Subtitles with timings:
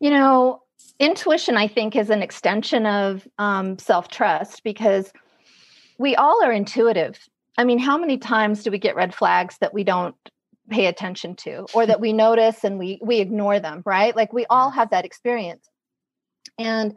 [0.00, 0.62] You know,
[0.98, 5.12] intuition, I think, is an extension of um, self trust because
[5.98, 7.18] we all are intuitive.
[7.58, 10.16] I mean, how many times do we get red flags that we don't
[10.70, 14.16] pay attention to or that we notice and we we ignore them, right?
[14.16, 15.68] Like we all have that experience.
[16.58, 16.96] And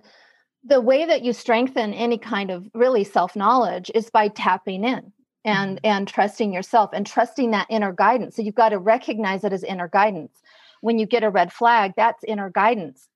[0.64, 5.12] the way that you strengthen any kind of really self-knowledge is by tapping in
[5.44, 5.86] and mm-hmm.
[5.86, 8.36] and trusting yourself and trusting that inner guidance.
[8.36, 10.42] So you've got to recognize it as inner guidance.
[10.84, 13.08] When you get a red flag, that's inner guidance.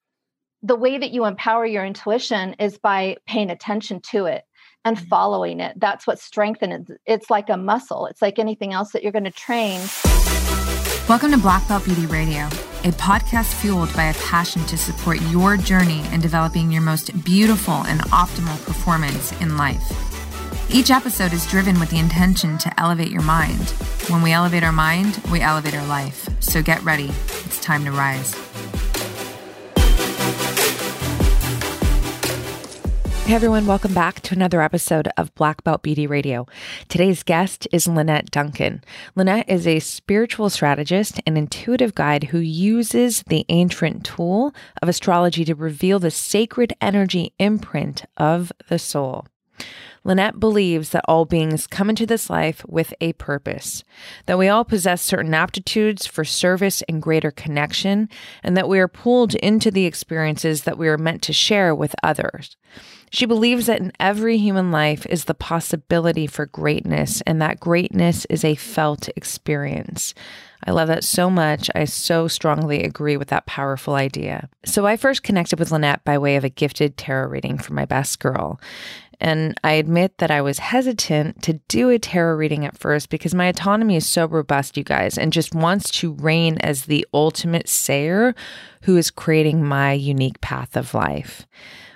[0.63, 4.45] The way that you empower your intuition is by paying attention to it
[4.85, 5.05] and mm-hmm.
[5.07, 5.77] following it.
[5.77, 7.01] That's what strengthens it.
[7.05, 8.05] It's like a muscle.
[8.05, 9.81] It's like anything else that you're going to train.
[11.09, 12.45] Welcome to Black Belt Beauty Radio,
[12.85, 17.83] a podcast fueled by a passion to support your journey in developing your most beautiful
[17.87, 19.91] and optimal performance in life.
[20.69, 23.69] Each episode is driven with the intention to elevate your mind.
[24.09, 26.27] When we elevate our mind, we elevate our life.
[26.41, 27.09] So get ready.
[27.45, 28.33] It's time to rise.
[33.25, 36.45] Hey everyone, welcome back to another episode of Black Belt Beauty Radio.
[36.89, 38.83] Today's guest is Lynette Duncan.
[39.15, 45.45] Lynette is a spiritual strategist and intuitive guide who uses the ancient tool of astrology
[45.45, 49.25] to reveal the sacred energy imprint of the soul.
[50.07, 53.83] Lynette believes that all beings come into this life with a purpose,
[54.25, 58.07] that we all possess certain aptitudes for service and greater connection,
[58.41, 61.93] and that we are pulled into the experiences that we are meant to share with
[62.01, 62.55] others.
[63.09, 68.25] She believes that in every human life is the possibility for greatness, and that greatness
[68.29, 70.13] is a felt experience.
[70.65, 71.69] I love that so much.
[71.75, 74.49] I so strongly agree with that powerful idea.
[74.65, 77.85] So, I first connected with Lynette by way of a gifted tarot reading for my
[77.85, 78.59] best girl.
[79.19, 83.33] And I admit that I was hesitant to do a tarot reading at first because
[83.33, 87.67] my autonomy is so robust, you guys, and just wants to reign as the ultimate
[87.67, 88.35] sayer
[88.83, 91.47] who is creating my unique path of life.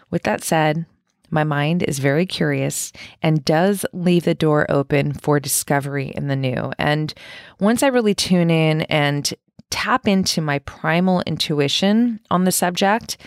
[0.10, 0.86] With that said,
[1.30, 6.36] my mind is very curious and does leave the door open for discovery in the
[6.36, 6.74] new.
[6.78, 7.14] And
[7.60, 9.34] once I really tune in and
[9.70, 13.18] tap into my primal intuition on the subject,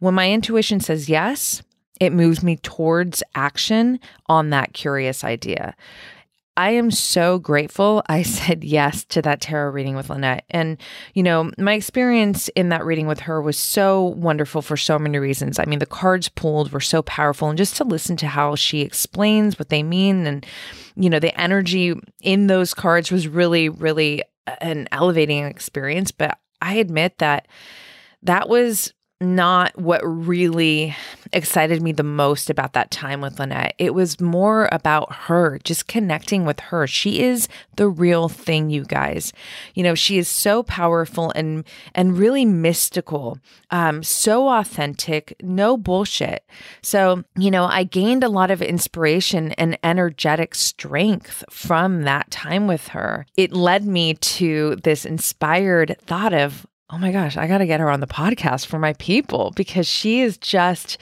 [0.00, 1.62] when my intuition says yes,
[2.02, 5.76] it moves me towards action on that curious idea.
[6.56, 10.44] I am so grateful I said yes to that tarot reading with Lynette.
[10.50, 10.78] And,
[11.14, 15.16] you know, my experience in that reading with her was so wonderful for so many
[15.18, 15.60] reasons.
[15.60, 18.80] I mean, the cards pulled were so powerful, and just to listen to how she
[18.80, 20.44] explains what they mean and,
[20.96, 26.10] you know, the energy in those cards was really, really uh, an elevating experience.
[26.10, 27.46] But I admit that
[28.24, 30.94] that was not what really
[31.32, 33.74] excited me the most about that time with Lynette.
[33.78, 36.86] It was more about her, just connecting with her.
[36.86, 39.32] She is the real thing, you guys.
[39.74, 43.38] You know, she is so powerful and and really mystical,
[43.70, 46.44] um, so authentic, no bullshit.
[46.82, 52.66] So, you know, I gained a lot of inspiration and energetic strength from that time
[52.66, 53.26] with her.
[53.36, 57.80] It led me to this inspired thought of oh my gosh, I got to get
[57.80, 60.98] her on the podcast for my people because she is just,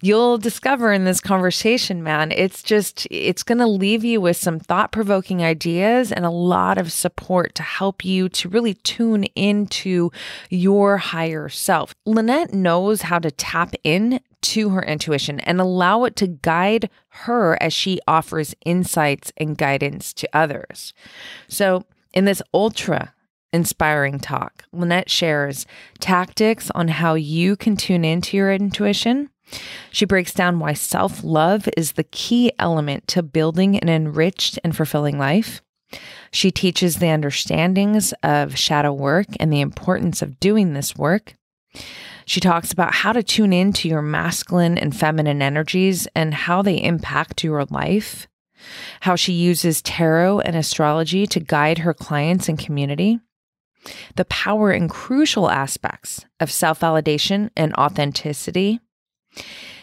[0.00, 4.60] you'll discover in this conversation, man, it's just, it's going to leave you with some
[4.60, 10.12] thought provoking ideas and a lot of support to help you to really tune into
[10.48, 11.92] your higher self.
[12.06, 17.60] Lynette knows how to tap in to her intuition and allow it to guide her
[17.60, 20.94] as she offers insights and guidance to others.
[21.48, 23.14] So, in this ultra
[23.52, 24.64] inspiring talk.
[24.72, 25.66] Lynette shares
[26.00, 29.30] tactics on how you can tune into your intuition.
[29.90, 34.74] She breaks down why self love is the key element to building an enriched and
[34.74, 35.62] fulfilling life.
[36.30, 41.34] She teaches the understandings of shadow work and the importance of doing this work.
[42.24, 46.82] She talks about how to tune into your masculine and feminine energies and how they
[46.82, 48.26] impact your life,
[49.00, 53.20] how she uses tarot and astrology to guide her clients and community
[54.16, 58.80] the power and crucial aspects of self validation and authenticity.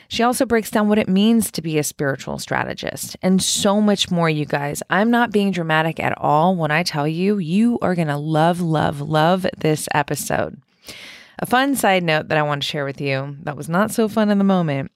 [0.08, 4.10] She also breaks down what it means to be a spiritual strategist and so much
[4.10, 4.82] more, you guys.
[4.90, 8.60] I'm not being dramatic at all when I tell you, you are going to love,
[8.60, 10.60] love, love this episode.
[11.38, 14.08] A fun side note that I want to share with you that was not so
[14.08, 14.92] fun in the moment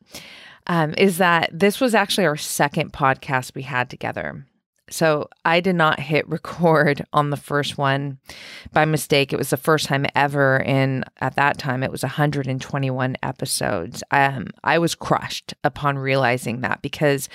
[0.66, 4.46] um, is that this was actually our second podcast we had together.
[4.94, 8.20] So I did not hit record on the first one
[8.72, 9.34] by mistake.
[9.34, 10.62] It was the first time ever.
[10.62, 14.04] And at that time, it was 121 episodes.
[14.12, 17.28] Um, I was crushed upon realizing that because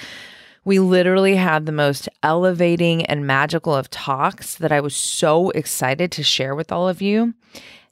[0.64, 6.12] we literally had the most elevating and magical of talks that I was so excited
[6.12, 7.34] to share with all of you.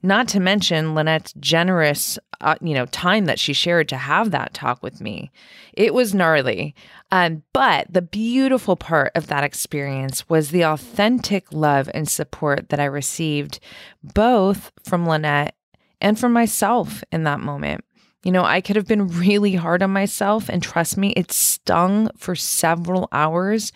[0.02, 4.54] Not to mention Lynette's generous, uh, you know, time that she shared to have that
[4.54, 5.30] talk with me.
[5.72, 6.74] It was gnarly.
[7.10, 12.80] Um, but the beautiful part of that experience was the authentic love and support that
[12.80, 13.60] I received
[14.02, 15.54] both from Lynette
[16.00, 17.84] and from myself in that moment.
[18.22, 22.10] You know, I could have been really hard on myself, and trust me, it stung
[22.16, 23.72] for several hours.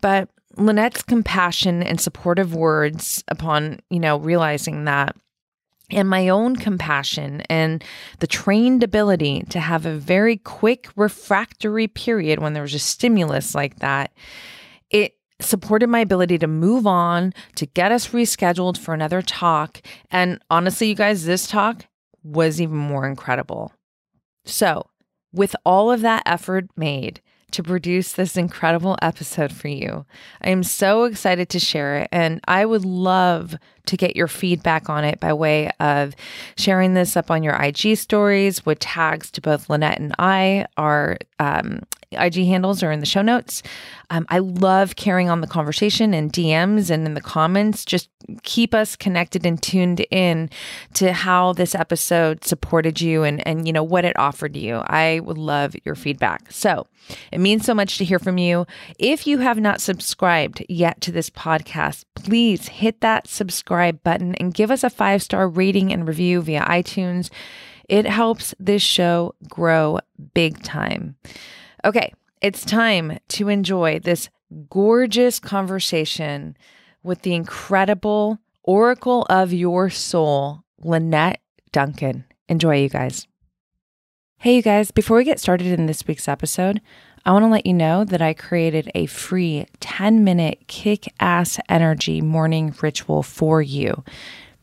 [0.00, 5.14] But Lynette's compassion and supportive words upon, you know, realizing that
[5.90, 7.84] and my own compassion and
[8.18, 13.54] the trained ability to have a very quick refractory period when there was a stimulus
[13.54, 14.12] like that,
[14.90, 19.80] it supported my ability to move on, to get us rescheduled for another talk.
[20.10, 21.86] And honestly, you guys, this talk
[22.22, 23.72] was even more incredible.
[24.44, 24.86] So,
[25.32, 27.20] with all of that effort made,
[27.52, 30.04] to produce this incredible episode for you.
[30.42, 33.56] I am so excited to share it, and I would love
[33.86, 36.14] to get your feedback on it by way of
[36.56, 40.66] sharing this up on your IG stories with tags to both Lynette and I.
[40.76, 43.62] Our um, IG handles are in the show notes.
[44.10, 47.84] Um, I love carrying on the conversation in DMs and in the comments.
[47.84, 48.08] Just
[48.42, 50.50] keep us connected and tuned in
[50.94, 54.76] to how this episode supported you and and you know what it offered you.
[54.76, 56.50] I would love your feedback.
[56.50, 56.86] So
[57.32, 58.66] it means so much to hear from you.
[58.98, 64.54] If you have not subscribed yet to this podcast, please hit that subscribe button and
[64.54, 67.30] give us a five star rating and review via iTunes.
[67.88, 70.00] It helps this show grow
[70.34, 71.16] big time.
[71.86, 72.12] Okay,
[72.42, 74.28] it's time to enjoy this
[74.68, 76.56] gorgeous conversation
[77.04, 81.40] with the incredible oracle of your soul, Lynette
[81.70, 82.24] Duncan.
[82.48, 83.28] Enjoy, you guys.
[84.38, 86.80] Hey, you guys, before we get started in this week's episode,
[87.24, 91.60] I want to let you know that I created a free 10 minute kick ass
[91.68, 94.02] energy morning ritual for you.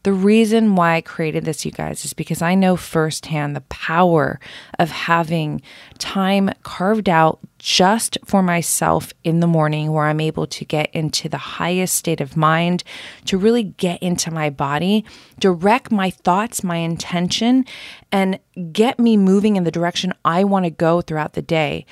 [0.03, 4.37] The reason why I created this, you guys, is because I know firsthand the power
[4.77, 5.61] of having
[5.97, 11.29] time carved out just for myself in the morning where I'm able to get into
[11.29, 12.83] the highest state of mind,
[13.25, 15.05] to really get into my body,
[15.39, 17.63] direct my thoughts, my intention,
[18.11, 18.39] and
[18.73, 21.85] get me moving in the direction I want to go throughout the day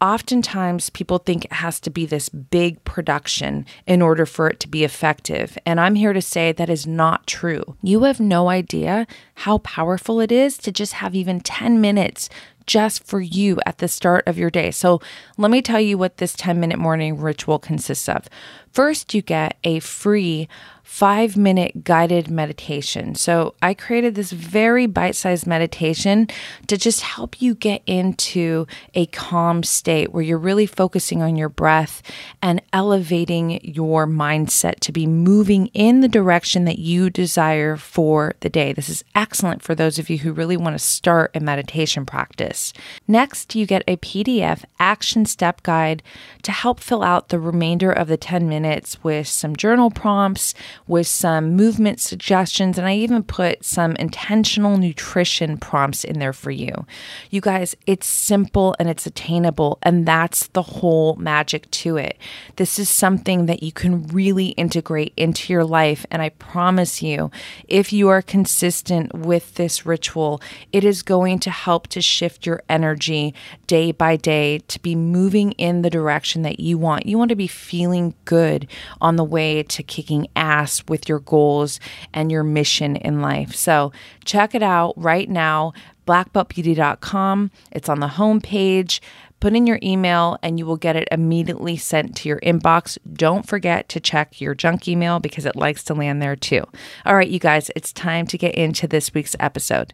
[0.00, 4.68] oftentimes people think it has to be this big production in order for it to
[4.68, 5.56] be effective.
[5.64, 7.76] And I'm here to say that is not true.
[7.82, 12.28] You have no idea how powerful it is to just have even 10 minutes
[12.66, 14.70] just for you at the start of your day.
[14.70, 15.00] So,
[15.38, 18.28] let me tell you what this 10 minute morning ritual consists of.
[18.72, 20.48] First, you get a free
[20.86, 23.12] five minute guided meditation.
[23.16, 26.28] So I created this very bite sized meditation
[26.68, 31.48] to just help you get into a calm state where you're really focusing on your
[31.48, 32.02] breath
[32.40, 38.48] and elevating your mindset to be moving in the direction that you desire for the
[38.48, 38.72] day.
[38.72, 42.72] This is excellent for those of you who really want to start a meditation practice.
[43.08, 46.04] Next, you get a PDF action step guide
[46.42, 50.54] to help fill out the remainder of the 10 minutes with some journal prompts
[50.86, 56.50] with some movement suggestions, and I even put some intentional nutrition prompts in there for
[56.50, 56.86] you.
[57.30, 62.18] You guys, it's simple and it's attainable, and that's the whole magic to it.
[62.56, 67.30] This is something that you can really integrate into your life, and I promise you,
[67.68, 70.40] if you are consistent with this ritual,
[70.72, 73.34] it is going to help to shift your energy
[73.66, 77.06] day by day to be moving in the direction that you want.
[77.06, 78.68] You want to be feeling good
[79.00, 81.80] on the way to kicking ass with your goals
[82.12, 83.54] and your mission in life.
[83.54, 83.92] So
[84.24, 85.72] check it out right now,
[86.06, 87.50] blackbeltbeauty.com.
[87.72, 89.00] It's on the homepage.
[89.40, 92.96] Put in your email and you will get it immediately sent to your inbox.
[93.12, 96.64] Don't forget to check your junk email because it likes to land there too.
[97.04, 99.92] All right, you guys, it's time to get into this week's episode.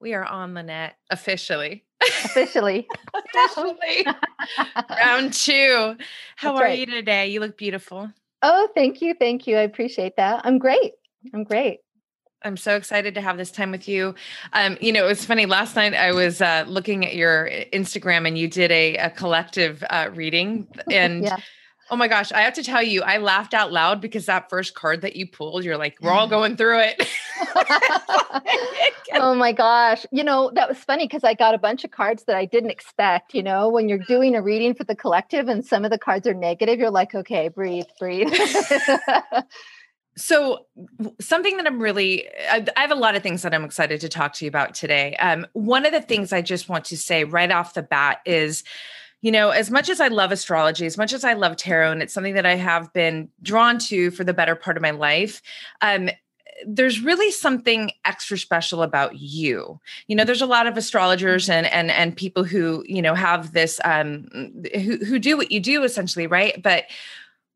[0.00, 1.84] We are on the net officially.
[2.00, 2.86] Officially.
[3.14, 4.06] officially.
[4.90, 5.96] Round two.
[6.36, 6.78] How That's are right.
[6.78, 7.28] you today?
[7.28, 8.10] You look beautiful.
[8.42, 9.14] Oh, thank you.
[9.18, 9.56] Thank you.
[9.56, 10.42] I appreciate that.
[10.44, 10.92] I'm great.
[11.34, 11.80] I'm great.
[12.42, 14.14] I'm so excited to have this time with you.
[14.52, 15.46] Um, you know, it was funny.
[15.46, 19.82] Last night I was uh, looking at your Instagram and you did a, a collective
[19.90, 20.68] uh, reading.
[20.90, 21.36] And yeah.
[21.90, 24.74] Oh my gosh, I have to tell you, I laughed out loud because that first
[24.74, 27.08] card that you pulled, you're like, we're all going through it.
[29.14, 30.04] oh my gosh.
[30.12, 32.70] You know, that was funny because I got a bunch of cards that I didn't
[32.70, 33.34] expect.
[33.34, 36.26] You know, when you're doing a reading for the collective and some of the cards
[36.26, 38.32] are negative, you're like, okay, breathe, breathe.
[40.16, 40.66] so
[41.20, 44.32] something that i'm really I, have a lot of things that i'm excited to talk
[44.34, 47.52] to you about today um, one of the things i just want to say right
[47.52, 48.64] off the bat is
[49.20, 52.02] you know as much as i love astrology as much as i love tarot and
[52.02, 55.42] it's something that i have been drawn to for the better part of my life
[55.80, 56.08] um,
[56.66, 59.78] there's really something extra special about you.
[60.06, 63.52] You know, there's a lot of astrologers and and and people who, you know, have
[63.52, 64.28] this um
[64.74, 66.60] who who do what you do essentially, right?
[66.62, 66.84] But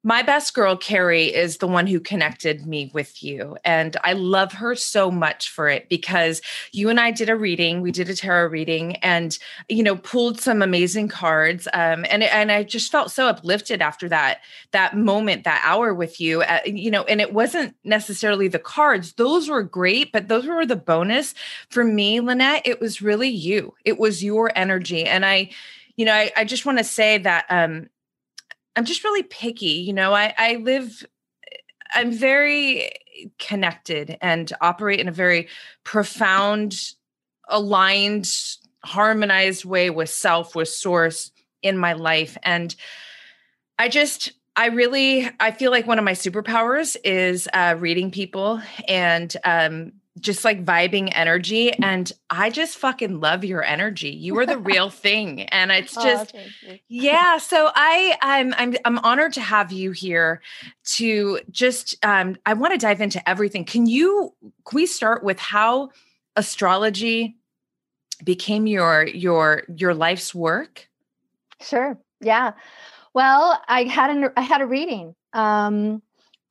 [0.04, 4.52] my best girl carrie is the one who connected me with you and i love
[4.52, 6.40] her so much for it because
[6.72, 10.40] you and i did a reading we did a tarot reading and you know pulled
[10.40, 14.40] some amazing cards um, and and i just felt so uplifted after that
[14.72, 19.12] that moment that hour with you uh, you know and it wasn't necessarily the cards
[19.14, 21.34] those were great but those were the bonus.
[21.68, 25.50] For me lynette it was really you it was your energy and i
[25.96, 27.88] you know i, I just want to say that um
[28.76, 29.66] I'm just really picky.
[29.66, 31.04] You know, I, I live,
[31.94, 32.90] I'm very
[33.38, 35.48] connected and operate in a very
[35.84, 36.74] profound,
[37.48, 38.28] aligned,
[38.84, 41.30] harmonized way with self, with source
[41.62, 42.36] in my life.
[42.42, 42.74] And
[43.78, 48.60] I just, I really, I feel like one of my superpowers is uh, reading people
[48.88, 54.10] and um, just like vibing energy and i just fucking love your energy.
[54.10, 58.76] You are the real thing and it's oh, just oh, yeah so i i'm i'm
[58.84, 60.42] i'm honored to have you here
[60.84, 63.64] to just um i want to dive into everything.
[63.64, 64.34] Can you
[64.66, 65.90] can we start with how
[66.36, 67.36] astrology
[68.22, 70.88] became your your your life's work?
[71.60, 72.52] Sure yeah.
[73.14, 76.02] Well i had an i had a reading um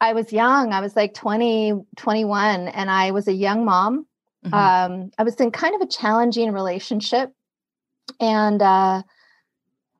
[0.01, 0.74] I was young.
[0.74, 4.08] I was like 20, 21, and I was a young mom.
[4.43, 4.53] Mm-hmm.
[4.53, 7.31] Um, I was in kind of a challenging relationship.
[8.20, 9.03] And uh,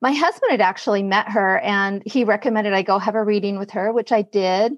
[0.01, 3.72] my husband had actually met her and he recommended I go have a reading with
[3.72, 4.74] her, which I did.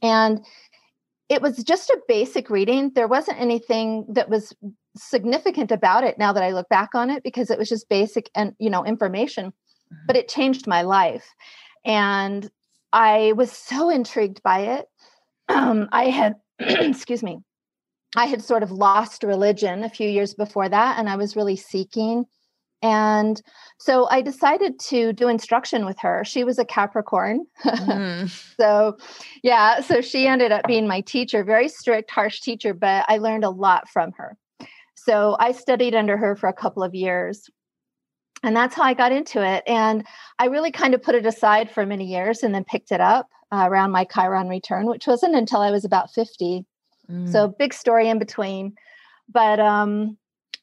[0.00, 0.44] And
[1.28, 2.92] it was just a basic reading.
[2.94, 4.54] There wasn't anything that was
[4.96, 8.30] significant about it now that I look back on it because it was just basic
[8.34, 10.06] and you know information, mm-hmm.
[10.06, 11.26] but it changed my life.
[11.84, 12.48] And
[12.92, 14.86] I was so intrigued by it.
[15.48, 17.38] Um, I had, excuse me,
[18.16, 21.56] I had sort of lost religion a few years before that, and I was really
[21.56, 22.26] seeking.
[22.82, 23.40] And
[23.78, 26.24] so I decided to do instruction with her.
[26.24, 27.46] She was a Capricorn.
[27.64, 28.30] Mm.
[28.56, 28.96] so,
[29.42, 33.44] yeah, so she ended up being my teacher, very strict, harsh teacher, but I learned
[33.44, 34.36] a lot from her.
[34.94, 37.48] So I studied under her for a couple of years
[38.42, 39.62] and that's how I got into it.
[39.66, 40.06] And
[40.38, 43.28] I really kind of put it aside for many years and then picked it up
[43.52, 46.64] uh, around my Chiron return, which wasn't until I was about 50.
[47.10, 47.30] Mm.
[47.30, 48.74] So big story in between.
[49.28, 50.16] But um,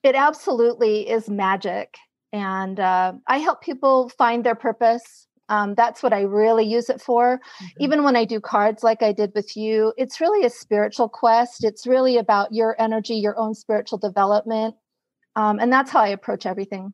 [0.04, 1.96] it absolutely is magic.
[2.34, 5.28] And uh, I help people find their purpose.
[5.50, 7.38] Um, that's what I really use it for.
[7.38, 7.84] Mm-hmm.
[7.84, 11.64] Even when I do cards like I did with you, it's really a spiritual quest.
[11.64, 14.76] It's really about your energy, your own spiritual development.
[15.36, 16.94] Um, and that's how I approach everything.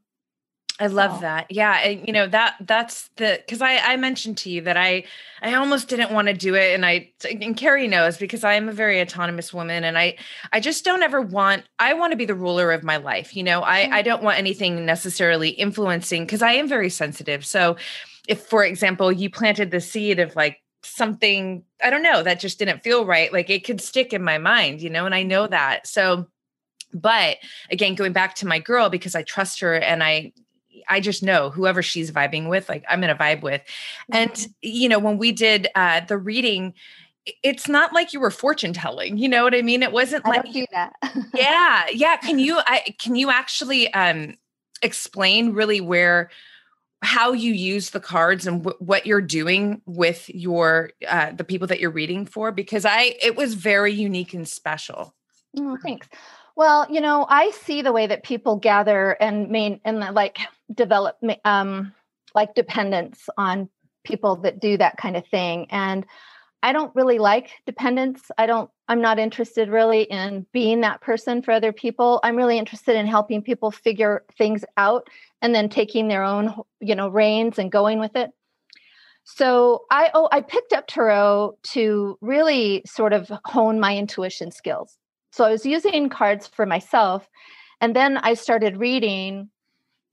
[0.80, 1.48] I love that.
[1.51, 5.03] Yeah, and, you know that that's the because I I mentioned to you that I
[5.42, 8.68] I almost didn't want to do it, and I and Carrie knows because I am
[8.68, 10.18] a very autonomous woman, and I
[10.51, 13.36] I just don't ever want I want to be the ruler of my life.
[13.36, 13.94] You know, I mm-hmm.
[13.94, 17.46] I don't want anything necessarily influencing because I am very sensitive.
[17.46, 17.75] So,
[18.27, 22.58] if for example you planted the seed of like something I don't know that just
[22.58, 25.44] didn't feel right, like it could stick in my mind, you know, and I know
[25.44, 25.51] mm-hmm.
[25.51, 26.27] that so
[26.96, 27.38] but
[27.72, 30.32] again going back to my girl because i trust her and i
[30.89, 33.62] I just know whoever she's vibing with, like I'm gonna vibe with.
[34.12, 34.51] And mm-hmm.
[34.62, 36.74] you know, when we did uh the reading,
[37.42, 39.18] it's not like you were fortune telling.
[39.18, 39.84] You know what I mean?
[39.84, 40.94] It wasn't I like do that.
[41.34, 42.18] yeah, yeah.
[42.18, 44.36] Can you I can you actually um
[44.82, 46.30] explain really where
[47.01, 51.68] how you use the cards and w- what you're doing with your uh the people
[51.68, 55.13] that you're reading for because I it was very unique and special.
[55.58, 56.08] Oh, thanks.
[56.56, 60.38] Well, you know, I see the way that people gather and main and like
[60.74, 61.94] develop um
[62.36, 63.70] like dependence on
[64.04, 66.06] people that do that kind of thing and
[66.64, 68.32] I don't really like dependence.
[68.38, 72.20] I don't I'm not interested really in being that person for other people.
[72.24, 75.10] I'm really interested in helping people figure things out
[75.42, 78.32] and then taking their own, you know, reins and going with it.
[79.26, 84.98] So I oh I picked up tarot to really sort of hone my intuition skills.
[85.34, 87.28] So I was using cards for myself.
[87.82, 89.50] And then I started reading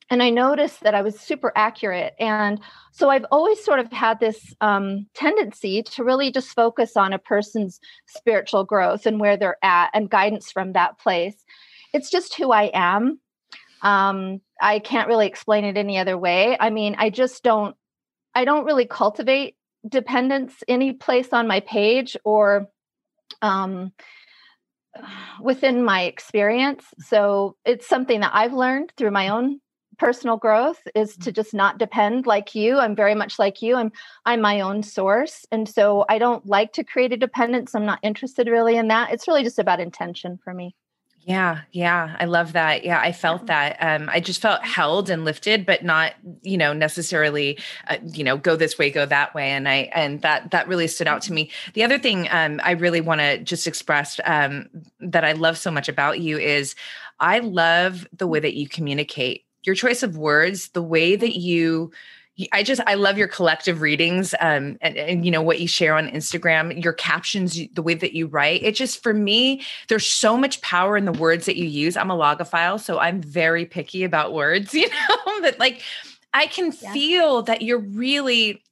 [0.09, 2.15] and I noticed that I was super accurate.
[2.19, 2.59] And
[2.93, 7.19] so I've always sort of had this um, tendency to really just focus on a
[7.19, 11.45] person's spiritual growth and where they're at and guidance from that place.
[11.93, 13.21] It's just who I am.
[13.83, 16.57] Um, I can't really explain it any other way.
[16.59, 17.77] I mean, I just don't,
[18.35, 19.55] I don't really cultivate
[19.87, 22.71] dependence any place on my page or
[23.43, 23.93] um,
[25.41, 26.85] within my experience.
[26.99, 29.61] So it's something that I've learned through my own
[29.99, 31.35] personal growth is to mm.
[31.35, 32.79] just not depend like you.
[32.79, 33.77] I'm very much like you.
[33.77, 33.93] I'm
[34.25, 35.45] I'm my own source.
[35.53, 37.75] And so I don't like to create a dependence.
[37.75, 39.13] I'm not interested really in that.
[39.13, 40.75] It's really just about intention for me.
[41.31, 42.83] Yeah, yeah, I love that.
[42.85, 43.77] Yeah, I felt that.
[43.79, 47.57] Um, I just felt held and lifted, but not, you know, necessarily,
[47.87, 49.51] uh, you know, go this way, go that way.
[49.51, 51.53] And I and that that really stood out to me.
[51.75, 54.69] The other thing um, I really want to just express um,
[54.99, 56.75] that I love so much about you is,
[57.21, 59.45] I love the way that you communicate.
[59.63, 61.93] Your choice of words, the way that you
[62.53, 65.95] I just I love your collective readings um, and, and you know what you share
[65.95, 68.63] on Instagram, your captions, the way that you write.
[68.63, 71.97] It just for me, there's so much power in the words that you use.
[71.97, 75.83] I'm a logophile, so I'm very picky about words, you know, but like
[76.33, 76.93] I can yeah.
[76.93, 78.63] feel that you're really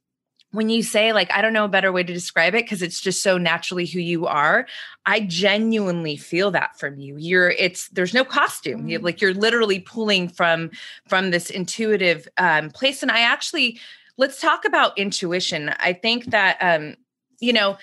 [0.53, 3.01] when you say like i don't know a better way to describe it because it's
[3.01, 4.67] just so naturally who you are
[5.09, 7.17] i genuinely feel that from you.
[7.17, 8.81] You're it's there's no costume.
[8.81, 8.89] Mm-hmm.
[8.89, 10.71] you, like you're literally pulling from
[11.09, 13.03] from this intuitive um, place.
[13.03, 13.81] And i actually
[14.19, 15.71] let's talk about intuition.
[15.81, 16.97] I think that um
[17.41, 17.79] you know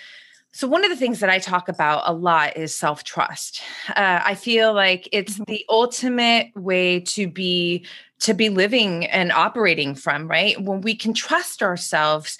[0.52, 3.60] so one of the things that i talk about a lot is self-trust.
[3.88, 5.52] Uh, i feel like it's mm-hmm.
[5.52, 7.84] the ultimate way to be
[8.20, 10.60] to be living and operating from, right?
[10.60, 12.38] When we can trust ourselves,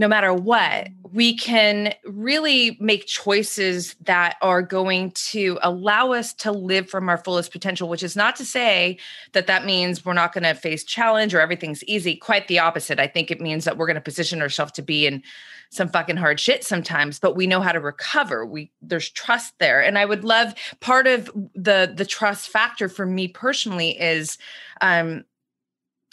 [0.00, 6.50] no matter what, we can really make choices that are going to allow us to
[6.50, 8.96] live from our fullest potential, which is not to say
[9.32, 12.16] that that means we're not going to face challenge or everything's easy.
[12.16, 12.98] Quite the opposite.
[12.98, 15.22] I think it means that we're going to position ourselves to be in
[15.68, 18.46] some fucking hard shit sometimes, but we know how to recover.
[18.46, 19.82] We there's trust there.
[19.82, 24.38] And I would love part of the the trust factor for me personally is
[24.80, 25.24] um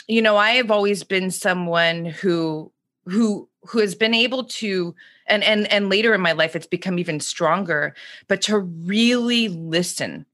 [0.10, 2.72] you know, I have always been someone who
[3.08, 4.96] who who has been able to
[5.28, 7.96] and and and later in my life it's become even stronger,
[8.28, 10.26] but to really listen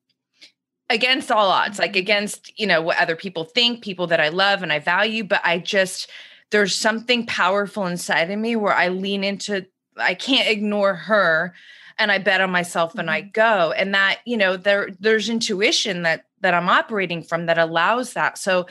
[0.89, 1.99] against all odds, like mm-hmm.
[1.99, 5.41] against, you know, what other people think, people that I love and I value, but
[5.43, 6.09] I just
[6.51, 9.65] there's something powerful inside of me where I lean into
[9.97, 11.53] I can't ignore her
[11.97, 13.31] and I bet on myself and I mm-hmm.
[13.33, 18.13] go and that you know there there's intuition that that I'm operating from that allows
[18.13, 18.67] that so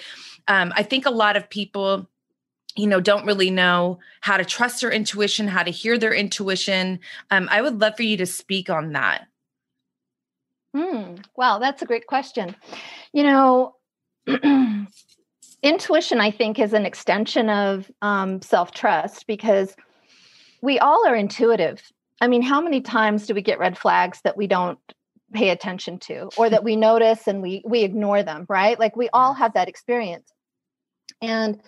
[0.48, 2.08] um, I think a lot of people
[2.76, 7.00] you know don't really know how to trust their intuition how to hear their intuition
[7.30, 9.26] um, I would love for you to speak on that
[10.74, 11.16] Hmm.
[11.36, 12.56] wow that's a great question
[13.12, 13.74] you know
[15.62, 19.74] intuition, I think, is an extension of um, self trust because
[20.60, 21.82] we all are intuitive.
[22.20, 24.78] I mean, how many times do we get red flags that we don't
[25.32, 28.78] pay attention to or that we notice and we we ignore them, right?
[28.78, 30.30] Like we all have that experience.
[31.20, 31.60] And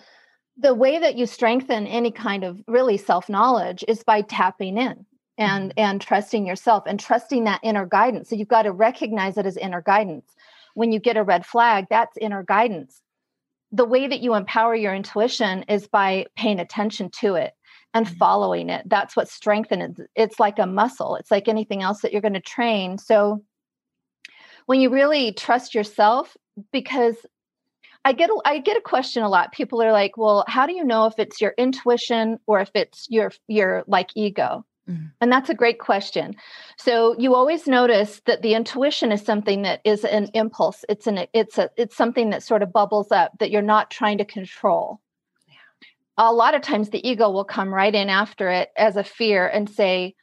[0.57, 5.05] the way that you strengthen any kind of really self-knowledge is by tapping in
[5.37, 5.79] and mm-hmm.
[5.79, 8.29] and trusting yourself and trusting that inner guidance.
[8.29, 10.35] So you've got to recognize it as inner guidance.
[10.73, 13.01] When you get a red flag, that's inner guidance
[13.75, 17.53] the way that you empower your intuition is by paying attention to it
[17.93, 18.15] and mm-hmm.
[18.15, 18.87] following it.
[18.87, 20.09] That's what strengthens it.
[20.15, 21.17] It's like a muscle.
[21.17, 22.97] It's like anything else that you're going to train.
[22.97, 23.43] So
[24.65, 26.37] when you really trust yourself,
[26.71, 27.17] because
[28.05, 29.51] I get a, I get a question a lot.
[29.51, 33.07] People are like, "Well, how do you know if it's your intuition or if it's
[33.09, 35.05] your your like ego?" Mm-hmm.
[35.19, 36.35] And that's a great question.
[36.77, 40.85] So you always notice that the intuition is something that is an impulse.
[40.87, 44.19] It's an it's a it's something that sort of bubbles up that you're not trying
[44.19, 45.01] to control.
[45.47, 46.29] Yeah.
[46.29, 49.47] A lot of times the ego will come right in after it as a fear
[49.47, 50.15] and say,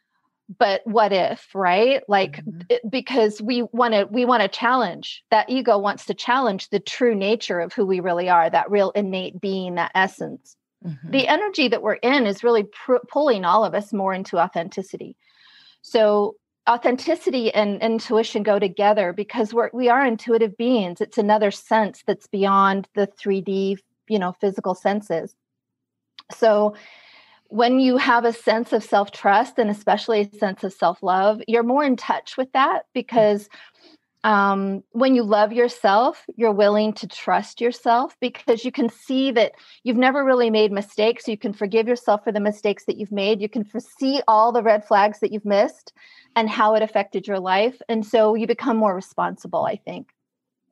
[0.58, 2.02] but what if, right?
[2.08, 2.60] Like mm-hmm.
[2.68, 5.24] it, because we want to we want to challenge.
[5.30, 8.90] That ego wants to challenge the true nature of who we really are, that real
[8.90, 10.56] innate being, that essence.
[10.84, 11.10] Mm-hmm.
[11.10, 15.16] The energy that we're in is really pr- pulling all of us more into authenticity.
[15.82, 16.36] So
[16.68, 21.00] authenticity and intuition go together because we're we are intuitive beings.
[21.00, 25.34] It's another sense that's beyond the 3D, you know, physical senses.
[26.32, 26.74] So
[27.52, 31.84] when you have a sense of self-trust and especially a sense of self-love, you're more
[31.84, 33.50] in touch with that because
[34.24, 39.52] um, when you love yourself, you're willing to trust yourself because you can see that
[39.84, 41.28] you've never really made mistakes.
[41.28, 43.42] You can forgive yourself for the mistakes that you've made.
[43.42, 45.92] You can foresee all the red flags that you've missed
[46.34, 47.82] and how it affected your life.
[47.86, 50.08] And so you become more responsible, I think.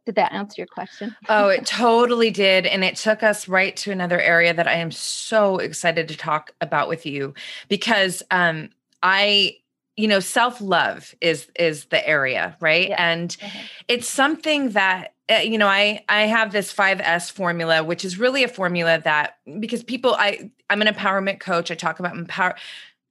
[0.07, 1.15] Did that answer your question?
[1.29, 2.67] oh, it totally did.
[2.67, 6.53] And it took us right to another area that I am so excited to talk
[6.61, 7.35] about with you
[7.69, 8.71] because um,
[9.03, 9.57] I
[9.97, 13.11] you know self-love is is the area right yeah.
[13.11, 13.59] and mm-hmm.
[13.89, 18.43] it's something that uh, you know i i have this 5s formula which is really
[18.43, 22.55] a formula that because people i i'm an empowerment coach i talk about empower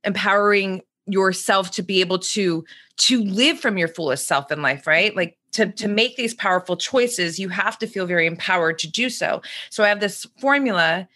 [0.04, 2.65] empowering yourself to be able to
[2.97, 5.15] to live from your fullest self in life right?
[5.15, 9.09] Like to to make these powerful choices you have to feel very empowered to do
[9.09, 9.41] so.
[9.69, 11.07] So i have this formula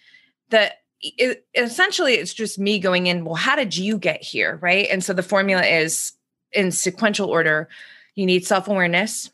[0.50, 4.58] that it, essentially it's just me going in well how did you get here?
[4.62, 4.88] Right?
[4.90, 6.14] And so the formula is
[6.52, 7.70] in sequential order
[8.16, 9.32] you need self-awareness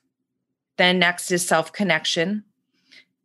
[0.77, 2.43] then next is self-connection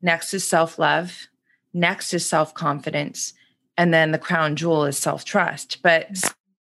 [0.03, 1.29] next is self-love
[1.73, 3.33] next is self-confidence
[3.77, 5.83] and then the crown jewel is self-trust.
[5.83, 6.09] But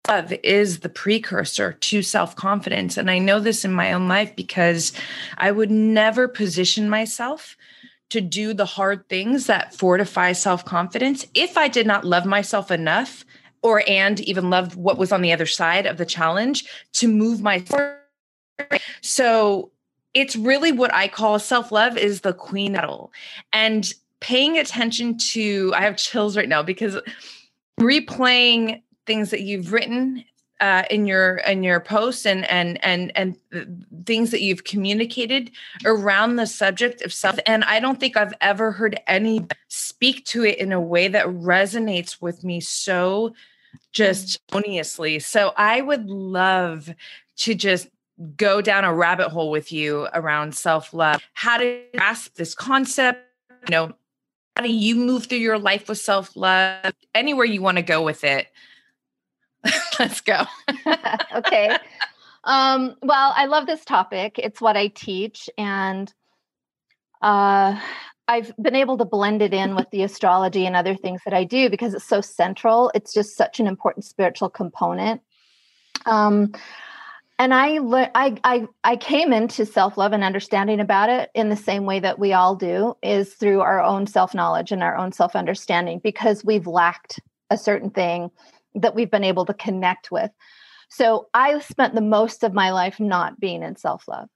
[0.08, 2.98] love is the precursor to self-confidence.
[2.98, 4.92] And i know this in my own life because
[5.38, 7.56] i would never position myself
[8.14, 13.26] to do the hard things that fortify self-confidence if I did not love myself enough
[13.64, 16.64] or and even love what was on the other side of the challenge
[16.94, 17.64] to move my
[19.02, 19.72] so
[20.14, 23.12] it's really what I call self-love is the queen nettle
[23.52, 27.00] and paying attention to I have chills right now because
[27.80, 30.24] replaying things that you've written
[30.64, 33.36] uh, in your in your posts and and and and
[34.06, 35.52] things that you've communicated
[35.84, 37.38] around the subject of self.
[37.46, 41.26] And i don't think i've ever heard any speak to it in a way that
[41.26, 43.34] resonates with me so
[43.92, 46.94] just honestly so i would love
[47.36, 47.90] to just
[48.38, 51.20] go down a rabbit hole with you around self-love.
[51.34, 53.28] How to grasp this concept
[53.68, 53.94] you know
[54.56, 56.94] how do you move through your life with self-love?
[57.16, 58.48] Anywhere you want to go with it
[60.00, 60.44] Let's go.
[61.36, 61.78] okay.
[62.44, 64.38] Um, well, I love this topic.
[64.38, 66.14] It's what I teach, and
[67.22, 67.80] uh,
[68.28, 71.44] I've been able to blend it in with the astrology and other things that I
[71.44, 72.92] do because it's so central.
[72.94, 75.22] It's just such an important spiritual component.
[76.06, 76.54] Um,
[77.40, 77.78] and I,
[78.16, 82.00] I, I, I came into self love and understanding about it in the same way
[82.00, 86.00] that we all do, is through our own self knowledge and our own self understanding
[86.04, 88.32] because we've lacked a certain thing
[88.76, 90.32] that we've been able to connect with.
[90.90, 94.30] So I spent the most of my life not being in self love.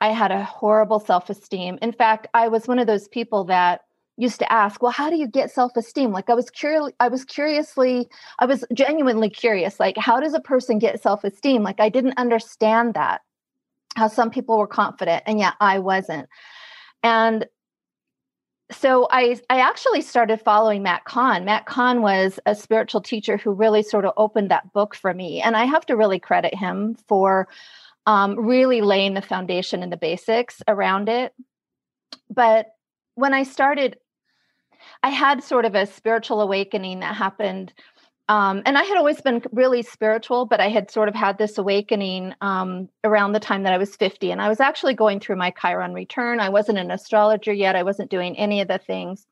[0.00, 1.78] I had a horrible self esteem.
[1.82, 3.82] In fact, I was one of those people that
[4.16, 7.08] used to ask, "Well, how do you get self esteem?" Like I was curious, I
[7.08, 9.80] was curiously, I was genuinely curious.
[9.80, 11.62] Like, how does a person get self esteem?
[11.62, 13.22] Like I didn't understand that.
[13.96, 16.28] How some people were confident, and yet I wasn't.
[17.02, 17.46] And
[18.72, 21.44] so I I actually started following Matt Kahn.
[21.44, 25.40] Matt Kahn was a spiritual teacher who really sort of opened that book for me,
[25.40, 27.48] and I have to really credit him for
[28.06, 31.32] um, really laying the foundation and the basics around it.
[32.28, 32.66] But
[33.14, 33.98] when I started,
[35.02, 37.72] I had sort of a spiritual awakening that happened
[38.32, 41.58] um, and I had always been really spiritual, but I had sort of had this
[41.58, 44.30] awakening um, around the time that I was 50.
[44.30, 46.40] And I was actually going through my Chiron return.
[46.40, 49.26] I wasn't an astrologer yet, I wasn't doing any of the things.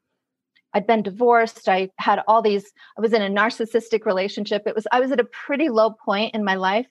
[0.74, 1.66] I'd been divorced.
[1.66, 4.64] I had all these, I was in a narcissistic relationship.
[4.66, 6.86] It was, I was at a pretty low point in my life.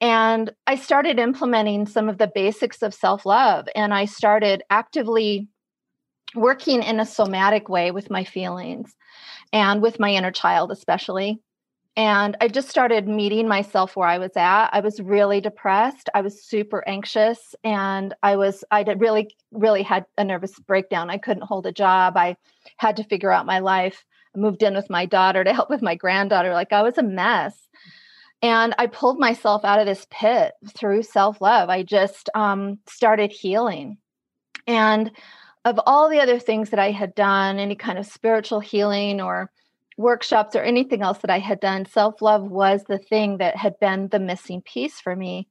[0.00, 3.68] And I started implementing some of the basics of self love.
[3.76, 5.46] And I started actively
[6.34, 8.94] working in a somatic way with my feelings
[9.52, 11.40] and with my inner child, especially.
[11.96, 14.68] And I just started meeting myself where I was at.
[14.72, 16.08] I was really depressed.
[16.14, 17.56] I was super anxious.
[17.64, 21.10] And I was, I did really, really had a nervous breakdown.
[21.10, 22.16] I couldn't hold a job.
[22.16, 22.36] I
[22.76, 24.04] had to figure out my life.
[24.36, 26.52] I moved in with my daughter to help with my granddaughter.
[26.52, 27.68] Like I was a mess.
[28.42, 31.68] And I pulled myself out of this pit through self love.
[31.68, 33.98] I just um, started healing.
[34.68, 35.10] And
[35.68, 39.50] of all the other things that I had done, any kind of spiritual healing or
[39.98, 43.78] workshops or anything else that I had done, self love was the thing that had
[43.78, 45.46] been the missing piece for me.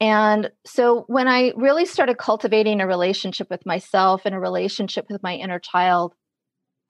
[0.00, 5.22] And so when I really started cultivating a relationship with myself and a relationship with
[5.22, 6.14] my inner child,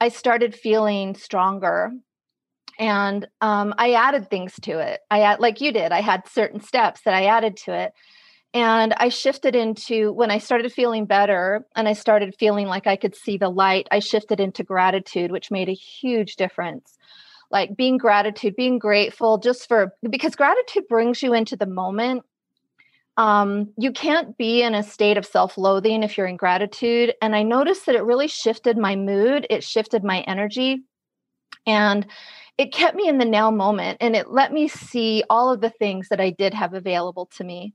[0.00, 1.92] I started feeling stronger.
[2.78, 5.00] And um, I added things to it.
[5.10, 5.92] I like you did.
[5.92, 7.92] I had certain steps that I added to it.
[8.54, 12.96] And I shifted into when I started feeling better and I started feeling like I
[12.96, 16.96] could see the light, I shifted into gratitude, which made a huge difference.
[17.50, 22.24] Like being gratitude, being grateful just for because gratitude brings you into the moment.
[23.18, 27.14] Um, you can't be in a state of self loathing if you're in gratitude.
[27.20, 30.84] And I noticed that it really shifted my mood, it shifted my energy.
[31.66, 32.06] And
[32.56, 35.70] it kept me in the now moment and it let me see all of the
[35.70, 37.74] things that I did have available to me.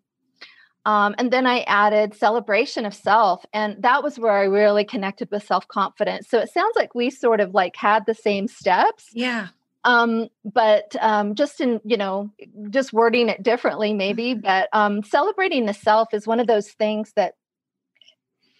[0.86, 3.46] Um, and then I added celebration of self.
[3.54, 6.28] And that was where I really connected with self confidence.
[6.30, 9.10] So it sounds like we sort of like had the same steps.
[9.14, 9.48] Yeah.
[9.86, 12.32] Um, but um, just in, you know,
[12.70, 14.34] just wording it differently, maybe.
[14.34, 14.42] Mm-hmm.
[14.42, 17.34] But um, celebrating the self is one of those things that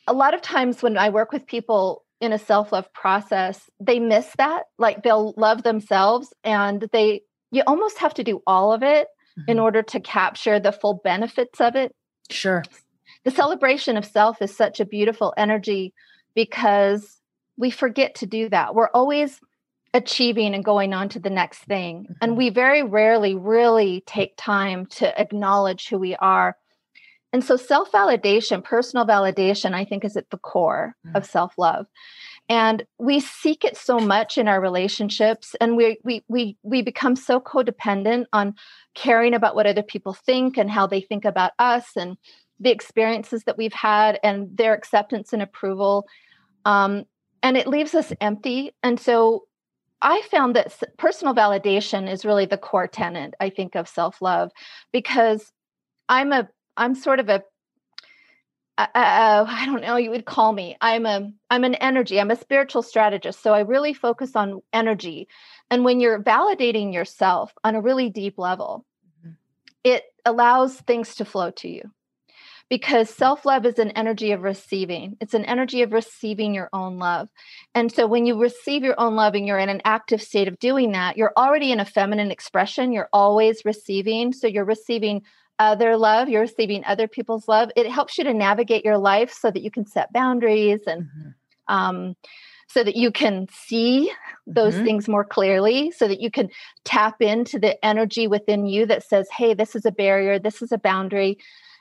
[0.08, 4.00] a lot of times when I work with people in a self love process, they
[4.00, 4.64] miss that.
[4.78, 9.08] Like they'll love themselves and they you almost have to do all of it
[9.38, 9.52] mm-hmm.
[9.52, 11.94] in order to capture the full benefits of it.
[12.30, 12.64] Sure.
[13.24, 15.94] The celebration of self is such a beautiful energy
[16.36, 17.20] because
[17.58, 18.76] we forget to do that.
[18.76, 19.40] We're always
[19.94, 22.04] achieving and going on to the next thing.
[22.04, 22.14] Mm-hmm.
[22.22, 26.58] And we very rarely really take time to acknowledge who we are.
[27.32, 31.16] And so self validation, personal validation, I think is at the core mm-hmm.
[31.16, 31.86] of self love.
[32.50, 37.16] And we seek it so much in our relationships and we, we, we, we become
[37.16, 38.56] so codependent on
[38.96, 42.18] caring about what other people think and how they think about us and
[42.60, 46.06] the experiences that we've had and their acceptance and approval.
[46.66, 47.06] Um,
[47.42, 48.72] and it leaves us empty.
[48.84, 49.46] And so
[50.02, 54.52] I found that personal validation is really the core tenet, I think, of self love
[54.92, 55.52] because
[56.10, 57.42] I'm a, I'm sort of a,
[58.78, 60.78] uh, I don't know, you would call me.
[60.82, 62.20] I'm a, I'm an energy.
[62.20, 63.42] I'm a spiritual strategist.
[63.42, 65.28] So I really focus on energy.
[65.70, 68.86] And when you're validating yourself on a really deep level,
[69.20, 69.34] mm-hmm.
[69.84, 71.92] it allows things to flow to you
[72.70, 75.18] because self love is an energy of receiving.
[75.22, 77.30] It's an energy of receiving your own love.
[77.76, 80.58] And so when you receive your own love and you're in an active state of
[80.58, 82.92] doing that, you're already in a feminine expression.
[82.92, 84.34] You're always receiving.
[84.34, 85.22] So you're receiving
[85.64, 87.72] other love, you're receiving other people's love.
[87.76, 91.74] It helps you to navigate your life so that you can set boundaries and mm-hmm.
[91.74, 92.16] um,
[92.68, 94.12] so that you can see
[94.48, 94.86] those mm-hmm.
[94.86, 96.50] things more clearly, so that you can
[96.86, 100.72] tap into the energy within you that says, hey, this is a barrier, this is
[100.72, 101.38] a boundary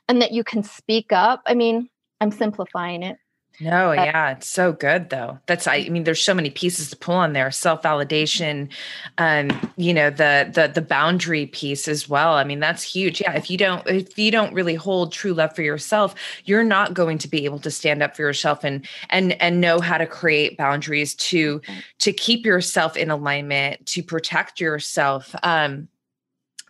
[0.09, 1.43] and that you can speak up.
[1.47, 1.89] I mean,
[2.21, 3.17] I'm simplifying it.
[3.61, 5.39] No, but, yeah, it's so good though.
[5.47, 7.51] That's I, I mean, there's so many pieces to pull on there.
[7.51, 8.71] Self validation,
[9.19, 12.33] um, you know, the the the boundary piece as well.
[12.35, 13.21] I mean, that's huge.
[13.21, 16.95] Yeah, if you don't if you don't really hold true love for yourself, you're not
[16.95, 20.07] going to be able to stand up for yourself and and and know how to
[20.07, 21.61] create boundaries to
[21.99, 25.35] to keep yourself in alignment, to protect yourself.
[25.43, 25.89] Um,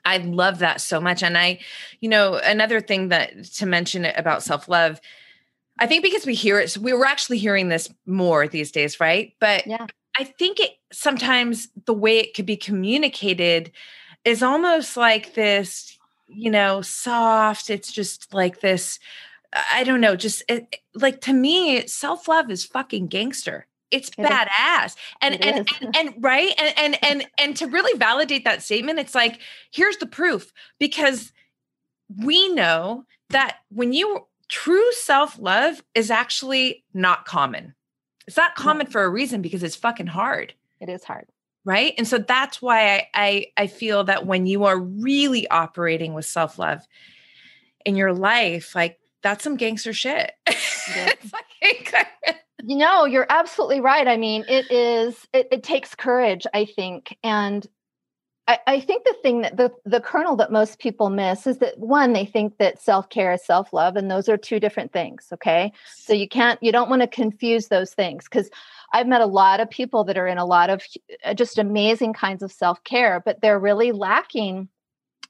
[0.04, 1.22] I love that so much.
[1.22, 1.60] And I,
[2.00, 5.00] you know, another thing that to mention about self love,
[5.82, 9.34] I think because we hear it, we were actually hearing this more these days, right?
[9.40, 9.86] But yeah.
[10.16, 13.72] I think it sometimes the way it could be communicated
[14.24, 17.68] is almost like this, you know, soft.
[17.68, 19.00] It's just like this,
[19.72, 24.22] I don't know, just it, like to me, self love is fucking gangster it's it
[24.22, 28.62] badass and it and, and, and right and and and and to really validate that
[28.62, 29.38] statement it's like
[29.70, 31.30] here's the proof because
[32.16, 37.74] we know that when you true self-love is actually not common.
[38.26, 40.52] It's not common for a reason because it's fucking hard.
[40.78, 41.26] It is hard.
[41.64, 41.94] Right?
[41.96, 46.26] And so that's why I, I i feel that when you are really operating with
[46.26, 46.80] self-love
[47.86, 50.32] in your life like that's some gangster shit.
[51.62, 51.94] Like,
[52.64, 54.08] you know, you're absolutely right.
[54.08, 57.16] I mean, it is, it, it takes courage, I think.
[57.22, 57.64] And
[58.48, 61.78] I, I, think the thing that the, the kernel that most people miss is that
[61.78, 65.28] one, they think that self care is self love, and those are two different things.
[65.32, 65.72] Okay.
[65.94, 68.50] So you can't, you don't want to confuse those things because
[68.92, 70.82] I've met a lot of people that are in a lot of
[71.24, 74.68] uh, just amazing kinds of self care, but they're really lacking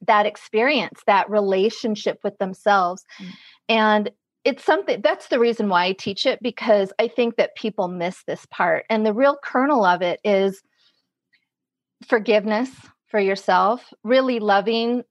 [0.07, 3.05] that experience, that relationship with themselves.
[3.21, 3.29] Mm.
[3.69, 4.11] And
[4.45, 8.25] it's something that's the reason why I teach it because I think that people miss
[8.25, 8.87] this part.
[8.91, 10.63] And the real kernel of it is
[12.07, 12.71] forgiveness
[13.13, 15.05] for yourself, really loving.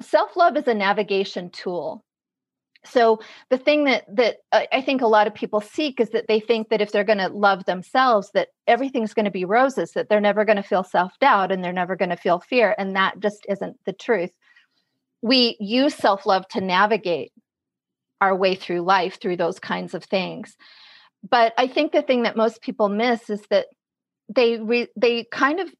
[0.00, 2.04] Self love is a navigation tool.
[2.84, 6.28] So the thing that that uh, I think a lot of people seek is that
[6.28, 9.92] they think that if they're going to love themselves that everything's going to be roses
[9.92, 12.96] that they're never going to feel self-doubt and they're never going to feel fear and
[12.96, 14.30] that just isn't the truth.
[15.20, 17.32] We use self-love to navigate
[18.20, 20.56] our way through life through those kinds of things.
[21.28, 23.66] But I think the thing that most people miss is that
[24.34, 25.70] they re, they kind of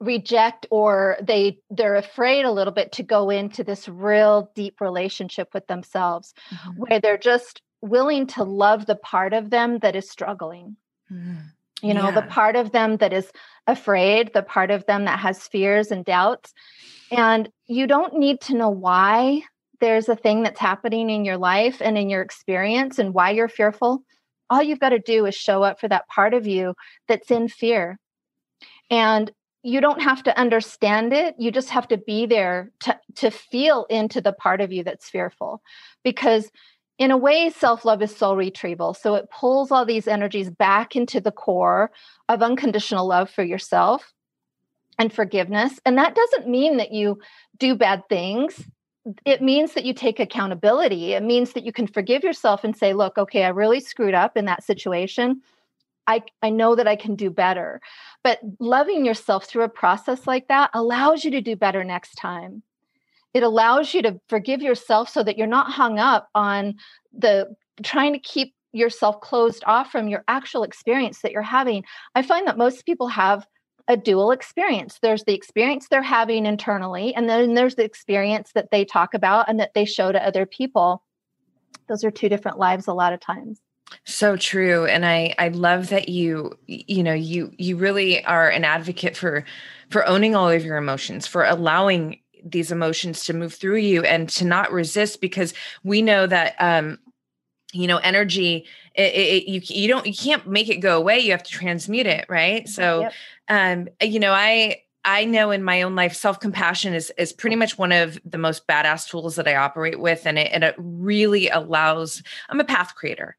[0.00, 5.48] reject or they they're afraid a little bit to go into this real deep relationship
[5.52, 6.80] with themselves mm-hmm.
[6.80, 10.76] where they're just willing to love the part of them that is struggling.
[11.10, 11.36] Mm-hmm.
[11.82, 12.20] You know, yeah.
[12.20, 13.30] the part of them that is
[13.68, 16.52] afraid, the part of them that has fears and doubts.
[17.10, 19.42] And you don't need to know why
[19.80, 23.48] there's a thing that's happening in your life and in your experience and why you're
[23.48, 24.02] fearful,
[24.50, 26.74] all you've got to do is show up for that part of you
[27.06, 27.98] that's in fear.
[28.90, 29.30] And
[29.62, 31.34] you don't have to understand it.
[31.38, 35.10] You just have to be there to, to feel into the part of you that's
[35.10, 35.62] fearful.
[36.04, 36.50] Because
[36.98, 38.94] in a way, self love is soul retrieval.
[38.94, 41.90] So it pulls all these energies back into the core
[42.28, 44.12] of unconditional love for yourself
[44.98, 45.78] and forgiveness.
[45.84, 47.20] And that doesn't mean that you
[47.58, 48.64] do bad things
[49.24, 51.12] it means that you take accountability.
[51.14, 54.36] It means that you can forgive yourself and say, look, okay, I really screwed up
[54.36, 55.40] in that situation.
[56.08, 57.80] I, I know that I can do better.
[58.24, 62.62] But loving yourself through a process like that allows you to do better next time.
[63.34, 66.76] It allows you to forgive yourself so that you're not hung up on
[67.12, 71.84] the trying to keep yourself closed off from your actual experience that you're having.
[72.14, 73.46] I find that most people have
[73.86, 74.98] a dual experience.
[75.00, 79.48] There's the experience they're having internally, and then there's the experience that they talk about
[79.48, 81.02] and that they show to other people.
[81.88, 83.60] Those are two different lives a lot of times.
[84.04, 84.86] So true.
[84.86, 89.44] And I I love that you you know you you really are an advocate for
[89.90, 94.28] for owning all of your emotions, for allowing these emotions to move through you and
[94.28, 96.98] to not resist because we know that um
[97.72, 101.32] you know energy it, it, you you don't you can't make it go away you
[101.32, 103.12] have to transmute it right so yep.
[103.48, 107.76] um you know i i know in my own life self-compassion is is pretty much
[107.76, 111.48] one of the most badass tools that i operate with and it, and it really
[111.48, 113.36] allows i'm a path creator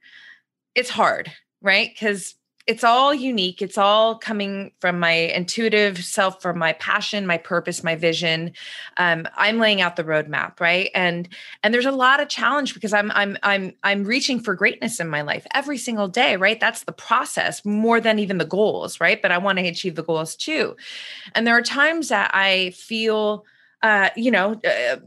[0.79, 2.35] it's hard right because
[2.69, 3.63] it's all unique.
[3.63, 8.51] It's all coming from my intuitive self, from my passion, my purpose, my vision.
[8.97, 10.91] Um, I'm laying out the roadmap, right?
[10.93, 11.27] And
[11.63, 15.09] and there's a lot of challenge because I'm I'm I'm I'm reaching for greatness in
[15.09, 16.59] my life every single day, right?
[16.59, 19.19] That's the process more than even the goals, right?
[19.19, 20.75] But I want to achieve the goals too.
[21.33, 23.45] And there are times that I feel
[23.81, 24.97] uh, you know, uh,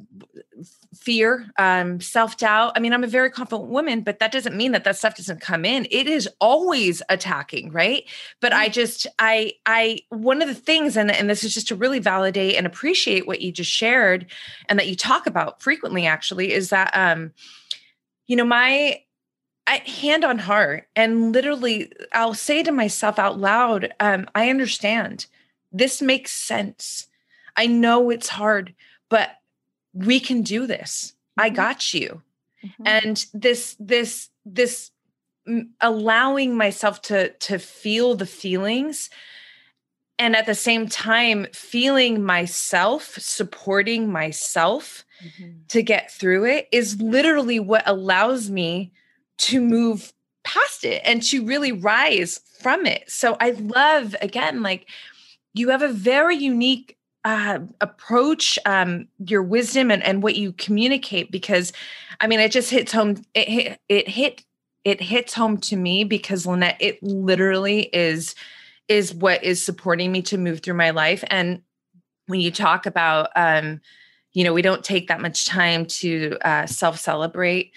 [1.03, 2.73] fear, um, self doubt.
[2.77, 5.41] I mean, I'm a very confident woman, but that doesn't mean that that stuff doesn't
[5.41, 5.87] come in.
[5.91, 8.05] It is always attacking, right?
[8.41, 8.73] But I mm-hmm.
[8.73, 12.57] just, I, I, one of the things, and and this is just to really validate
[12.57, 14.27] and appreciate what you just shared,
[14.69, 17.33] and that you talk about frequently, actually, is that, um,
[18.27, 19.01] you know, my
[19.67, 25.27] I, hand on heart and literally i'll say to myself out loud um, i understand
[25.71, 27.07] this makes sense
[27.57, 28.75] I know it's hard,
[29.09, 29.31] but
[29.93, 31.15] we can do this.
[31.39, 31.47] Mm-hmm.
[31.47, 32.23] I got you.
[32.65, 32.83] Mm-hmm.
[32.87, 34.91] And this, this, this
[35.81, 39.11] allowing myself to to feel the feelings
[40.19, 45.51] and at the same time feeling myself supporting myself mm-hmm.
[45.69, 48.93] to get through it is literally what allows me
[49.37, 50.13] to move
[50.45, 54.87] past it and to really rise from it so i love again like
[55.55, 61.31] you have a very unique uh, approach um, your wisdom and, and what you communicate
[61.31, 61.73] because
[62.21, 64.45] i mean it just hits home it hit it hit
[64.85, 68.35] it hits home to me because lynette it literally is
[68.89, 71.25] is what is supporting me to move through my life.
[71.29, 71.63] And
[72.27, 73.81] when you talk about um
[74.33, 77.73] you know we don't take that much time to uh, self celebrate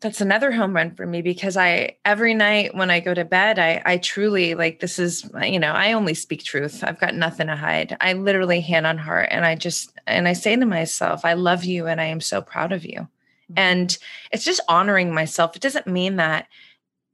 [0.00, 3.58] that's another home run for me because I every night when I go to bed,
[3.58, 6.84] I I truly like this is you know I only speak truth.
[6.84, 7.96] I've got nothing to hide.
[8.00, 11.64] I literally hand on heart, and I just and I say to myself, I love
[11.64, 13.00] you, and I am so proud of you.
[13.00, 13.54] Mm-hmm.
[13.56, 13.98] And
[14.30, 15.56] it's just honoring myself.
[15.56, 16.46] It doesn't mean that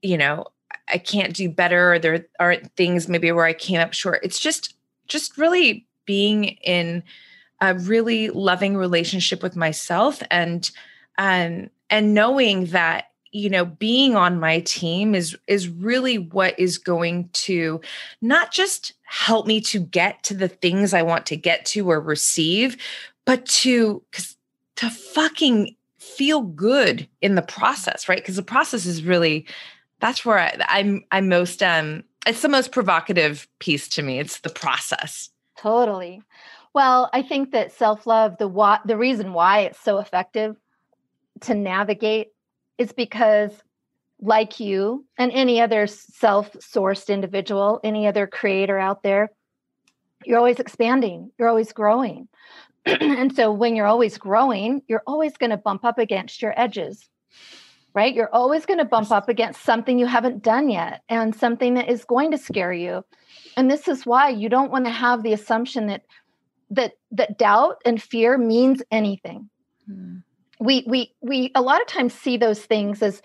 [0.03, 0.49] you know
[0.87, 4.21] I can't do better, or there aren't things maybe where I came up short.
[4.23, 4.75] It's just
[5.07, 7.03] just really being in
[7.63, 10.71] a really loving relationship with myself and
[11.17, 16.77] um and knowing that you know being on my team is is really what is
[16.77, 17.81] going to
[18.21, 22.01] not just help me to get to the things i want to get to or
[22.01, 22.77] receive
[23.25, 24.03] but to
[24.75, 28.19] to fucking feel good in the process right?
[28.19, 29.47] Because the process is really
[30.01, 34.19] that's where I, i'm i'm most um it's the most provocative piece to me.
[34.19, 35.31] It's the process.
[35.57, 36.23] Totally.
[36.73, 40.57] Well i think that self-love the what the reason why it's so effective
[41.43, 42.29] to navigate
[42.79, 43.51] is because
[44.21, 49.31] like you and any other self-sourced individual any other creator out there
[50.25, 52.29] you're always expanding you're always growing.
[52.87, 57.09] And so when you're always growing you're always going to bump up against your edges
[57.95, 58.15] right?
[58.15, 61.89] You're always going to bump up against something you haven't done yet and something that
[61.89, 63.05] is going to scare you.
[63.57, 66.03] And this is why you don't want to have the assumption that
[66.71, 69.49] that that doubt and fear means anything.
[69.87, 70.17] Hmm
[70.61, 73.23] we we we a lot of times see those things as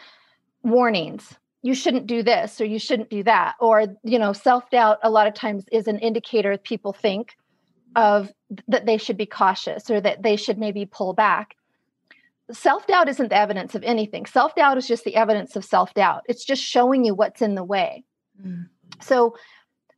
[0.64, 1.36] warnings.
[1.62, 3.56] You shouldn't do this or you shouldn't do that.
[3.60, 7.36] Or you know self-doubt a lot of times is an indicator people think
[7.96, 8.32] of
[8.68, 11.56] that they should be cautious or that they should maybe pull back.
[12.52, 14.26] Self-doubt isn't the evidence of anything.
[14.26, 16.24] Self-doubt is just the evidence of self-doubt.
[16.28, 18.04] It's just showing you what's in the way.
[18.44, 18.70] Mm.
[19.02, 19.36] so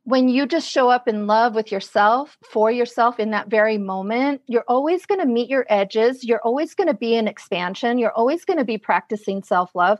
[0.04, 4.42] when you just show up in love with yourself for yourself in that very moment,
[4.46, 6.24] you're always going to meet your edges.
[6.24, 7.98] You're always going to be in expansion.
[7.98, 9.98] You're always going to be practicing self love.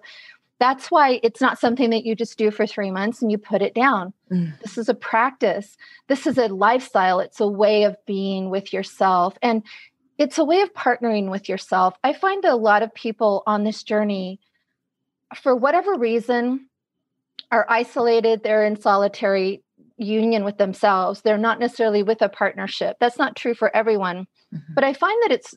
[0.58, 3.62] That's why it's not something that you just do for three months and you put
[3.62, 4.12] it down.
[4.30, 4.58] Mm.
[4.60, 5.76] This is a practice.
[6.08, 7.20] This is a lifestyle.
[7.20, 9.36] It's a way of being with yourself.
[9.42, 9.62] And
[10.18, 11.96] it's a way of partnering with yourself.
[12.04, 14.38] I find that a lot of people on this journey,
[15.34, 16.68] for whatever reason,
[17.50, 19.62] are isolated, they're in solitary
[20.02, 21.20] union with themselves.
[21.20, 22.96] They're not necessarily with a partnership.
[23.00, 24.26] That's not true for everyone.
[24.54, 24.74] Mm-hmm.
[24.74, 25.54] But I find that it's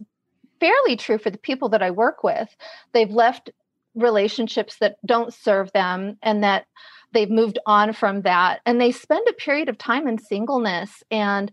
[0.60, 2.56] fairly true for the people that I work with.
[2.94, 3.50] They've left
[3.96, 6.66] relationships that don't serve them and that
[7.14, 11.52] they've moved on from that and they spend a period of time in singleness and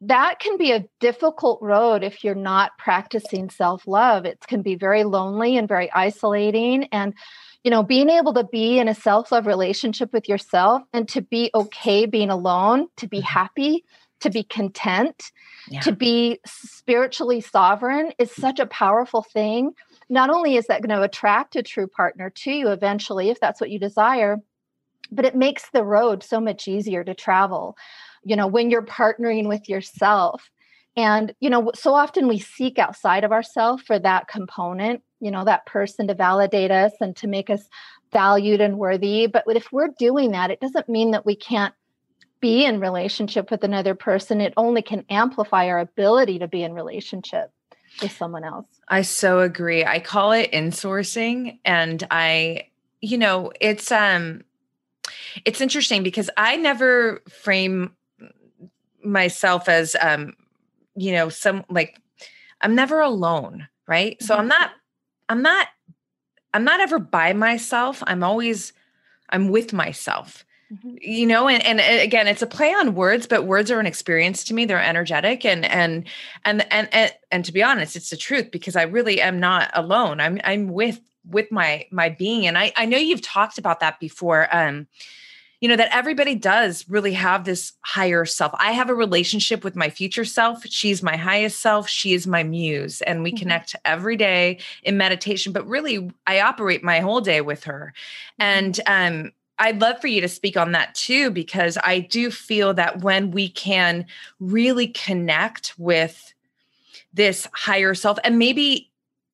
[0.00, 5.04] that can be a difficult road if you're not practicing self-love it can be very
[5.04, 7.12] lonely and very isolating and
[7.64, 11.50] you know being able to be in a self-love relationship with yourself and to be
[11.54, 13.26] okay being alone to be mm-hmm.
[13.26, 13.84] happy
[14.20, 15.32] to be content
[15.68, 15.80] yeah.
[15.80, 19.72] to be spiritually sovereign is such a powerful thing
[20.08, 23.60] not only is that going to attract a true partner to you eventually if that's
[23.60, 24.38] what you desire
[25.10, 27.76] but it makes the road so much easier to travel
[28.24, 30.50] you know when you're partnering with yourself
[30.96, 35.44] and you know so often we seek outside of ourselves for that component you know
[35.44, 37.68] that person to validate us and to make us
[38.12, 39.26] valued and worthy.
[39.26, 41.74] But if we're doing that it doesn't mean that we can't
[42.42, 44.40] be in relationship with another person.
[44.40, 47.52] It only can amplify our ability to be in relationship
[48.02, 48.66] with someone else.
[48.88, 49.84] I so agree.
[49.84, 52.64] I call it insourcing and i
[53.00, 54.42] you know it's um
[55.44, 57.94] it's interesting because i never frame
[59.04, 60.34] myself as um
[60.96, 61.98] you know some like
[62.60, 64.18] i'm never alone right?
[64.18, 64.24] Mm-hmm.
[64.24, 64.70] so i'm not
[65.28, 65.68] i'm not
[66.54, 68.02] i'm not ever by myself.
[68.06, 68.72] I'm always
[69.30, 70.94] i'm with myself mm-hmm.
[71.00, 74.44] you know and, and again it's a play on words but words are an experience
[74.44, 74.64] to me.
[74.64, 76.06] They're energetic and and
[76.44, 79.70] and and and, and to be honest it's the truth because i really am not
[79.74, 80.20] alone.
[80.20, 82.46] I'm i'm with with my my being.
[82.46, 84.86] And i i know you've talked about that before um
[85.62, 88.52] you know, that everybody does really have this higher self.
[88.58, 90.66] I have a relationship with my future self.
[90.66, 91.88] She's my highest self.
[91.88, 93.00] She is my muse.
[93.02, 93.38] And we mm-hmm.
[93.38, 97.94] connect every day in meditation, but really, I operate my whole day with her.
[98.40, 98.42] Mm-hmm.
[98.42, 102.74] And, um, I'd love for you to speak on that too, because I do feel
[102.74, 104.06] that when we can
[104.40, 106.34] really connect with
[107.14, 108.90] this higher self and maybe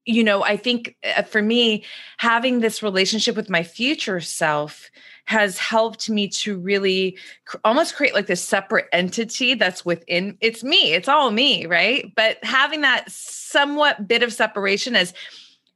[0.09, 1.85] you know, I think uh, for me,
[2.17, 4.91] having this relationship with my future self
[5.27, 10.65] has helped me to really cr- almost create like this separate entity that's within it's
[10.65, 12.11] me, it's all me, right?
[12.17, 15.13] But having that somewhat bit of separation as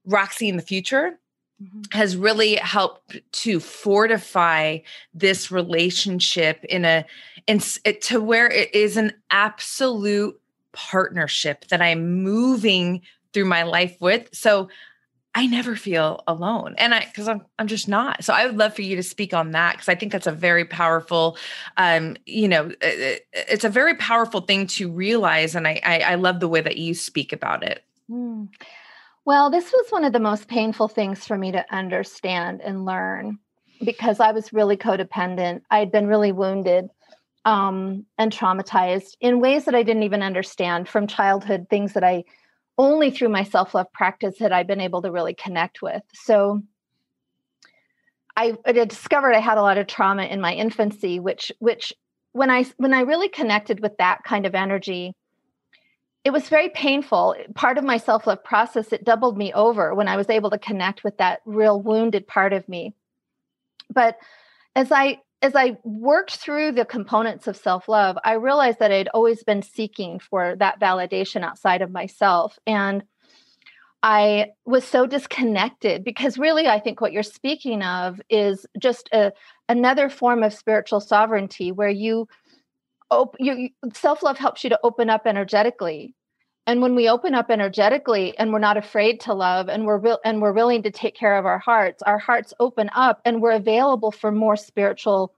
[0.07, 1.19] Roxy in the future
[1.63, 1.83] mm-hmm.
[1.91, 4.79] has really helped to fortify
[5.13, 7.05] this relationship in a
[7.47, 7.61] in
[8.01, 10.41] to where it is an absolute
[10.73, 13.03] partnership that I'm moving
[13.33, 14.29] through my life with.
[14.33, 14.69] So
[15.35, 16.75] I never feel alone.
[16.77, 18.23] And I because I'm I'm just not.
[18.23, 20.33] So I would love for you to speak on that because I think that's a
[20.33, 21.39] very powerful
[21.79, 25.55] um, you know, it, it's a very powerful thing to realize.
[25.55, 27.83] And I, I, I love the way that you speak about it.
[28.11, 28.49] Mm.
[29.25, 33.39] Well, this was one of the most painful things for me to understand and learn
[33.85, 35.63] because I was really codependent.
[35.71, 36.91] I had been really wounded
[37.45, 42.25] um, and traumatized in ways that I didn't even understand from childhood, things that I
[42.79, 46.03] only through my self love practice had I been able to really connect with.
[46.15, 46.63] So
[48.37, 51.93] I, I discovered I had a lot of trauma in my infancy, which which
[52.33, 55.15] when I when I really connected with that kind of energy,
[56.25, 57.37] it was very painful.
[57.55, 60.59] Part of my self love process it doubled me over when I was able to
[60.59, 62.95] connect with that real wounded part of me.
[63.93, 64.17] But
[64.75, 69.09] as I as I worked through the components of self love, I realized that I'd
[69.09, 72.59] always been seeking for that validation outside of myself.
[72.67, 73.03] And
[74.05, 79.33] I was so disconnected because really, I think what you're speaking of is just a,
[79.69, 82.29] another form of spiritual sovereignty where you,
[83.11, 86.15] op- you self love helps you to open up energetically
[86.67, 90.19] and when we open up energetically and we're not afraid to love and we're real
[90.25, 93.53] and we're willing to take care of our hearts our hearts open up and we're
[93.53, 95.35] available for more spiritual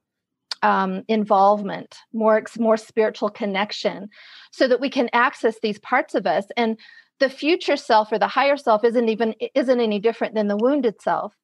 [0.63, 4.09] um, involvement more more spiritual connection
[4.55, 6.47] so that we can access these parts of us.
[6.57, 6.79] And
[7.19, 11.03] the future self or the higher self isn't even isn't any different than the wounded
[11.03, 11.35] self.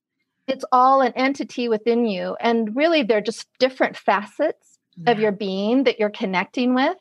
[0.46, 2.36] It's all an entity within you.
[2.40, 5.10] And really they're just different facets yeah.
[5.10, 6.96] of your being that you're connecting with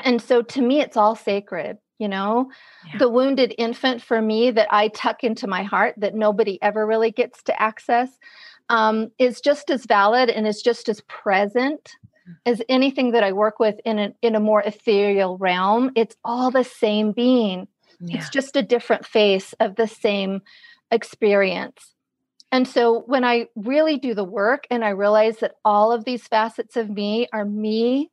[0.00, 2.50] and so to me it's all sacred you know
[2.86, 2.98] yeah.
[2.98, 7.10] the wounded infant for me that i tuck into my heart that nobody ever really
[7.10, 8.08] gets to access
[8.70, 11.92] um, is just as valid and is just as present
[12.28, 12.34] mm.
[12.46, 16.50] as anything that i work with in a, in a more ethereal realm it's all
[16.50, 17.68] the same being
[18.00, 18.18] yeah.
[18.18, 20.40] it's just a different face of the same
[20.90, 21.94] experience
[22.50, 26.26] and so when i really do the work and i realize that all of these
[26.26, 28.10] facets of me are me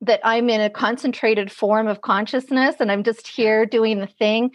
[0.00, 4.52] that I'm in a concentrated form of consciousness and I'm just here doing the thing.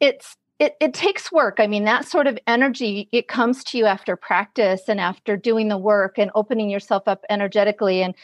[0.00, 1.58] It's it, it takes work.
[1.60, 5.68] I mean, that sort of energy, it comes to you after practice and after doing
[5.68, 8.14] the work and opening yourself up energetically and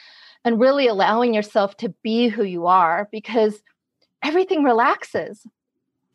[0.46, 3.62] and really allowing yourself to be who you are because
[4.22, 5.46] everything relaxes.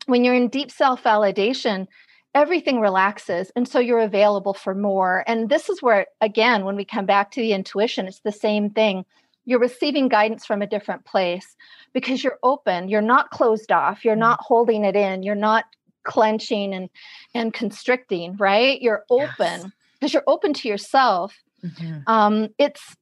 [0.06, 1.88] When you're in deep self-validation,
[2.34, 5.24] everything relaxes and so you're available for more.
[5.26, 8.70] And this is where again, when we come back to the intuition, it's the same
[8.70, 9.04] thing.
[9.50, 11.56] You're receiving guidance from a different place
[11.92, 14.20] because you're open, you're not closed off, you're mm-hmm.
[14.20, 15.64] not holding it in, you're not
[16.04, 16.88] clenching and
[17.34, 18.80] and constricting right?
[18.80, 20.14] You're open because yes.
[20.14, 21.36] you're open to yourself.
[21.64, 21.98] Mm-hmm.
[22.06, 22.96] um it's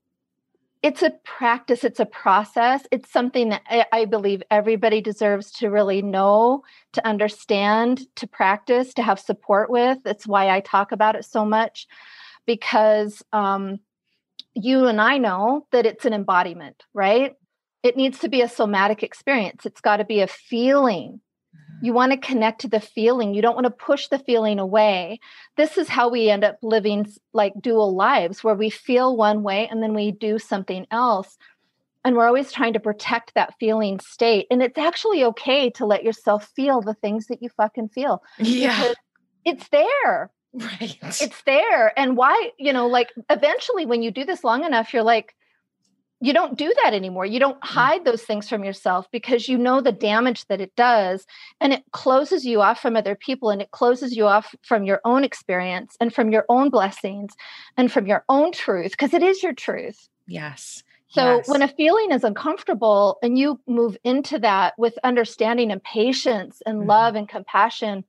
[0.82, 1.84] it's a practice.
[1.84, 2.86] It's a process.
[2.90, 8.94] It's something that I, I, believe everybody deserves to really know to understand to practice
[8.94, 9.98] to have support with.
[10.04, 11.86] That's why i talk about it so much
[12.46, 13.80] because um
[14.64, 17.34] you and i know that it's an embodiment right
[17.82, 21.20] it needs to be a somatic experience it's got to be a feeling
[21.54, 21.84] mm-hmm.
[21.84, 23.34] you want to connect to the feeling.
[23.34, 25.20] You don't want to push the feeling away.
[25.56, 29.68] This is how we end up living like dual lives where we feel one way
[29.68, 31.38] and then we do something else.
[32.04, 34.46] And we're always trying to protect that feeling state.
[34.50, 38.22] And it's actually okay to let yourself feel the things that you fucking feel.
[38.38, 38.92] Yeah.
[39.44, 40.30] It's there.
[40.52, 40.98] Right.
[41.02, 41.98] It's there.
[41.98, 45.34] And why, you know, like eventually when you do this long enough, you're like,
[46.20, 47.26] you don't do that anymore.
[47.26, 47.66] You don't mm.
[47.66, 51.26] hide those things from yourself because you know the damage that it does.
[51.60, 55.00] And it closes you off from other people and it closes you off from your
[55.04, 57.34] own experience and from your own blessings
[57.76, 60.08] and from your own truth because it is your truth.
[60.26, 60.82] Yes.
[61.10, 61.48] So yes.
[61.48, 66.80] when a feeling is uncomfortable and you move into that with understanding and patience and
[66.80, 66.88] mm-hmm.
[66.88, 68.04] love and compassion,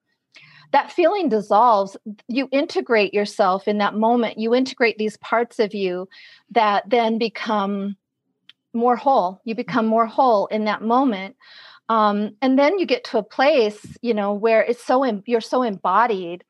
[0.71, 1.97] that feeling dissolves.
[2.27, 4.37] You integrate yourself in that moment.
[4.37, 6.07] You integrate these parts of you
[6.51, 7.95] that then become
[8.73, 11.35] more whole you become more whole in that moment
[11.89, 15.41] um, and then you get to a place you know where it's so em- you're
[15.41, 16.43] so embodied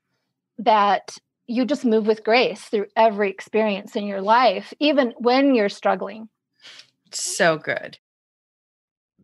[0.58, 1.18] that
[1.48, 6.28] you just move with grace through every experience in your life even when you're struggling
[7.12, 7.98] so good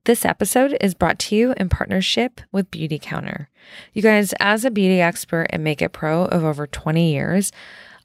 [0.06, 3.48] this episode is brought to you in partnership with Beautycounter.
[3.94, 7.52] You guys, as a beauty expert and makeup pro of over 20 years,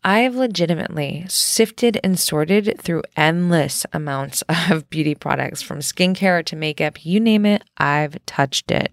[0.03, 6.57] I have legitimately sifted and sorted through endless amounts of beauty products from skincare to
[6.57, 8.93] makeup, you name it, I've touched it.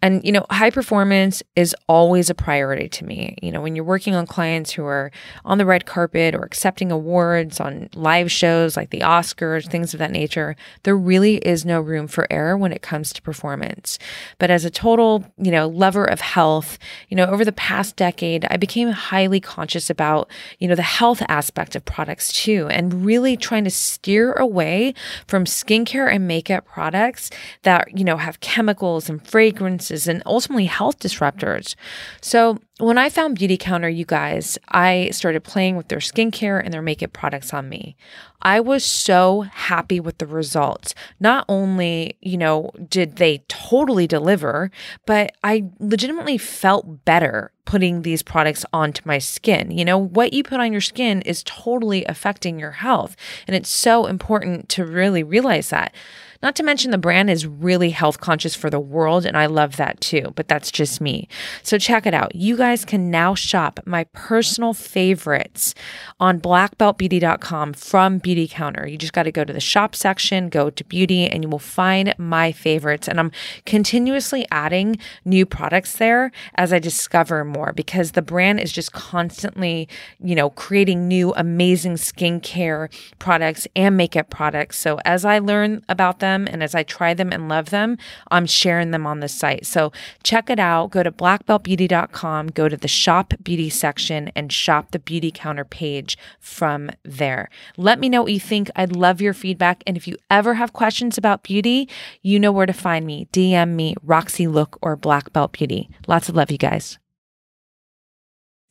[0.00, 3.36] And, you know, high performance is always a priority to me.
[3.42, 5.12] You know, when you're working on clients who are
[5.44, 9.98] on the red carpet or accepting awards on live shows like the Oscars, things of
[9.98, 13.98] that nature, there really is no room for error when it comes to performance.
[14.38, 16.78] But as a total, you know, lover of health,
[17.10, 21.22] you know, over the past decade, I became highly conscious about you know, the health
[21.28, 24.94] aspect of products too, and really trying to steer away
[25.26, 27.30] from skincare and makeup products
[27.62, 31.74] that, you know, have chemicals and fragrances and ultimately health disruptors.
[32.20, 36.82] So when I found Beautycounter, you guys, I started playing with their skincare and their
[36.82, 37.96] makeup products on me.
[38.42, 40.94] I was so happy with the results.
[41.20, 44.70] Not only, you know, did they totally deliver,
[45.04, 49.70] but I legitimately felt better putting these products onto my skin.
[49.70, 53.14] You know, what you put on your skin is totally affecting your health.
[53.46, 55.94] And it's so important to really realize that.
[56.42, 59.76] Not to mention the brand is really health conscious for the world, and I love
[59.76, 61.28] that too, but that's just me.
[61.62, 62.34] So check it out.
[62.34, 65.74] You guys can now shop my personal favorites
[66.18, 68.90] on blackbeltbeauty.com from Beautycounter.
[68.90, 71.58] You just got to go to the shop section, go to beauty, and you will
[71.58, 73.06] find my favorites.
[73.06, 73.32] And I'm
[73.66, 79.88] continuously adding new products there as I discover more because the brand is just constantly,
[80.22, 84.78] you know, creating new amazing skincare products and makeup products.
[84.78, 87.98] So as I learn about them, them and as I try them and love them,
[88.30, 89.66] I'm sharing them on the site.
[89.66, 90.90] So check it out.
[90.90, 96.90] Go to blackbeltbeauty.com, go to the shop beauty section and shop the Beautycounter page from
[97.02, 97.48] there.
[97.76, 98.70] Let me know what you think.
[98.76, 99.82] I'd love your feedback.
[99.86, 101.88] And if you ever have questions about beauty,
[102.22, 103.28] you know where to find me.
[103.32, 105.90] DM me, Roxy Look or Black Belt Beauty.
[106.06, 106.98] Lots of love, you guys.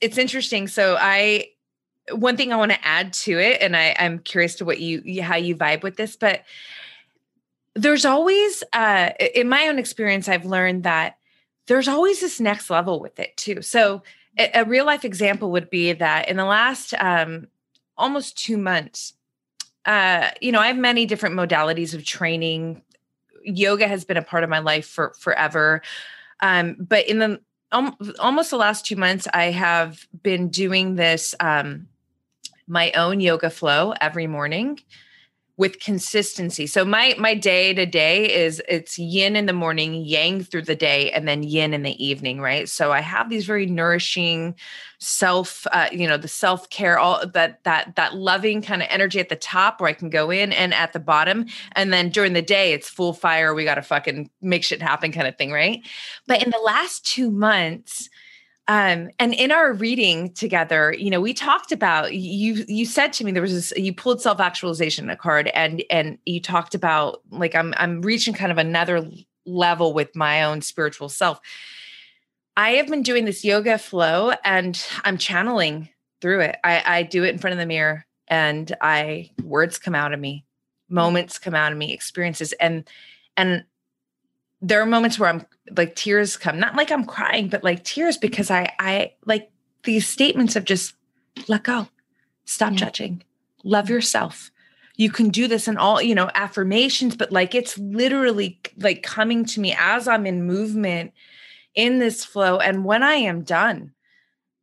[0.01, 0.67] It's interesting.
[0.67, 1.49] So I
[2.11, 5.21] one thing I want to add to it, and I, I'm curious to what you
[5.21, 6.43] how you vibe with this, but
[7.81, 11.19] there's always uh in my own experience i've learned that
[11.69, 13.61] there's always this next level with it too.
[13.61, 14.01] So
[14.37, 17.47] a, a real life example would be that in the last um
[17.95, 19.13] almost two months
[19.85, 22.81] uh you know i have many different modalities of training.
[23.43, 25.81] Yoga has been a part of my life for forever.
[26.41, 27.39] Um but in the
[27.71, 31.87] um, almost the last two months i have been doing this um
[32.65, 34.79] my own yoga flow every morning
[35.59, 36.65] with consistency.
[36.65, 40.75] So my my day to day is it's yin in the morning, yang through the
[40.75, 42.69] day, and then yin in the evening, right?
[42.69, 44.55] So I have these very nourishing
[44.99, 49.19] self, uh, you know, the self care, all that that that loving kind of energy
[49.19, 52.31] at the top where I can go in, and at the bottom, and then during
[52.31, 53.53] the day it's full fire.
[53.53, 55.85] We got to fucking make shit happen, kind of thing, right?
[56.25, 58.09] But in the last two months
[58.69, 62.63] um, and in our reading together, you know, we talked about you.
[62.67, 63.73] You said to me there was this.
[63.75, 68.35] You pulled self actualization a card, and and you talked about like I'm I'm reaching
[68.35, 69.09] kind of another
[69.47, 71.39] level with my own spiritual self.
[72.55, 75.89] I have been doing this yoga flow, and I'm channeling
[76.21, 76.57] through it.
[76.63, 80.19] I, I do it in front of the mirror, and I words come out of
[80.19, 80.45] me,
[80.87, 82.87] moments come out of me, experiences, and
[83.35, 83.63] and
[84.61, 85.45] there are moments where I'm
[85.75, 89.51] like tears come, not like I'm crying, but like tears because I, I like
[89.83, 90.95] these statements of just
[91.47, 91.87] let go,
[92.45, 92.77] stop yeah.
[92.77, 93.23] judging,
[93.63, 94.51] love yourself.
[94.97, 99.45] You can do this and all, you know, affirmations, but like it's literally like coming
[99.45, 101.13] to me as I'm in movement
[101.73, 102.57] in this flow.
[102.57, 103.93] And when I am done,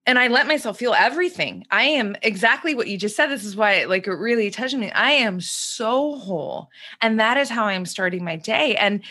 [0.08, 1.66] and I let myself feel everything.
[1.70, 3.26] I am exactly what you just said.
[3.26, 4.90] This is why like it really touched me.
[4.92, 6.70] I am so whole.
[7.02, 8.76] And that is how I'm starting my day.
[8.76, 9.02] And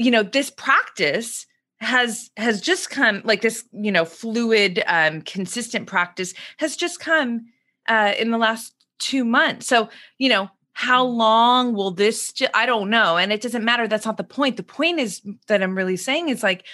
[0.00, 1.46] you know this practice
[1.80, 7.46] has has just come like this you know fluid um consistent practice has just come
[7.86, 9.66] uh in the last two months.
[9.66, 13.86] So you know how long will this ju- i don't know and it doesn't matter
[13.86, 14.56] that's not the point.
[14.56, 16.64] The point is that i'm really saying is like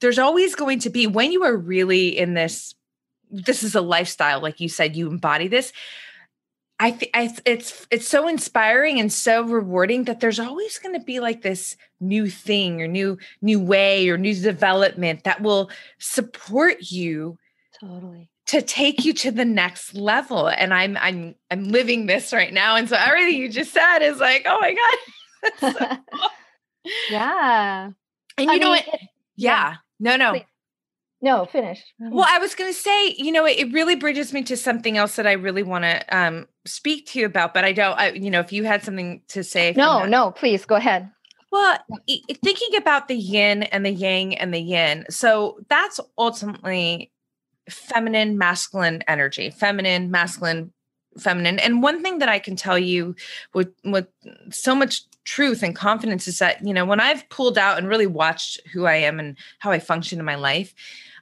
[0.00, 2.74] there's always going to be when you are really in this
[3.30, 5.72] this is a lifestyle like you said you embody this
[6.82, 11.04] I, th- I it's it's so inspiring and so rewarding that there's always going to
[11.04, 16.90] be like this new thing or new new way or new development that will support
[16.90, 17.36] you
[17.78, 22.52] totally to take you to the next level and I'm I'm I'm living this right
[22.52, 26.30] now and so everything you just said is like oh my god so cool.
[27.10, 27.90] yeah
[28.38, 29.00] and you I know mean, what
[29.36, 29.72] yeah.
[29.72, 29.74] yeah.
[30.00, 30.44] no no Please.
[31.22, 31.84] No, finish.
[32.00, 32.14] Mm-hmm.
[32.14, 34.96] Well, I was going to say, you know, it, it, really bridges me to something
[34.96, 38.12] else that I really want to um, speak to you about, but I don't, I,
[38.12, 39.74] you know, if you had something to say.
[39.76, 41.10] No, no, please go ahead.
[41.52, 45.04] Well, thinking about the yin and the yang and the yin.
[45.10, 47.10] So that's ultimately
[47.68, 50.72] feminine, masculine energy, feminine, masculine,
[51.18, 51.58] feminine.
[51.58, 53.16] And one thing that I can tell you
[53.52, 54.06] with, with
[54.50, 58.06] so much truth and confidence is that, you know, when I've pulled out and really
[58.06, 60.72] watched who I am and how I function in my life,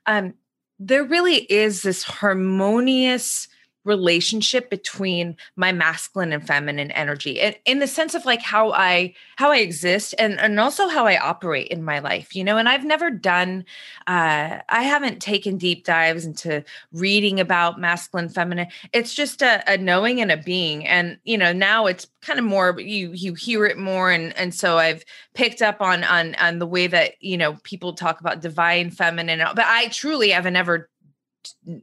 [0.09, 0.35] um,
[0.81, 3.47] there really is this harmonious
[3.89, 9.13] relationship between my masculine and feminine energy and in the sense of like how i
[9.37, 12.69] how i exist and and also how i operate in my life you know and
[12.69, 13.65] i've never done
[14.07, 18.69] uh i haven't taken deep dives into reading about masculine feminine.
[18.93, 20.87] It's just a, a knowing and a being.
[20.87, 24.11] And you know now it's kind of more you you hear it more.
[24.11, 27.93] And and so i've picked up on on on the way that you know people
[27.93, 30.89] talk about divine feminine but i truly haven't ever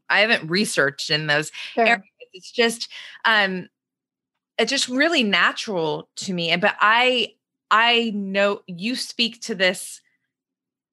[0.10, 1.86] I haven't researched in those sure.
[1.86, 2.04] areas.
[2.34, 2.92] It's just
[3.24, 3.70] um
[4.58, 6.50] it's just really natural to me.
[6.50, 7.34] And but I
[7.72, 10.02] I know you speak to this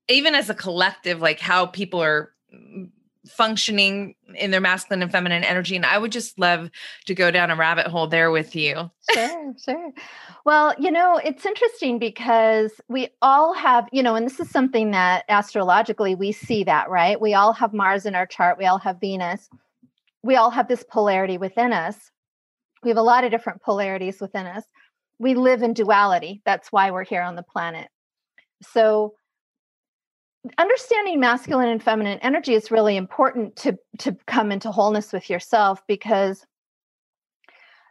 [0.09, 2.91] even as a collective, like how people are mm,
[3.29, 5.77] functioning in their masculine and feminine energy.
[5.77, 6.71] And I would just love
[7.07, 8.91] to go down a rabbit hole there with you.
[9.13, 9.93] Sure, sure.
[10.45, 14.91] Well, you know, it's interesting because we all have, you know, and this is something
[14.91, 17.21] that astrologically we see that, right?
[17.21, 19.49] We all have Mars in our chart, we all have Venus.
[20.25, 21.97] We all have this polarity within us.
[22.83, 24.65] We have a lot of different polarities within us.
[25.19, 26.43] We live in duality.
[26.45, 27.89] That's why we're here on the planet.
[28.63, 29.15] So,
[30.59, 35.81] understanding masculine and feminine energy is really important to to come into wholeness with yourself
[35.87, 36.45] because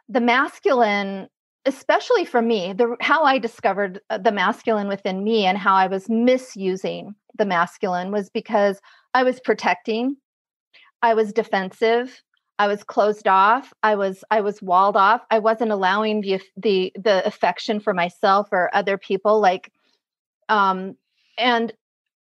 [0.08, 1.28] the masculine
[1.64, 5.86] especially for me, the how I discovered uh, the masculine within me and how I
[5.86, 8.80] was misusing the masculine was because
[9.14, 10.16] I was protecting,
[11.02, 12.22] I was defensive,
[12.58, 15.22] I was closed off, I was I was walled off.
[15.30, 19.72] I wasn't allowing the the the affection for myself or other people like
[20.48, 20.96] um
[21.38, 21.72] and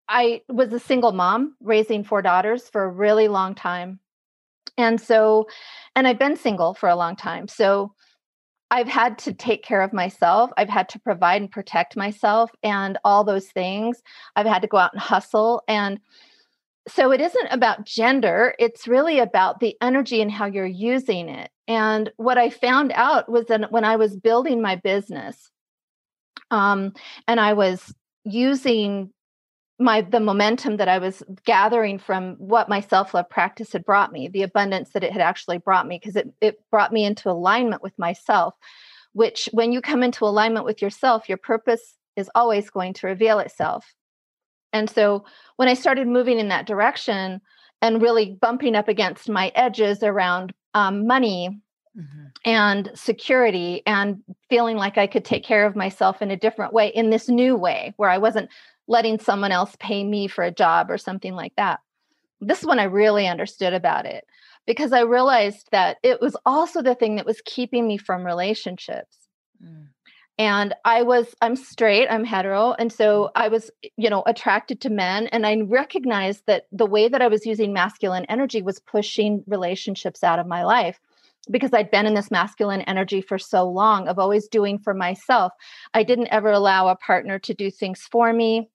[0.07, 3.99] I was a single mom raising four daughters for a really long time.
[4.77, 5.47] And so
[5.95, 7.47] and I've been single for a long time.
[7.47, 7.93] So
[8.71, 10.49] I've had to take care of myself.
[10.57, 14.01] I've had to provide and protect myself and all those things.
[14.37, 15.61] I've had to go out and hustle.
[15.67, 15.99] And
[16.87, 21.51] so it isn't about gender, it's really about the energy and how you're using it.
[21.67, 25.51] And what I found out was that when I was building my business,
[26.49, 26.93] um,
[27.27, 27.93] and I was
[28.23, 29.11] using
[29.81, 34.27] my the momentum that I was gathering from what my self-love practice had brought me,
[34.27, 37.83] the abundance that it had actually brought me, because it, it brought me into alignment
[37.83, 38.53] with myself.
[39.13, 43.39] which when you come into alignment with yourself, your purpose is always going to reveal
[43.39, 43.93] itself.
[44.73, 45.25] And so
[45.57, 47.41] when I started moving in that direction
[47.81, 51.59] and really bumping up against my edges around um, money
[51.97, 52.25] mm-hmm.
[52.45, 56.87] and security and feeling like I could take care of myself in a different way,
[56.87, 58.49] in this new way, where I wasn't
[58.87, 61.79] letting someone else pay me for a job or something like that.
[62.39, 64.25] This is when I really understood about it
[64.65, 69.17] because I realized that it was also the thing that was keeping me from relationships.
[69.63, 69.87] Mm.
[70.37, 72.73] And I was, I'm straight, I'm hetero.
[72.79, 75.27] And so I was, you know, attracted to men.
[75.27, 80.23] And I recognized that the way that I was using masculine energy was pushing relationships
[80.23, 80.99] out of my life
[81.49, 85.53] because I'd been in this masculine energy for so long of always doing for myself.
[85.93, 88.69] I didn't ever allow a partner to do things for me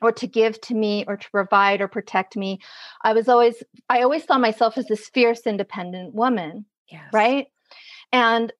[0.00, 2.58] or to give to me or to provide or protect me.
[3.02, 6.64] I was always, I always saw myself as this fierce, independent woman.
[6.88, 7.04] Yes.
[7.12, 7.46] Right.
[8.10, 8.52] And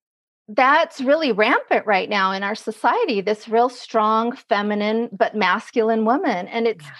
[0.48, 6.48] that's really rampant right now in our society this real strong feminine but masculine woman
[6.48, 6.90] and it's yeah.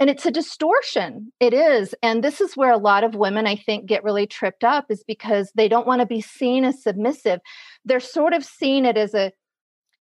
[0.00, 3.56] And it's a distortion it is and this is where a lot of women i
[3.56, 7.40] think get really tripped up is because they don't want to be seen as submissive
[7.84, 9.32] they're sort of seeing it as a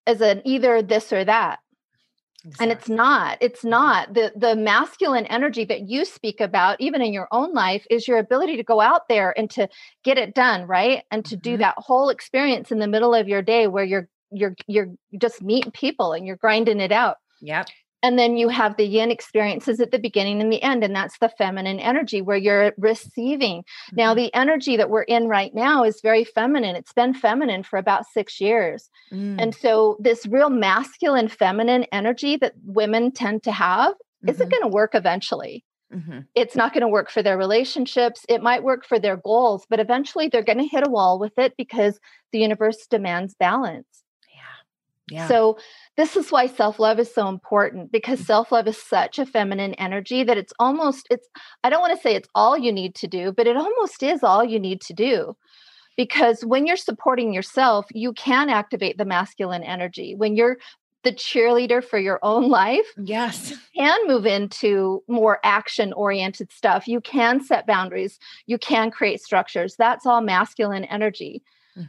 [0.07, 1.59] as an either this or that
[2.45, 2.64] Exactly.
[2.64, 3.39] And it's not.
[3.41, 3.70] It's mm-hmm.
[3.70, 4.14] not.
[4.14, 8.18] The the masculine energy that you speak about even in your own life is your
[8.18, 9.68] ability to go out there and to
[10.05, 11.03] get it done, right?
[11.11, 11.43] And to mm-hmm.
[11.43, 14.89] do that whole experience in the middle of your day where you're you're you're
[15.20, 17.16] just meeting people and you're grinding it out.
[17.43, 17.66] Yep
[18.03, 21.18] and then you have the yin experiences at the beginning and the end and that's
[21.18, 23.96] the feminine energy where you're receiving mm-hmm.
[23.96, 27.78] now the energy that we're in right now is very feminine it's been feminine for
[27.78, 29.40] about six years mm.
[29.40, 34.28] and so this real masculine feminine energy that women tend to have mm-hmm.
[34.28, 36.20] isn't going to work eventually mm-hmm.
[36.34, 39.80] it's not going to work for their relationships it might work for their goals but
[39.80, 41.99] eventually they're going to hit a wall with it because
[42.32, 44.05] the universe demands balance
[45.11, 45.29] yeah.
[45.29, 45.59] So
[45.97, 48.27] this is why self-love is so important because mm.
[48.27, 51.29] self-love is such a feminine energy that it's almost it's
[51.65, 54.23] I don't want to say it's all you need to do, but it almost is
[54.23, 55.37] all you need to do.
[55.97, 60.15] Because when you're supporting yourself, you can activate the masculine energy.
[60.15, 60.59] When you're
[61.03, 66.87] the cheerleader for your own life, yes, you can move into more action oriented stuff.
[66.87, 69.75] You can set boundaries, you can create structures.
[69.77, 71.43] That's all masculine energy.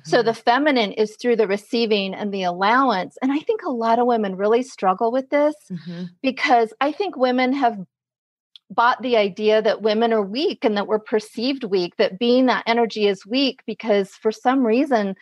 [0.03, 0.25] So mm-hmm.
[0.25, 3.17] the feminine is through the receiving and the allowance.
[3.21, 6.03] And I think a lot of women really struggle with this mm-hmm.
[6.21, 7.77] because I think women have
[8.69, 12.63] bought the idea that women are weak and that we're perceived weak, that being that
[12.67, 15.15] energy is weak because for some reason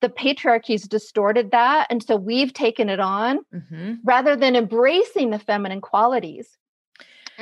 [0.00, 1.86] the patriarchy's distorted that.
[1.90, 3.94] And so we've taken it on mm-hmm.
[4.04, 6.58] rather than embracing the feminine qualities.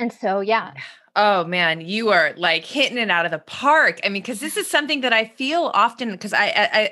[0.01, 0.73] And so, yeah.
[1.15, 3.99] Oh man, you are like hitting it out of the park.
[4.03, 6.47] I mean, because this is something that I feel often because I,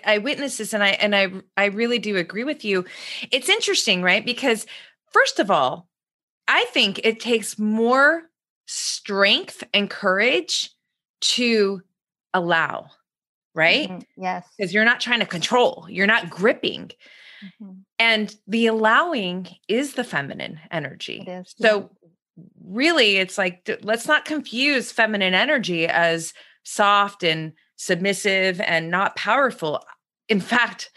[0.06, 2.86] I I witness this and I and I I really do agree with you.
[3.32, 4.24] It's interesting, right?
[4.24, 4.68] Because
[5.12, 5.88] first of all,
[6.48, 8.24] I think it takes more
[8.68, 10.72] strength and courage
[11.22, 11.82] to
[12.34, 12.92] allow,
[13.56, 13.90] right?
[13.90, 14.22] Mm-hmm.
[14.24, 14.46] Yes.
[14.56, 16.92] Because you're not trying to control, you're not gripping.
[17.44, 17.72] Mm-hmm.
[17.98, 21.26] And the allowing is the feminine energy.
[21.58, 21.90] So
[22.64, 26.34] really it's like let's not confuse feminine energy as
[26.64, 29.84] soft and submissive and not powerful.
[30.28, 30.92] In fact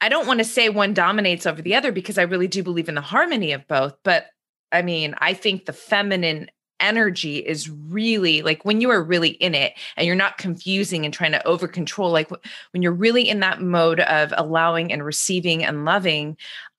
[0.00, 2.88] i don't want to say one dominates over the other because i really do believe
[2.88, 4.26] in the harmony of both but
[4.72, 6.48] i mean i think the feminine
[6.80, 11.12] energy is really like when you are really in it and you're not confusing and
[11.12, 15.62] trying to over control like when you're really in that mode of allowing and receiving
[15.62, 16.36] and loving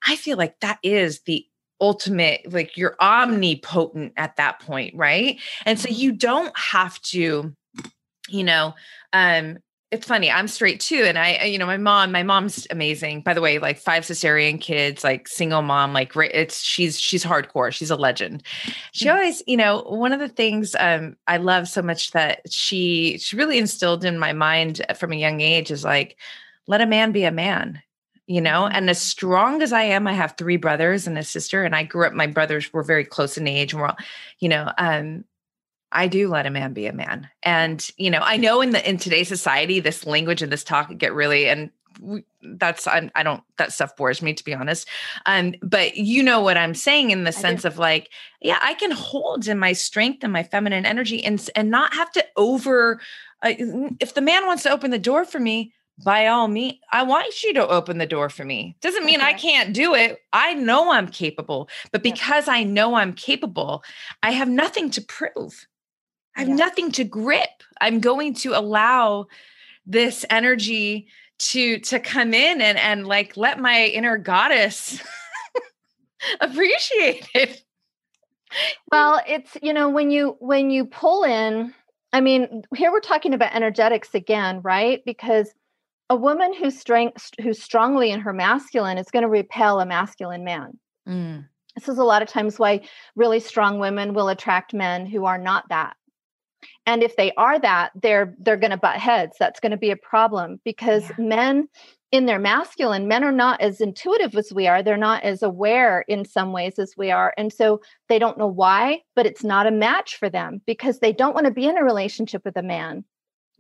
[0.07, 1.45] i feel like that is the
[1.81, 5.99] ultimate like you're omnipotent at that point right and so mm-hmm.
[5.99, 7.53] you don't have to
[8.29, 8.73] you know
[9.13, 9.57] um
[9.89, 13.33] it's funny i'm straight too and i you know my mom my mom's amazing by
[13.33, 17.91] the way like five cesarean kids like single mom like it's she's she's hardcore she's
[17.91, 18.43] a legend
[18.93, 19.15] she mm-hmm.
[19.15, 23.35] always you know one of the things um i love so much that she she
[23.35, 26.17] really instilled in my mind from a young age is like
[26.67, 27.81] let a man be a man
[28.27, 31.63] you know and as strong as i am i have three brothers and a sister
[31.63, 33.97] and i grew up my brothers were very close in age and we're all
[34.39, 35.23] you know um
[35.91, 37.27] i do let a man be a man.
[37.43, 40.95] And you know i know in the in today's society this language and this talk
[40.97, 44.87] get really and we, that's I, I, don't that stuff bores me to be honest.
[45.25, 47.67] Um but you know what i'm saying in the I sense do.
[47.67, 48.09] of like
[48.39, 52.11] yeah i can hold in my strength and my feminine energy and and not have
[52.13, 53.01] to over
[53.43, 53.53] uh,
[53.99, 55.73] if the man wants to open the door for me
[56.03, 58.75] by all means, I want you to open the door for me.
[58.81, 59.29] Doesn't mean okay.
[59.29, 60.19] I can't do it.
[60.33, 63.83] I know I'm capable, but because I know I'm capable,
[64.23, 65.67] I have nothing to prove.
[66.35, 66.55] I have yeah.
[66.55, 67.63] nothing to grip.
[67.79, 69.27] I'm going to allow
[69.85, 71.07] this energy
[71.39, 75.01] to to come in and and like let my inner goddess
[76.41, 77.63] appreciate it.
[78.91, 81.73] Well, it's you know when you when you pull in
[82.13, 85.01] I mean, here we're talking about energetics again, right?
[85.05, 85.53] Because
[86.11, 90.43] a woman who's strength who's strongly in her masculine is going to repel a masculine
[90.43, 90.77] man.
[91.07, 91.47] Mm.
[91.73, 92.81] This is a lot of times why
[93.15, 95.95] really strong women will attract men who are not that.
[96.85, 99.37] And if they are that, they're they're going to butt heads.
[99.39, 101.15] That's going to be a problem because yeah.
[101.25, 101.69] men
[102.11, 104.83] in their masculine, men are not as intuitive as we are.
[104.83, 107.33] They're not as aware in some ways as we are.
[107.37, 111.13] And so they don't know why, but it's not a match for them because they
[111.13, 113.05] don't want to be in a relationship with a man.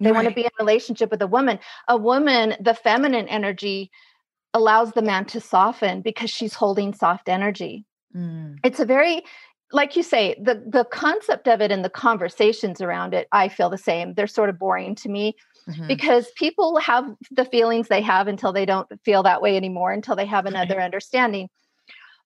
[0.01, 0.15] They right.
[0.15, 1.59] want to be in a relationship with a woman.
[1.87, 3.91] A woman, the feminine energy
[4.53, 7.85] allows the man to soften because she's holding soft energy.
[8.15, 8.57] Mm.
[8.63, 9.23] It's a very
[9.73, 13.69] like you say the the concept of it and the conversations around it I feel
[13.69, 14.13] the same.
[14.13, 15.35] They're sort of boring to me
[15.69, 15.87] mm-hmm.
[15.87, 20.15] because people have the feelings they have until they don't feel that way anymore until
[20.15, 20.83] they have another right.
[20.83, 21.47] understanding.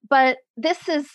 [0.10, 1.08] But this is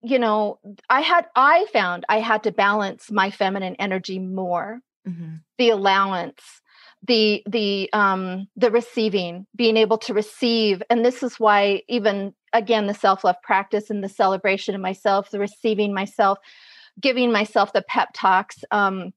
[0.00, 5.36] you know, I had I found I had to balance my feminine energy more mm-hmm.
[5.58, 6.62] the allowance
[7.06, 12.86] the the um the receiving being able to receive and this is why even again
[12.86, 16.38] the self-love practice and the celebration of myself the receiving myself
[17.00, 19.12] giving myself the pep talks um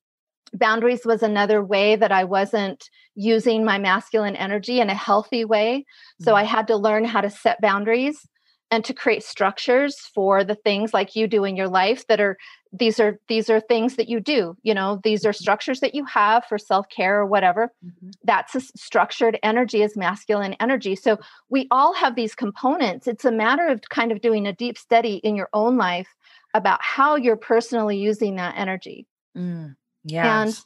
[0.53, 5.79] boundaries was another way that i wasn't using my masculine energy in a healthy way
[5.79, 6.23] mm-hmm.
[6.23, 8.27] so i had to learn how to set boundaries
[8.71, 12.37] and to create structures for the things like you do in your life that are
[12.71, 16.05] these are these are things that you do you know these are structures that you
[16.05, 17.71] have for self-care or whatever.
[17.85, 18.11] Mm-hmm.
[18.23, 20.95] that's a structured energy is masculine energy.
[20.95, 21.17] So
[21.49, 23.07] we all have these components.
[23.07, 26.07] It's a matter of kind of doing a deep study in your own life
[26.53, 29.05] about how you're personally using that energy.
[29.37, 30.57] Mm, yeah and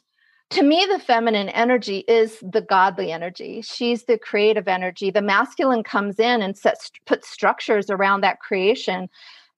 [0.50, 3.62] to me the feminine energy is the godly energy.
[3.62, 5.10] She's the creative energy.
[5.10, 9.08] The masculine comes in and sets puts structures around that creation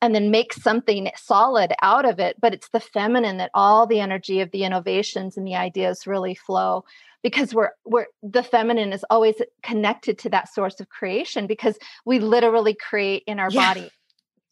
[0.00, 4.00] and then makes something solid out of it but it's the feminine that all the
[4.00, 6.84] energy of the innovations and the ideas really flow
[7.22, 12.18] because we're we're the feminine is always connected to that source of creation because we
[12.20, 13.74] literally create in our yeah.
[13.74, 13.90] body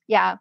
[0.08, 0.36] yeah.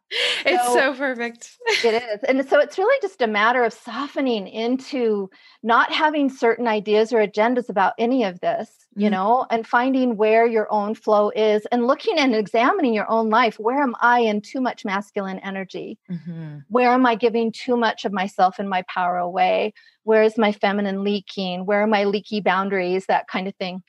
[0.46, 1.58] It's so, so perfect.
[1.84, 2.24] it is.
[2.24, 5.30] And so it's really just a matter of softening into
[5.64, 9.02] not having certain ideas or agendas about any of this, mm-hmm.
[9.02, 13.30] you know, and finding where your own flow is and looking and examining your own
[13.30, 13.60] life.
[13.60, 15.98] Where am I in too much masculine energy?
[16.12, 16.60] Mm-hmm.
[16.70, 19.74] Where am I giving too much of myself and my power away?
[20.04, 21.66] Where is my feminine leaking?
[21.66, 23.08] Where are my leaky boundaries?
[23.08, 23.82] That kind of thing.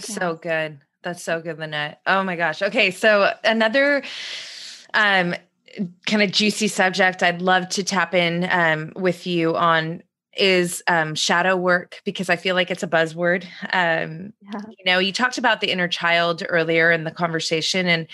[0.00, 0.66] So yeah.
[0.66, 0.80] good.
[1.02, 2.00] That's so good, Lynette.
[2.06, 2.60] Oh my gosh.
[2.60, 2.90] Okay.
[2.90, 4.02] So another
[4.98, 5.34] um,
[6.06, 10.02] kind of juicy subject I'd love to tap in um, with you on
[10.36, 13.44] is um, shadow work because I feel like it's a buzzword.
[13.72, 14.60] Um, yeah.
[14.68, 18.06] You know, you talked about the inner child earlier in the conversation, and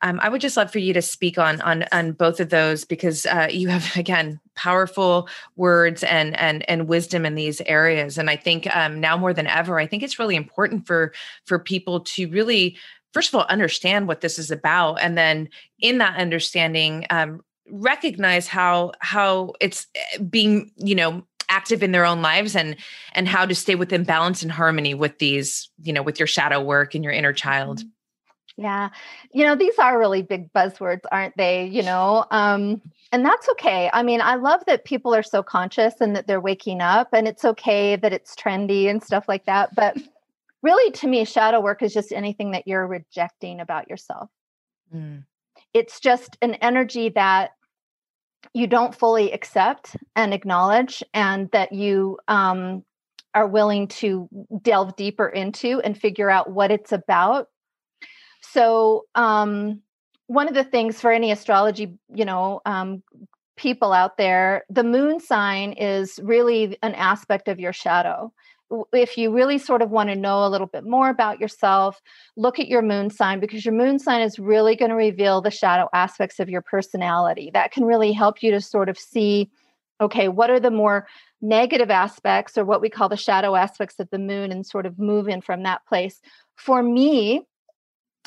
[0.00, 2.84] um, I would just love for you to speak on on on both of those
[2.84, 8.16] because uh, you have again powerful words and and and wisdom in these areas.
[8.16, 11.12] And I think um, now more than ever, I think it's really important for
[11.46, 12.76] for people to really
[13.12, 15.48] first of all understand what this is about and then
[15.80, 22.04] in that understanding um, recognize how how it's eh, being you know active in their
[22.04, 22.76] own lives and
[23.14, 26.60] and how to stay within balance and harmony with these you know with your shadow
[26.60, 27.78] work and your inner child.
[27.78, 28.62] Mm-hmm.
[28.62, 28.88] yeah.
[29.32, 31.66] You know these are really big buzzwords aren't they?
[31.66, 33.90] You know um and that's okay.
[33.92, 37.28] I mean i love that people are so conscious and that they're waking up and
[37.28, 39.96] it's okay that it's trendy and stuff like that but
[40.62, 44.30] really to me shadow work is just anything that you're rejecting about yourself.
[44.94, 45.24] Mm.
[45.72, 47.52] it's just an energy that
[48.52, 52.84] you don't fully accept and acknowledge and that you um,
[53.34, 54.28] are willing to
[54.60, 57.46] delve deeper into and figure out what it's about.
[58.42, 59.80] So um,
[60.26, 63.02] one of the things for any astrology you know um,
[63.56, 68.32] people out there the moon sign is really an aspect of your shadow
[68.92, 72.00] if you really sort of want to know a little bit more about yourself,
[72.36, 75.50] look at your moon sign because your moon sign is really going to reveal the
[75.50, 77.50] shadow aspects of your personality.
[77.52, 79.50] That can really help you to sort of see
[80.00, 81.06] okay, what are the more
[81.40, 84.98] negative aspects or what we call the shadow aspects of the moon and sort of
[84.98, 86.20] move in from that place.
[86.56, 87.42] For me,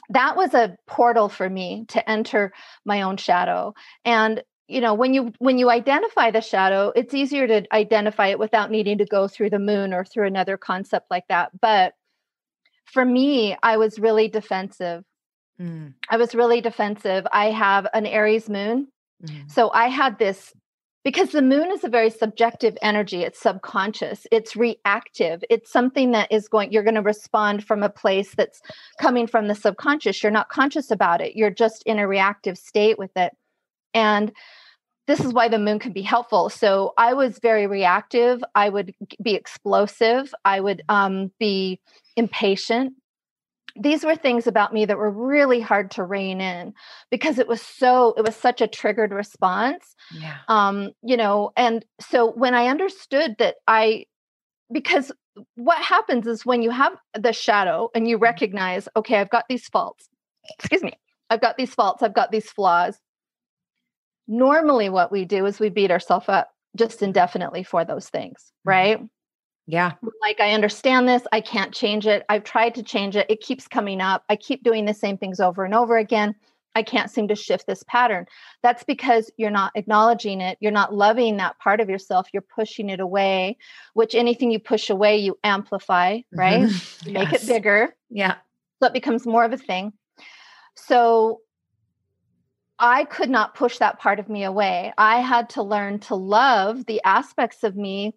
[0.10, 2.54] that was a portal for me to enter
[2.86, 3.74] my own shadow.
[4.04, 8.40] And you know when you when you identify the shadow it's easier to identify it
[8.40, 11.52] without needing to go through the moon or through another concept like that.
[11.60, 11.94] But
[12.86, 15.04] for me i was really defensive.
[15.60, 15.94] Mm.
[16.10, 17.26] i was really defensive.
[17.32, 18.88] I have an aries moon.
[19.24, 19.52] Mm.
[19.52, 20.54] so i had this
[21.04, 23.22] because the moon is a very subjective energy.
[23.22, 24.26] It's subconscious.
[24.32, 25.44] It's reactive.
[25.52, 28.60] It's something that is going you're going to respond from a place that's
[29.00, 30.24] coming from the subconscious.
[30.24, 31.36] You're not conscious about it.
[31.36, 33.34] You're just in a reactive state with it
[33.96, 34.32] and
[35.08, 36.50] this is why the moon can be helpful.
[36.50, 38.44] So i was very reactive.
[38.56, 40.34] I would be explosive.
[40.44, 41.80] I would um, be
[42.16, 42.94] impatient.
[43.78, 46.74] These were things about me that were really hard to rein in
[47.12, 49.96] because it was so it was such a triggered response.
[50.14, 50.38] Yeah.
[50.48, 54.06] Um you know and so when i understood that i
[54.72, 55.12] because
[55.56, 58.24] what happens is when you have the shadow and you mm-hmm.
[58.24, 60.08] recognize okay i've got these faults.
[60.58, 60.94] Excuse me.
[61.30, 62.02] I've got these faults.
[62.02, 62.98] I've got these flaws
[64.28, 68.70] normally what we do is we beat ourselves up just indefinitely for those things mm-hmm.
[68.70, 69.02] right
[69.68, 69.94] yeah.
[70.22, 71.24] Like, I understand this.
[71.32, 72.24] I can't change it.
[72.30, 73.26] I've tried to change it.
[73.30, 74.24] It keeps coming up.
[74.30, 76.36] I keep doing the same things over and over again.
[76.76, 78.26] I can't seem to shift this pattern.
[78.62, 80.58] That's because you're not acknowledging it.
[80.60, 82.28] You're not loving that part of yourself.
[82.34, 83.58] You're pushing it away,
[83.94, 86.64] which anything you push away, you amplify, right?
[86.64, 87.10] Mm-hmm.
[87.10, 87.32] yes.
[87.32, 87.96] Make it bigger.
[88.10, 88.36] Yeah.
[88.82, 89.94] So it becomes more of a thing.
[90.76, 91.40] So
[92.80, 94.94] I could not push that part of me away.
[94.98, 98.14] I had to learn to love the aspects of me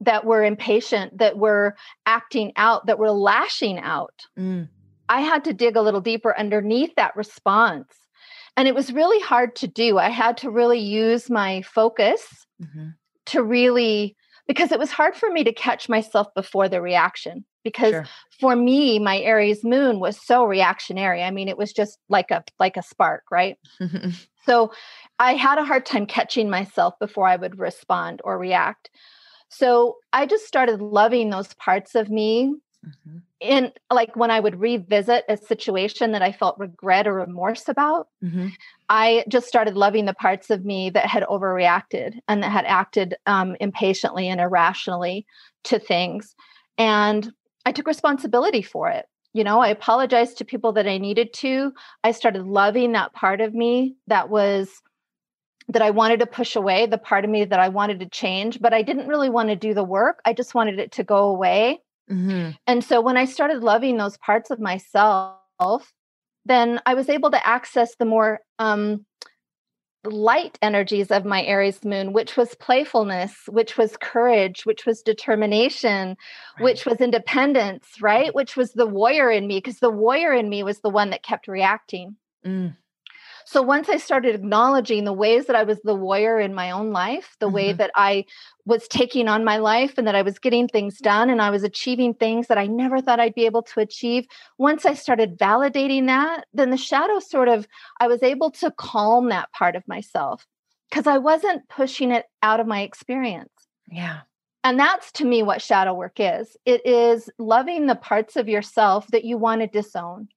[0.00, 1.76] that were impatient, that were
[2.06, 4.14] acting out, that were lashing out.
[4.38, 4.68] Mm.
[5.08, 7.92] I had to dig a little deeper underneath that response.
[8.56, 9.98] And it was really hard to do.
[9.98, 12.26] I had to really use my focus
[12.60, 12.88] mm-hmm.
[13.26, 14.16] to really,
[14.52, 17.42] because it was hard for me to catch myself before the reaction.
[17.64, 18.06] Because sure.
[18.38, 21.22] for me, my Aries moon was so reactionary.
[21.22, 23.56] I mean, it was just like a like a spark, right?
[24.44, 24.70] so
[25.18, 28.90] I had a hard time catching myself before I would respond or react.
[29.48, 32.54] So I just started loving those parts of me.
[32.86, 33.18] Mm-hmm.
[33.40, 38.08] And like when I would revisit a situation that I felt regret or remorse about,
[38.22, 38.48] mm-hmm.
[38.88, 43.16] I just started loving the parts of me that had overreacted and that had acted
[43.26, 45.26] um, impatiently and irrationally
[45.64, 46.34] to things.
[46.78, 47.32] And
[47.64, 49.06] I took responsibility for it.
[49.34, 51.72] You know, I apologized to people that I needed to.
[52.04, 54.82] I started loving that part of me that was
[55.68, 58.60] that I wanted to push away, the part of me that I wanted to change,
[58.60, 60.20] but I didn't really want to do the work.
[60.24, 61.80] I just wanted it to go away.
[62.10, 62.50] Mm-hmm.
[62.66, 65.92] And so when I started loving those parts of myself,
[66.44, 69.06] then I was able to access the more um,
[70.04, 76.16] light energies of my Aries moon, which was playfulness, which was courage, which was determination,
[76.58, 76.64] right.
[76.64, 78.34] which was independence, right?
[78.34, 81.22] Which was the warrior in me, because the warrior in me was the one that
[81.22, 82.16] kept reacting.
[82.44, 82.76] Mm.
[83.44, 86.90] So once I started acknowledging the ways that I was the warrior in my own
[86.90, 87.54] life, the mm-hmm.
[87.54, 88.24] way that I
[88.64, 91.64] was taking on my life and that I was getting things done and I was
[91.64, 94.26] achieving things that I never thought I'd be able to achieve,
[94.58, 97.66] once I started validating that, then the shadow sort of,
[98.00, 100.46] I was able to calm that part of myself
[100.90, 103.50] because I wasn't pushing it out of my experience.
[103.90, 104.20] Yeah.
[104.64, 109.06] And that's to me what shadow work is it is loving the parts of yourself
[109.08, 110.28] that you want to disown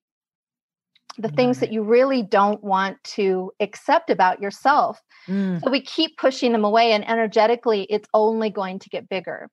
[1.18, 5.00] the things that you really don't want to accept about yourself.
[5.28, 5.62] Mm.
[5.62, 9.48] So we keep pushing them away, and energetically, it's only going to get bigger.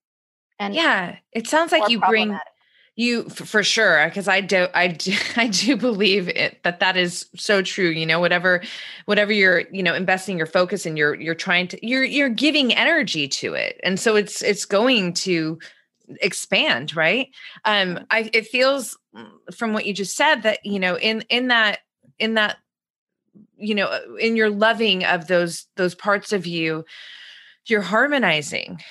[0.59, 2.37] And yeah, it sounds like you bring
[2.95, 7.25] you for sure because i do i do i do believe it that that is
[7.35, 8.61] so true you know whatever
[9.05, 12.73] whatever you're you know investing your focus and you're you're trying to you're you're giving
[12.73, 15.57] energy to it and so it's it's going to
[16.21, 17.29] expand right?
[17.65, 21.47] Um i it feels mm, from what you just said that you know in in
[21.47, 21.79] that
[22.19, 22.57] in that
[23.57, 26.85] you know uh, in your loving of those those parts of you
[27.65, 28.81] you're harmonizing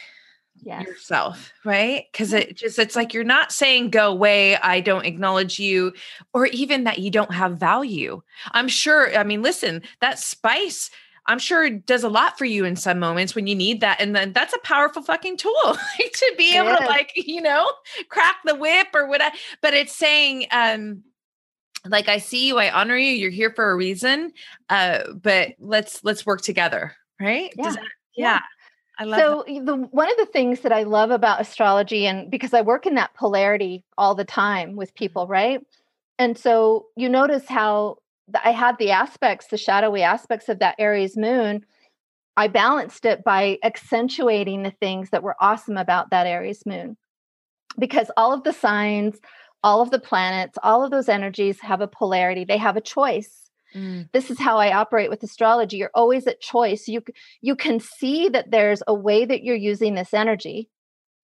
[0.62, 0.86] yes.
[0.86, 2.06] yourself right?
[2.10, 5.92] Because it just it's like you're not saying go away i don't acknowledge you
[6.32, 8.22] or even that you don't have value.
[8.52, 10.90] I'm sure i mean listen that spice
[11.26, 14.00] I'm sure it does a lot for you in some moments when you need that.
[14.00, 15.54] And then that's a powerful fucking tool
[15.98, 17.70] to be able to like, you know,
[18.08, 19.34] crack the whip or whatever.
[19.60, 21.04] But it's saying, um,
[21.86, 24.32] like I see you, I honor you, you're here for a reason.
[24.68, 26.94] Uh, but let's let's work together.
[27.20, 27.52] Right.
[27.56, 27.70] Yeah.
[27.70, 27.86] That, yeah.
[28.16, 28.40] yeah.
[28.98, 29.66] I love so that.
[29.66, 32.94] the one of the things that I love about astrology and because I work in
[32.96, 35.60] that polarity all the time with people, right?
[36.18, 37.98] And so you notice how
[38.44, 41.64] I had the aspects, the shadowy aspects of that Aries moon.
[42.36, 46.96] I balanced it by accentuating the things that were awesome about that Aries moon.
[47.78, 49.18] Because all of the signs,
[49.62, 53.50] all of the planets, all of those energies have a polarity, they have a choice.
[53.74, 54.08] Mm.
[54.12, 55.78] This is how I operate with astrology.
[55.78, 56.88] You're always at choice.
[56.88, 57.02] You
[57.40, 60.68] you can see that there's a way that you're using this energy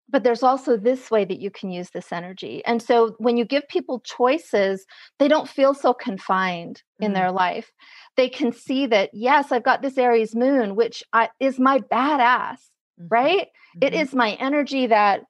[0.10, 2.64] but there's also this way that you can use this energy.
[2.66, 4.86] And so when you give people choices,
[5.20, 7.06] they don't feel so confined mm-hmm.
[7.06, 7.72] in their life.
[8.16, 12.60] They can see that, yes, I've got this Aries moon, which I, is my badass,
[13.00, 13.08] mm-hmm.
[13.10, 13.48] right?
[13.48, 13.88] Mm-hmm.
[13.88, 15.22] It is my energy that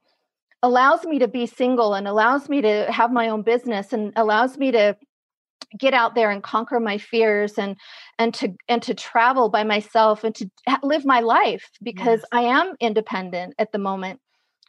[0.61, 4.57] allows me to be single and allows me to have my own business and allows
[4.57, 4.97] me to
[5.77, 7.75] get out there and conquer my fears and
[8.19, 10.49] and to and to travel by myself and to
[10.83, 12.29] live my life because yes.
[12.31, 14.19] i am independent at the moment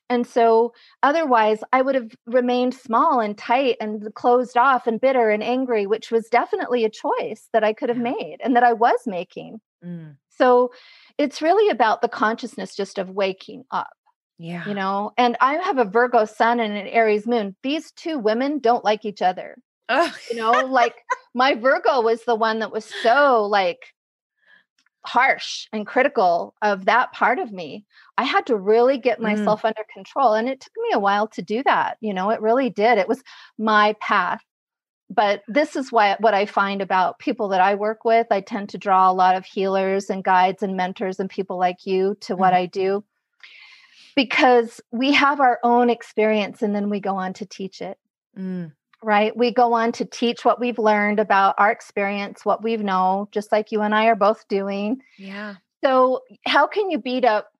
[0.08, 5.30] and so otherwise i would have remained small and tight and closed off and bitter
[5.30, 8.72] and angry which was definitely a choice that i could have made and that i
[8.72, 9.60] was making.
[9.84, 10.16] Mm.
[10.30, 10.72] so
[11.18, 13.92] it's really about the consciousness just of waking up
[14.38, 14.66] yeah.
[14.66, 15.12] you know?
[15.16, 17.54] And i have a virgo sun and an aries moon.
[17.62, 19.56] These two women don't like each other
[19.88, 20.14] Oh.
[20.30, 20.94] You know, like
[21.34, 23.78] my Virgo was the one that was so like
[25.04, 27.84] harsh and critical of that part of me.
[28.16, 29.22] I had to really get mm.
[29.22, 29.66] myself mm.
[29.66, 30.34] under control.
[30.34, 31.98] And it took me a while to do that.
[32.00, 32.98] You know, it really did.
[32.98, 33.22] It was
[33.58, 34.42] my path.
[35.10, 38.70] But this is why what I find about people that I work with, I tend
[38.70, 42.34] to draw a lot of healers and guides and mentors and people like you to
[42.34, 42.38] mm.
[42.38, 43.04] what I do
[44.16, 47.98] because we have our own experience and then we go on to teach it.
[48.38, 48.72] Mm
[49.04, 49.36] right?
[49.36, 53.52] We go on to teach what we've learned about our experience, what we've know, just
[53.52, 55.02] like you and I are both doing.
[55.18, 55.56] Yeah.
[55.82, 57.52] So, how can you beat up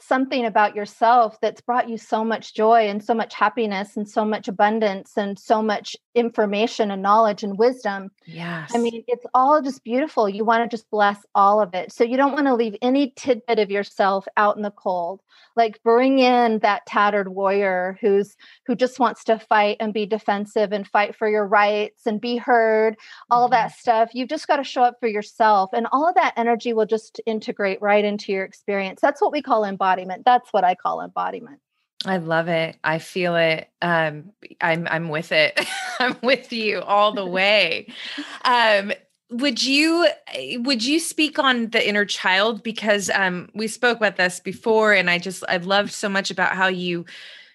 [0.00, 4.24] something about yourself that's brought you so much joy and so much happiness and so
[4.24, 8.10] much abundance and so much information and knowledge and wisdom.
[8.24, 8.72] Yes.
[8.74, 10.28] I mean, it's all just beautiful.
[10.28, 11.92] You want to just bless all of it.
[11.92, 15.20] So you don't want to leave any tidbit of yourself out in the cold.
[15.56, 18.36] Like bring in that tattered warrior who's
[18.66, 22.36] who just wants to fight and be defensive and fight for your rights and be
[22.36, 22.96] heard,
[23.30, 23.52] all mm-hmm.
[23.52, 24.10] that stuff.
[24.12, 27.20] You've just got to show up for yourself and all of that energy will just
[27.26, 29.00] integrate right into your experience.
[29.00, 29.87] That's what we call embodiment.
[30.24, 31.60] That's what I call embodiment.
[32.04, 32.76] I love it.
[32.84, 33.68] I feel it.
[33.82, 35.58] Um, I'm I'm with it.
[35.98, 37.88] I'm with you all the way.
[38.44, 38.92] Um,
[39.30, 40.08] would you
[40.58, 45.10] would you speak on the inner child because um, we spoke about this before, and
[45.10, 47.04] I just I loved so much about how you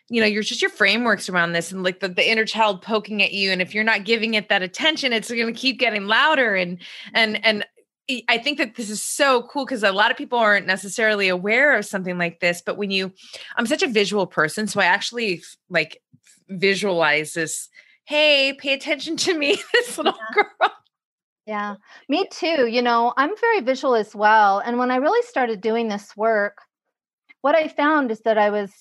[0.09, 3.23] you know you're just your frameworks around this and like the, the inner child poking
[3.23, 6.07] at you and if you're not giving it that attention it's going to keep getting
[6.07, 6.77] louder and
[7.13, 7.65] and and
[8.27, 11.77] I think that this is so cool because a lot of people aren't necessarily aware
[11.77, 12.61] of something like this.
[12.61, 13.13] But when you,
[13.55, 16.01] I'm such a visual person, so I actually like
[16.49, 17.69] visualize this.
[18.05, 20.43] Hey, pay attention to me, this little yeah.
[20.43, 20.71] girl.
[21.45, 21.75] Yeah,
[22.09, 22.67] me too.
[22.67, 24.59] You know, I'm very visual as well.
[24.59, 26.57] And when I really started doing this work,
[27.41, 28.71] what I found is that I was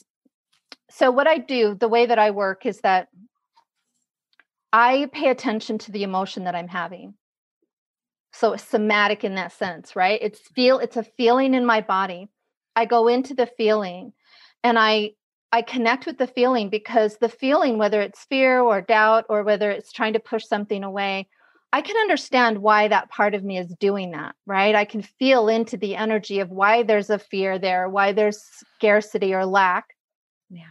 [0.90, 3.08] so what I do, the way that I work is that
[4.72, 7.14] I pay attention to the emotion that I'm having
[8.32, 10.20] so it's somatic in that sense right?
[10.22, 12.28] It's feel it's a feeling in my body.
[12.74, 14.12] I go into the feeling
[14.64, 15.10] and i
[15.50, 19.70] i connect with the feeling because the feeling whether it's fear or doubt or whether
[19.70, 21.28] it's trying to push something away
[21.72, 24.74] i can understand why that part of me is doing that right?
[24.74, 28.42] I can feel into the energy of why there's a fear there why there's
[28.76, 29.86] scarcity or lack.
[30.50, 30.64] Yeah.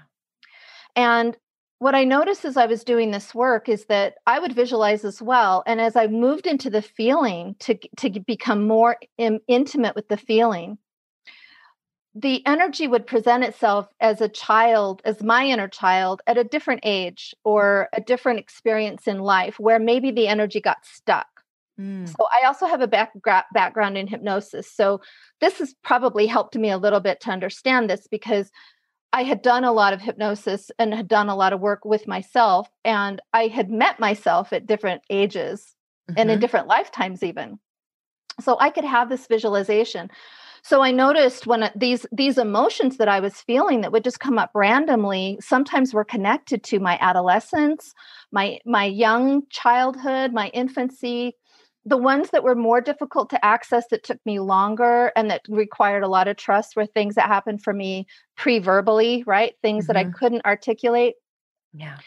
[0.96, 1.38] And
[1.82, 5.20] what I noticed as I was doing this work is that I would visualize as
[5.20, 5.64] well.
[5.66, 10.16] And as I moved into the feeling to, to become more in, intimate with the
[10.16, 10.78] feeling,
[12.14, 16.82] the energy would present itself as a child, as my inner child, at a different
[16.84, 21.26] age or a different experience in life where maybe the energy got stuck.
[21.80, 22.08] Mm.
[22.08, 23.14] So I also have a back,
[23.56, 24.72] background in hypnosis.
[24.72, 25.02] So
[25.40, 28.52] this has probably helped me a little bit to understand this because
[29.14, 32.08] I had done a lot of hypnosis and had done a lot of work with
[32.08, 32.70] myself.
[32.86, 35.76] And I had met myself at different ages
[36.10, 36.20] mm-hmm.
[36.20, 36.42] and in mm-hmm.
[36.42, 37.60] different lifetimes, even.
[38.40, 40.10] So I could have this visualization.
[40.64, 44.38] So I noticed when these these emotions that I was feeling that would just come
[44.38, 47.94] up randomly sometimes were connected to my adolescence,
[48.32, 51.36] my my young childhood, my infancy,
[51.86, 56.04] the ones that were more difficult to access that took me longer and that required
[56.04, 58.06] a lot of trust were things that happened for me
[58.38, 59.94] pre-verbally right things mm-hmm.
[59.94, 60.14] that i mm-hmm.
[60.14, 61.16] couldn't articulate
[61.74, 61.98] yeah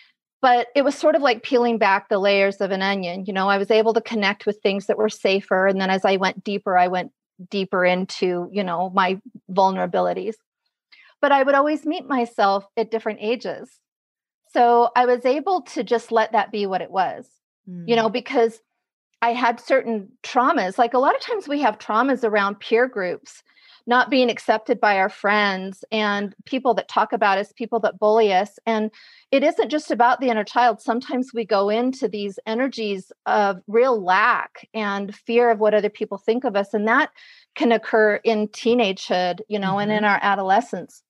[0.40, 3.48] but it was sort of like peeling back the layers of an onion you know
[3.48, 6.44] i was able to connect with things that were safer and then as i went
[6.44, 7.10] deeper i went
[7.51, 9.20] deeper into you know my
[9.51, 10.34] vulnerabilities
[11.20, 13.70] but i would always meet myself at different ages
[14.52, 17.26] so i was able to just let that be what it was
[17.68, 17.82] mm.
[17.88, 18.60] you know because
[19.24, 20.76] I had certain traumas.
[20.76, 23.42] Like a lot of times we have traumas around peer groups,
[23.86, 28.34] not being accepted by our friends and people that talk about us, people that bully
[28.34, 28.59] us.
[28.66, 28.90] And
[29.30, 30.82] it isn't just about the inner child.
[30.82, 36.18] Sometimes we go into these energies of real lack and fear of what other people
[36.18, 36.74] think of us.
[36.74, 37.09] And that
[37.55, 39.80] can occur in teenagehood, you know, mm-hmm.
[39.80, 40.05] and in mm-hmm.
[40.05, 41.02] our adolescence.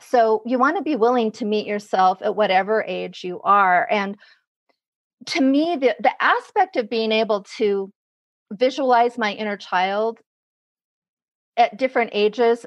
[0.00, 3.86] So you want to be willing to meet yourself at whatever age you are.
[3.90, 4.16] And
[5.26, 7.92] to me, the, the aspect of being able to
[8.52, 10.18] visualize my inner child
[11.56, 12.64] at different ages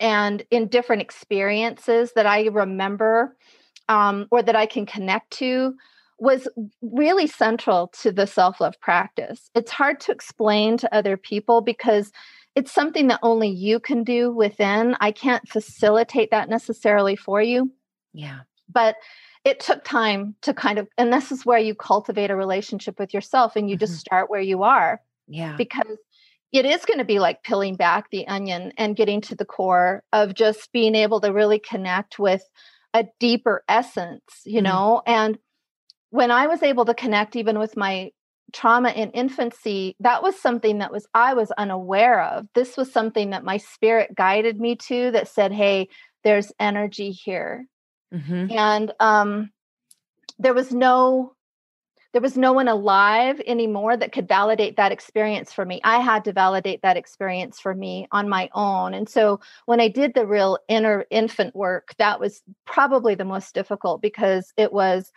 [0.00, 3.36] and in different experiences that I remember
[3.88, 5.74] um, or that I can connect to
[6.18, 6.48] was
[6.82, 9.50] really central to the self love practice.
[9.54, 12.12] It's hard to explain to other people because
[12.54, 14.96] it's something that only you can do within.
[15.00, 17.72] I can't facilitate that necessarily for you.
[18.12, 18.40] Yeah.
[18.68, 18.96] But
[19.44, 23.12] it took time to kind of, and this is where you cultivate a relationship with
[23.12, 23.80] yourself and you mm-hmm.
[23.80, 25.00] just start where you are.
[25.26, 25.56] Yeah.
[25.56, 25.98] Because
[26.52, 30.04] it is going to be like peeling back the onion and getting to the core
[30.12, 32.42] of just being able to really connect with
[32.94, 34.64] a deeper essence, you mm-hmm.
[34.64, 35.02] know?
[35.06, 35.38] And
[36.10, 38.10] when I was able to connect even with my
[38.52, 42.46] trauma in infancy, that was something that was I was unaware of.
[42.54, 45.88] This was something that my spirit guided me to that said, "Hey,
[46.22, 47.66] there's energy here."
[48.12, 48.46] Mm-hmm.
[48.50, 49.50] And um
[50.38, 51.34] there was no
[52.12, 55.80] there was no one alive anymore that could validate that experience for me.
[55.82, 58.92] I had to validate that experience for me on my own.
[58.92, 63.54] And so when I did the real inner infant work, that was probably the most
[63.54, 65.10] difficult because it was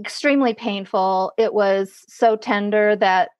[0.00, 1.32] extremely painful.
[1.36, 3.30] It was so tender that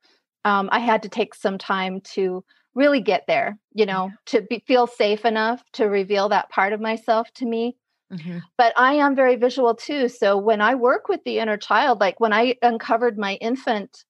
[0.45, 2.45] um, I had to take some time to
[2.75, 6.81] really get there, you know, to be, feel safe enough to reveal that part of
[6.81, 7.77] myself to me.
[8.13, 8.39] Mm-hmm.
[8.57, 10.09] But I am very visual too.
[10.09, 14.05] So when I work with the inner child, like when I uncovered my infant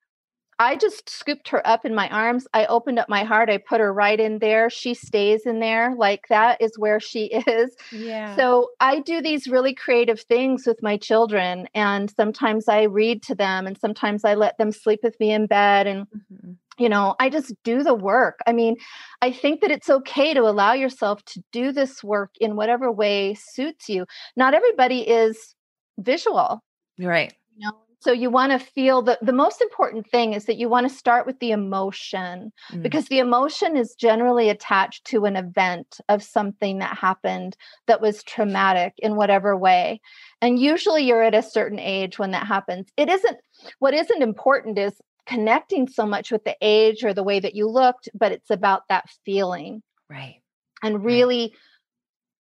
[0.60, 2.48] I just scooped her up in my arms.
[2.52, 3.48] I opened up my heart.
[3.48, 4.68] I put her right in there.
[4.68, 5.94] She stays in there.
[5.94, 7.76] Like that is where she is.
[7.92, 8.34] Yeah.
[8.34, 11.68] So I do these really creative things with my children.
[11.74, 15.46] And sometimes I read to them and sometimes I let them sleep with me in
[15.46, 15.86] bed.
[15.86, 16.52] And, mm-hmm.
[16.78, 18.38] You know, I just do the work.
[18.46, 18.76] I mean,
[19.22, 23.34] I think that it's okay to allow yourself to do this work in whatever way
[23.34, 24.06] suits you.
[24.36, 25.55] Not everybody is
[25.98, 26.62] visual.
[26.98, 27.32] Right.
[27.56, 30.68] You know, so you want to feel the the most important thing is that you
[30.68, 32.82] want to start with the emotion mm.
[32.82, 37.56] because the emotion is generally attached to an event of something that happened
[37.88, 40.00] that was traumatic in whatever way.
[40.40, 42.86] And usually you're at a certain age when that happens.
[42.96, 43.38] It isn't
[43.80, 47.68] what isn't important is connecting so much with the age or the way that you
[47.68, 49.82] looked, but it's about that feeling.
[50.10, 50.40] Right.
[50.82, 51.55] And really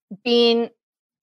[0.09, 0.19] right.
[0.23, 0.69] being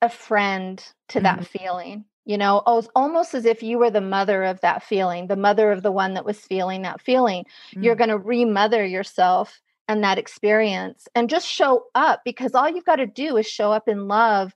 [0.00, 0.78] a friend
[1.08, 1.24] to mm-hmm.
[1.24, 2.58] that feeling you know
[2.94, 6.14] almost as if you were the mother of that feeling the mother of the one
[6.14, 7.44] that was feeling that feeling
[7.74, 7.82] mm.
[7.82, 12.84] you're going to remother yourself and that experience and just show up because all you've
[12.84, 14.54] got to do is show up in love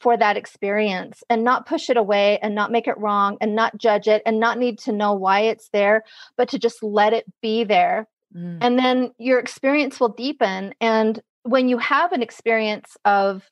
[0.00, 3.76] for that experience and not push it away and not make it wrong and not
[3.78, 6.04] judge it and not need to know why it's there
[6.36, 8.58] but to just let it be there mm.
[8.60, 13.44] and then your experience will deepen and when you have an experience of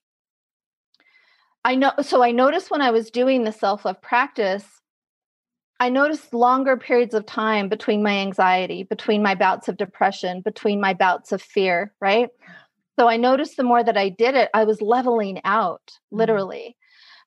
[1.64, 4.64] I know so I noticed when I was doing the self-love practice
[5.78, 10.80] I noticed longer periods of time between my anxiety, between my bouts of depression, between
[10.80, 12.30] my bouts of fear, right?
[12.98, 16.16] So I noticed the more that I did it, I was leveling out, mm-hmm.
[16.18, 16.76] literally.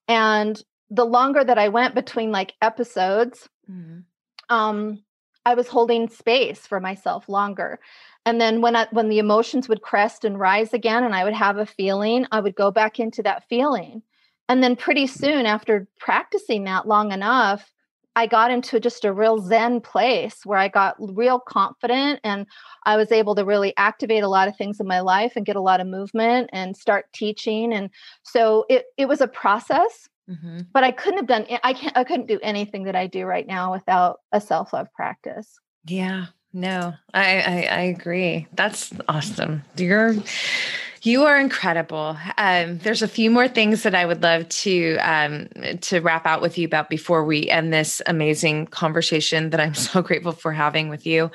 [0.10, 0.14] Mm-hmm.
[0.14, 4.00] And the longer that I went between like episodes, mm-hmm.
[4.54, 5.04] um,
[5.46, 7.80] I was holding space for myself longer.
[8.26, 11.34] And then when I, when the emotions would crest and rise again, and I would
[11.34, 14.02] have a feeling, I would go back into that feeling.
[14.48, 17.72] And then pretty soon after practicing that long enough,
[18.20, 22.46] I got into just a real Zen place where I got real confident and
[22.84, 25.56] I was able to really activate a lot of things in my life and get
[25.56, 27.72] a lot of movement and start teaching.
[27.72, 27.90] And
[28.24, 30.64] so it, it was a process, mm-hmm.
[30.74, 33.48] but I couldn't have done, I can't, I couldn't do anything that I do right
[33.48, 35.58] now without a self-love practice.
[35.86, 38.48] Yeah, no, I, I, I agree.
[38.52, 39.64] That's awesome.
[39.78, 40.16] You're,
[41.05, 42.17] you are incredible.
[42.38, 45.47] Um, there's a few more things that I would love to um,
[45.81, 50.01] to wrap out with you about before we end this amazing conversation that I'm so
[50.01, 51.31] grateful for having with you.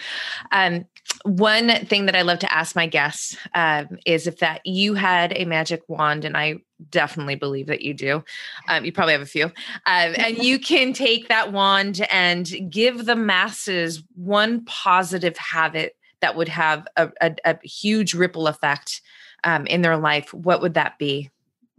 [0.52, 0.86] Um,
[1.24, 5.32] one thing that I love to ask my guests um, is if that you had
[5.36, 6.56] a magic wand, and I
[6.90, 8.24] definitely believe that you do.
[8.68, 9.52] Um, you probably have a few, um,
[9.86, 16.48] and you can take that wand and give the masses one positive habit that would
[16.48, 19.02] have a, a, a huge ripple effect
[19.44, 21.30] um, in their life, what would that be?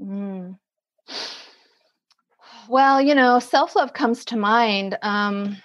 [0.02, 0.58] Mm.
[2.68, 4.98] Well, you know, self love comes to mind.
[5.02, 5.58] Um,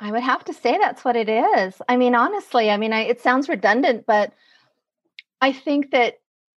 [0.00, 1.80] I would have to say that's what it is.
[1.88, 4.32] I mean, honestly, I mean, I, it sounds redundant, but
[5.40, 6.14] I think that,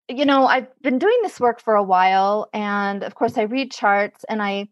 [0.08, 2.48] you know, I've been doing this work for a while.
[2.52, 4.68] And of course, I read charts and I,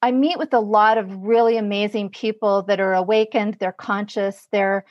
[0.00, 4.86] I meet with a lot of really amazing people that are awakened, they're conscious, they're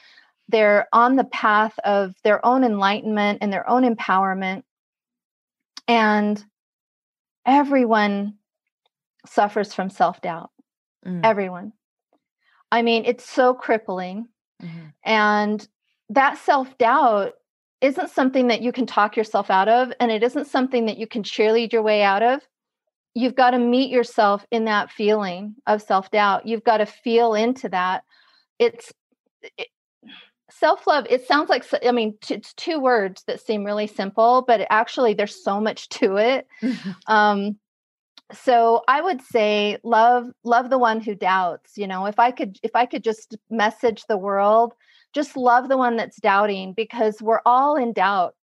[0.49, 4.63] they're on the path of their own enlightenment and their own empowerment.
[5.87, 6.43] And
[7.45, 8.35] everyone
[9.25, 10.51] suffers from self-doubt.
[11.05, 11.21] Mm.
[11.23, 11.73] everyone.
[12.71, 14.27] I mean it's so crippling.
[14.61, 14.87] Mm-hmm.
[15.05, 15.67] and
[16.09, 17.33] that self-doubt
[17.81, 21.05] isn't something that you can talk yourself out of and it isn't something that you
[21.05, 22.41] can cheerlead your way out of.
[23.13, 26.47] You've got to meet yourself in that feeling of self-doubt.
[26.47, 28.03] You've got to feel into that.
[28.57, 28.91] It's
[29.57, 29.67] it,
[30.59, 35.13] self-love it sounds like i mean it's two words that seem really simple but actually
[35.13, 36.47] there's so much to it.
[37.07, 37.57] Um
[38.33, 42.57] so i would say love love the one who doubts you know if i could
[42.61, 44.73] if i could just message the world
[45.13, 48.35] just love the one that's doubting because we're all in doubt.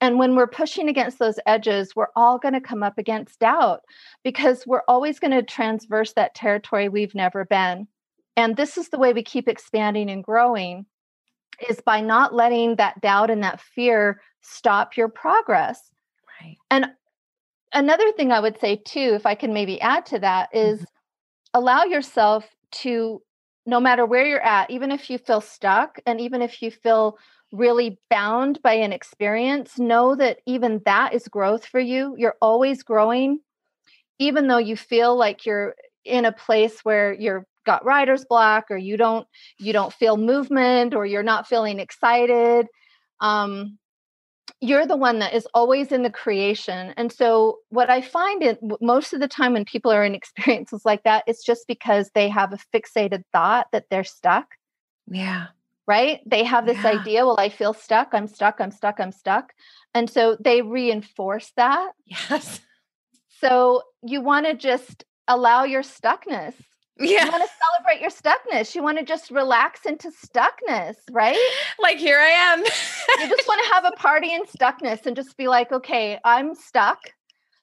[0.00, 3.80] And when we're pushing against those edges, we're all going to come up against doubt
[4.22, 7.86] because we're always going to transverse that territory we've never been.
[8.36, 10.86] And this is the way we keep expanding and growing
[11.68, 15.90] is by not letting that doubt and that fear stop your progress.
[16.40, 16.56] Right.
[16.70, 16.86] And
[17.72, 20.84] another thing I would say too, if I can maybe add to that, is mm-hmm.
[21.54, 23.22] allow yourself to,
[23.66, 27.18] no matter where you're at, even if you feel stuck and even if you feel
[27.52, 32.14] really bound by an experience, know that even that is growth for you.
[32.16, 33.40] You're always growing,
[34.18, 35.74] even though you feel like you're
[36.04, 39.26] in a place where you're got writer's block or you don't
[39.58, 42.66] you don't feel movement or you're not feeling excited
[43.20, 43.78] um,
[44.60, 48.58] you're the one that is always in the creation and so what i find it
[48.80, 52.28] most of the time when people are in experiences like that it's just because they
[52.28, 54.54] have a fixated thought that they're stuck
[55.08, 55.48] yeah
[55.90, 56.20] right?
[56.24, 57.00] They have this yeah.
[57.00, 59.52] idea, well, I feel stuck, I'm stuck, I'm stuck, I'm stuck.
[59.92, 61.90] And so they reinforce that.
[62.06, 62.60] Yes.
[63.40, 66.54] So you want to just allow your stuckness.
[67.00, 67.24] Yeah.
[67.24, 68.74] You want to celebrate your stuckness.
[68.74, 71.38] You want to just relax into stuckness, right?
[71.78, 72.58] Like here I am.
[72.60, 76.54] you just want to have a party in stuckness and just be like, okay, I'm
[76.54, 76.98] stuck.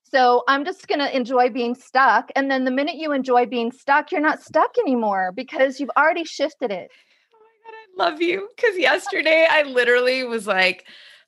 [0.04, 2.32] So I'm just going to enjoy being stuck.
[2.36, 6.24] And then the minute you enjoy being stuck, you're not stuck anymore because you've already
[6.24, 6.90] shifted it
[7.34, 8.50] Oh my God, I love you.
[8.60, 10.86] Cause yesterday I literally was like,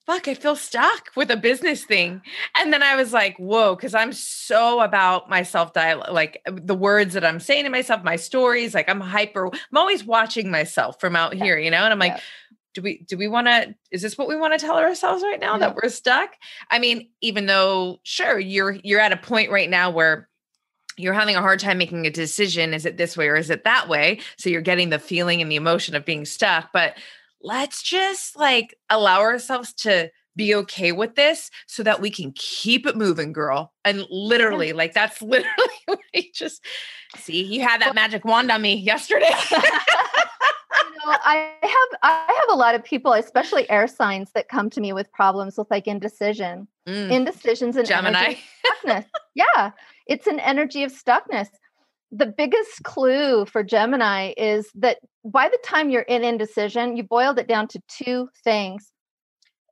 [0.09, 2.23] fuck, I feel stuck with a business thing.
[2.57, 6.53] And then I was like, whoa, because I'm so about my self dialogue, like uh,
[6.55, 10.49] the words that I'm saying to myself, my stories, like I'm hyper, I'm always watching
[10.49, 11.43] myself from out yeah.
[11.43, 11.83] here, you know?
[11.83, 12.21] And I'm like, yeah.
[12.73, 15.39] do we do we want to is this what we want to tell ourselves right
[15.39, 15.59] now yeah.
[15.59, 16.29] that we're stuck
[16.69, 20.29] i mean even though sure you're you're at a point right now where
[20.95, 23.63] you're having a hard time making a decision is it this way or is it
[23.63, 26.95] that way so you're getting the feeling and the emotion of being stuck but
[27.41, 32.85] let's just like allow ourselves to be okay with this so that we can keep
[32.85, 36.63] it moving girl and literally like that's literally what you just
[37.17, 39.33] see you had that magic wand on me yesterday
[41.05, 44.93] I have I have a lot of people, especially air signs, that come to me
[44.93, 47.11] with problems with like indecision, mm.
[47.11, 48.35] indecisions and Gemini.
[48.85, 49.05] stuckness.
[49.35, 49.71] yeah,
[50.07, 51.47] it's an energy of stuckness.
[52.11, 57.37] The biggest clue for Gemini is that by the time you're in indecision, you boiled
[57.37, 58.91] it down to two things.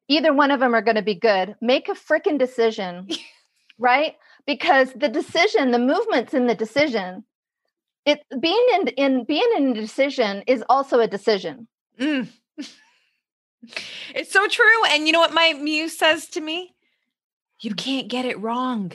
[0.07, 1.55] Either one of them are going to be good.
[1.61, 3.07] Make a freaking decision,
[3.79, 4.15] right?
[4.45, 7.25] Because the decision, the movement's in the decision.
[8.05, 11.67] It being in in being in decision is also a decision.
[11.99, 12.29] Mm.
[14.15, 14.85] It's so true.
[14.89, 16.75] And you know what my muse says to me?
[17.59, 18.93] You can't get it wrong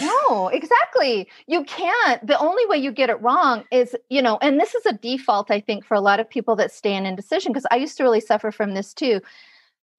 [0.00, 1.28] no, exactly.
[1.46, 2.24] You can't.
[2.26, 5.50] The only way you get it wrong is, you know, and this is a default,
[5.50, 8.04] I think, for a lot of people that stay in indecision, because I used to
[8.04, 9.20] really suffer from this too.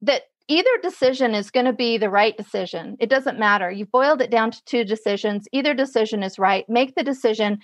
[0.02, 2.98] That either decision is going to be the right decision.
[3.00, 3.72] It doesn't matter.
[3.72, 5.48] You've boiled it down to two decisions.
[5.52, 6.68] Either decision is right.
[6.70, 7.60] Make the decision.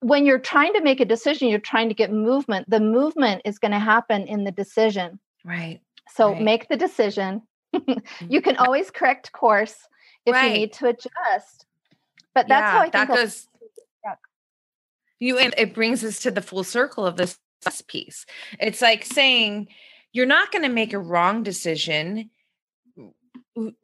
[0.00, 2.68] When you're trying to make a decision, you're trying to get movement.
[2.68, 5.20] The movement is going to happen in the decision.
[5.44, 5.80] Right.
[6.08, 6.42] So right.
[6.42, 7.42] make the decision.
[7.72, 8.64] you can mm-hmm.
[8.64, 9.88] always correct course
[10.26, 10.52] if right.
[10.52, 11.66] you need to adjust.
[12.34, 13.48] But that's yeah, how I think that goes.
[15.18, 17.38] You and it brings us to the full circle of this
[17.86, 18.26] piece.
[18.58, 19.68] It's like saying
[20.12, 22.30] you're not going to make a wrong decision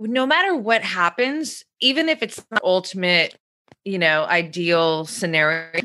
[0.01, 3.39] no matter what happens, even if it's the ultimate,
[3.85, 5.83] you know, ideal scenario,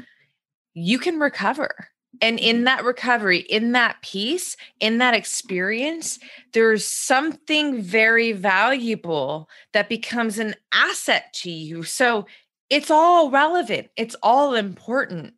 [0.73, 1.89] you can recover
[2.21, 6.19] and in that recovery, in that peace, in that experience,
[6.53, 11.83] there's something very valuable that becomes an asset to you.
[11.83, 12.27] So
[12.69, 15.33] it's all relevant, it's all important.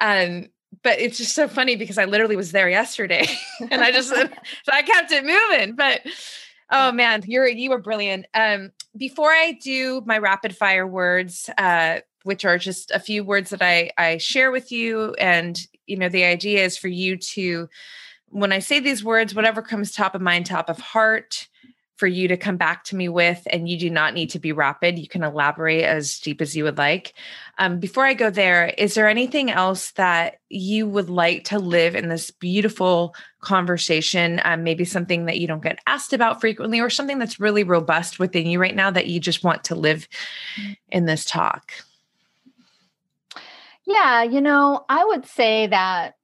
[0.00, 0.46] Um,
[0.82, 3.26] but it's just so funny because I literally was there yesterday
[3.70, 4.28] and I just so
[4.70, 5.74] I kept it moving.
[5.74, 6.02] But
[6.70, 8.26] oh man, you're you were brilliant.
[8.34, 13.50] Um, before I do my rapid fire words, uh, which are just a few words
[13.50, 15.14] that I, I share with you.
[15.14, 17.68] And, you know, the idea is for you to
[18.28, 21.46] when I say these words, whatever comes top of mind, top of heart,
[21.96, 24.52] for you to come back to me with, and you do not need to be
[24.52, 24.98] rapid.
[24.98, 27.14] You can elaborate as deep as you would like.
[27.56, 31.96] Um, before I go there, is there anything else that you would like to live
[31.96, 34.42] in this beautiful conversation?
[34.44, 38.18] Um, maybe something that you don't get asked about frequently, or something that's really robust
[38.18, 40.06] within you right now that you just want to live
[40.90, 41.72] in this talk?
[43.86, 46.16] Yeah, you know, I would say that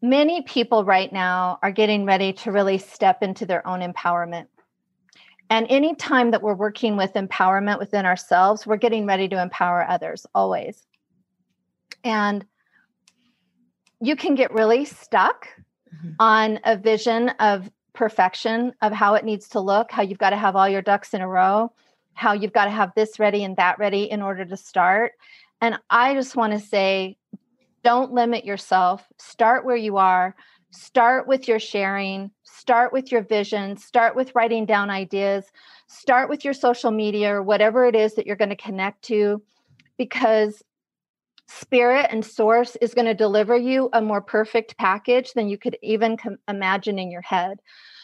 [0.00, 4.46] many people right now are getting ready to really step into their own empowerment.
[5.50, 10.26] And anytime that we're working with empowerment within ourselves, we're getting ready to empower others
[10.34, 10.86] always.
[12.02, 12.44] And
[14.00, 15.46] you can get really stuck
[15.94, 16.12] mm-hmm.
[16.18, 20.36] on a vision of perfection, of how it needs to look, how you've got to
[20.36, 21.70] have all your ducks in a row,
[22.14, 25.12] how you've got to have this ready and that ready in order to start.
[25.62, 27.16] And I just want to say,
[27.84, 29.06] don't limit yourself.
[29.18, 30.34] Start where you are.
[30.72, 32.30] Start with your sharing.
[32.42, 33.76] Start with your vision.
[33.76, 35.46] Start with writing down ideas.
[35.86, 39.40] Start with your social media or whatever it is that you're going to connect to,
[39.98, 40.62] because
[41.48, 45.76] spirit and source is going to deliver you a more perfect package than you could
[45.82, 47.60] even com- imagine in your head.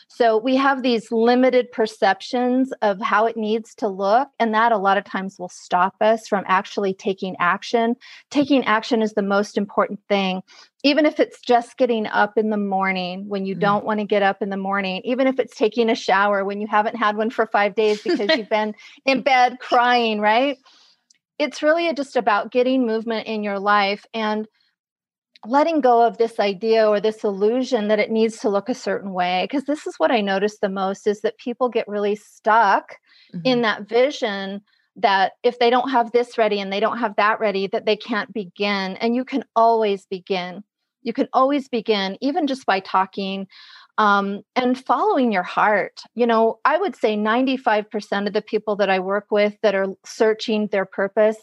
[0.08, 4.28] So we have these limited perceptions of how it needs to look.
[4.40, 7.94] And that a lot of times will stop us from actually taking action.
[8.30, 10.42] Taking action is the most important thing.
[10.82, 13.60] Even if it's just getting up in the morning when you mm.
[13.60, 16.60] don't want to get up in the morning, even if it's taking a shower when
[16.60, 18.74] you haven't had one for five days because you've been
[19.04, 20.56] in bed crying, right?
[21.38, 24.06] It's really just about getting movement in your life.
[24.14, 24.48] And
[25.46, 29.12] letting go of this idea or this illusion that it needs to look a certain
[29.12, 32.96] way because this is what i notice the most is that people get really stuck
[33.32, 33.40] mm-hmm.
[33.44, 34.60] in that vision
[34.98, 37.96] that if they don't have this ready and they don't have that ready that they
[37.96, 40.62] can't begin and you can always begin.
[41.02, 43.46] You can always begin even just by talking
[43.96, 46.02] um, and following your heart.
[46.14, 49.94] You know i would say 95% of the people that i work with that are
[50.04, 51.38] searching their purpose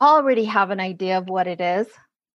[0.00, 1.86] already have an idea of what it is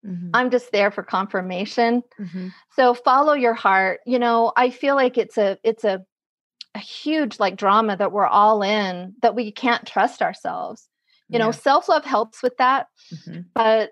[0.05, 0.31] Mm-hmm.
[0.33, 2.03] I'm just there for confirmation.
[2.19, 2.47] Mm-hmm.
[2.75, 3.99] So follow your heart.
[4.05, 6.03] You know, I feel like it's a it's a
[6.73, 10.87] a huge like drama that we're all in that we can't trust ourselves.
[11.27, 11.45] You yeah.
[11.45, 12.87] know, self-love helps with that.
[13.13, 13.41] Mm-hmm.
[13.53, 13.91] But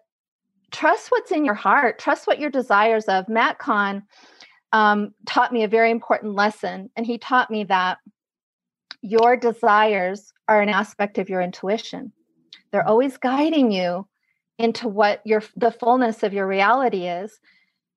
[0.71, 1.99] trust what's in your heart.
[1.99, 3.29] Trust what your desires of.
[3.29, 4.03] Matt Kahn
[4.71, 7.97] um, taught me a very important lesson, and he taught me that
[9.01, 12.11] your desires are an aspect of your intuition.
[12.71, 12.89] They're mm.
[12.89, 14.07] always guiding you
[14.59, 17.39] into what your the fullness of your reality is.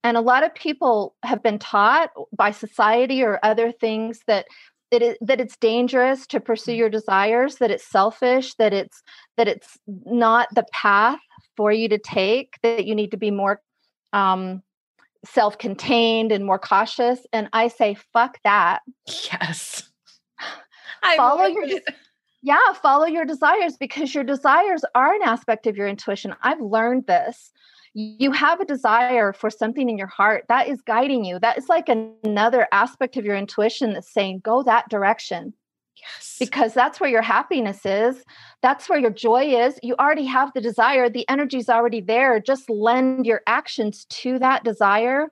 [0.05, 4.47] And a lot of people have been taught by society or other things that
[4.90, 9.02] it is that it's dangerous to pursue your desires that it's selfish that it's
[9.36, 11.18] that it's not the path
[11.56, 13.60] for you to take that you need to be more
[14.12, 14.62] um,
[15.24, 17.20] self-contained and more cautious.
[17.32, 18.80] And i say fuck that.
[19.06, 19.90] Yes.
[21.02, 21.84] I follow your it
[22.43, 26.35] yeah, follow your desires because your desires are an aspect of your intuition.
[26.43, 27.52] I've learned this.
[27.94, 31.39] You have a desire for something in your heart that is guiding you.
[31.39, 35.52] That is like another aspect of your intuition that's saying, go that direction.
[35.94, 36.36] Yes.
[36.40, 38.24] Because that's where your happiness is.
[38.60, 39.78] That's where your joy is.
[39.82, 42.40] You already have the desire, the energy's already there.
[42.40, 45.28] Just lend your actions to that desire.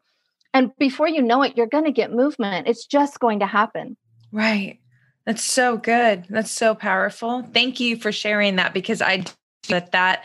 [0.52, 2.68] And before you know it, you're going to get movement.
[2.68, 3.96] It's just going to happen.
[4.30, 4.78] Right.
[5.26, 6.24] That's so good.
[6.28, 7.42] That's so powerful.
[7.52, 9.24] Thank you for sharing that because I
[9.68, 10.24] that that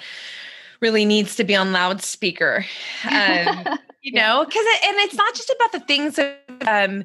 [0.81, 2.65] really needs to be on loudspeaker.
[3.09, 3.65] Um,
[4.01, 7.03] you know, because it, and it's not just about the things that um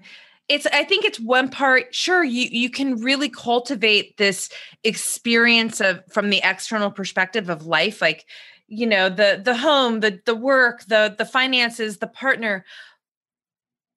[0.51, 4.51] it's i think it's one part sure you you can really cultivate this
[4.85, 8.27] experience of from the external perspective of life like
[8.67, 12.65] you know the the home the the work the the finances the partner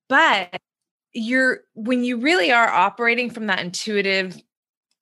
[0.08, 0.62] but
[1.14, 4.42] you're when you really are operating from that intuitive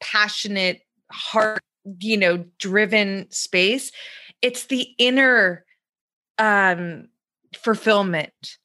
[0.02, 0.82] passionate
[1.12, 1.62] heart
[2.00, 3.92] you know driven space
[4.42, 5.66] it's the inner
[6.38, 7.08] um
[7.56, 8.58] fulfillment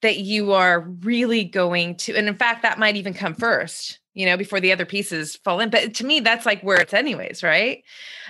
[0.00, 4.26] that you are really going to and in fact that might even come first you
[4.26, 7.42] know before the other pieces fall in but to me that's like where it's anyways
[7.42, 7.82] right?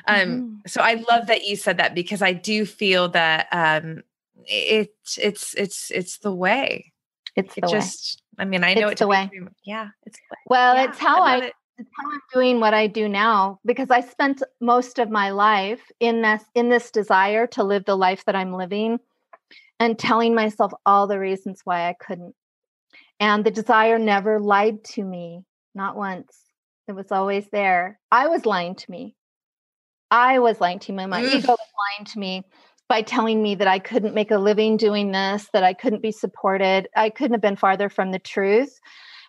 [0.06, 0.54] Um mm-hmm.
[0.66, 4.02] so i love that you said that because i do feel that um
[4.48, 6.92] it it's it's it's the way.
[7.36, 9.30] It's it just I mean, I know it's, the way.
[9.64, 11.52] yeah, it's well, yeah, it's how I, I it.
[11.78, 15.82] it's how I'm doing what I do now because I spent most of my life
[16.00, 19.00] in this in this desire to live the life that I'm living
[19.80, 22.34] and telling myself all the reasons why I couldn't.
[23.20, 25.42] And the desire never lied to me,
[25.74, 26.36] not once.
[26.86, 27.98] It was always there.
[28.10, 29.14] I was lying to me.
[30.10, 31.06] I was lying to me.
[31.06, 31.34] My mm.
[31.34, 31.58] ego was
[31.98, 32.44] lying to me
[32.88, 36.12] by telling me that I couldn't make a living doing this, that I couldn't be
[36.12, 36.88] supported.
[36.96, 38.80] I couldn't have been farther from the truth.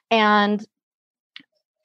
[0.10, 0.66] And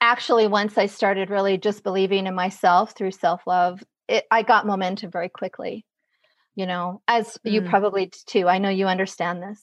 [0.00, 3.82] actually, once I started really just believing in myself through self love,
[4.30, 5.84] I got momentum very quickly.
[6.54, 7.52] You know, as mm.
[7.52, 8.48] you probably too.
[8.48, 9.60] I know you understand this.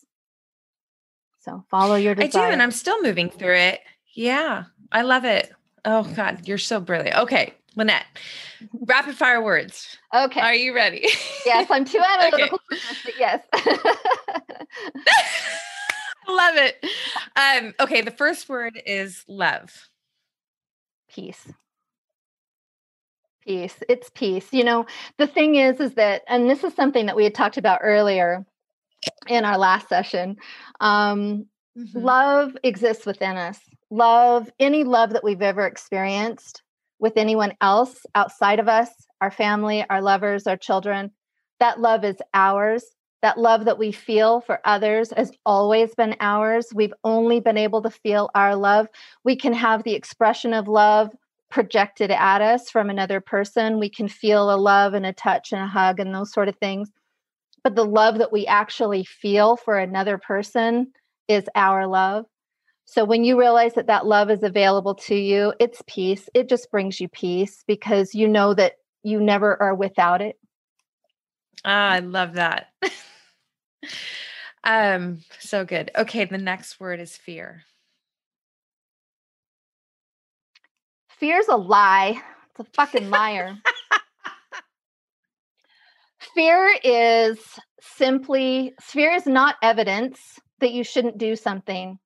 [1.39, 2.43] So follow your desire.
[2.43, 3.79] I do, and I'm still moving through it.
[4.13, 5.51] Yeah, I love it.
[5.85, 7.17] Oh God, you're so brilliant.
[7.17, 8.05] Okay, Lynette,
[8.81, 9.97] rapid fire words.
[10.13, 10.41] Okay.
[10.41, 11.07] Are you ready?
[11.45, 12.59] Yes, I'm too analytical.
[12.71, 13.13] okay.
[13.17, 13.43] yes.
[16.27, 16.85] love it.
[17.35, 19.89] Um, okay, the first word is love.
[21.09, 21.51] Peace.
[23.45, 23.81] Peace.
[23.89, 24.47] It's peace.
[24.51, 24.85] You know,
[25.17, 28.45] the thing is, is that, and this is something that we had talked about earlier
[29.27, 30.37] in our last session.
[30.79, 31.99] Um, mm-hmm.
[31.99, 33.59] Love exists within us.
[33.89, 36.61] Love, any love that we've ever experienced
[37.01, 41.11] with anyone else outside of us, our family, our lovers, our children,
[41.59, 42.85] that love is ours.
[43.21, 46.67] That love that we feel for others has always been ours.
[46.73, 48.87] We've only been able to feel our love.
[49.25, 51.11] We can have the expression of love
[51.51, 53.79] projected at us from another person.
[53.79, 56.55] We can feel a love and a touch and a hug and those sort of
[56.57, 56.89] things
[57.63, 60.91] but the love that we actually feel for another person
[61.27, 62.25] is our love.
[62.91, 66.27] So when you realize that that love is available to you, it's peace.
[66.33, 70.37] It just brings you peace because you know that you never are without it.
[71.63, 72.67] Ah, I love that.
[74.65, 75.89] um, so good.
[75.95, 77.63] Okay, the next word is fear.
[81.17, 82.21] Fear's a lie.
[82.49, 83.55] It's a fucking liar.
[86.35, 87.39] fear is
[87.79, 90.19] simply fear is not evidence
[90.59, 91.97] that you shouldn't do something.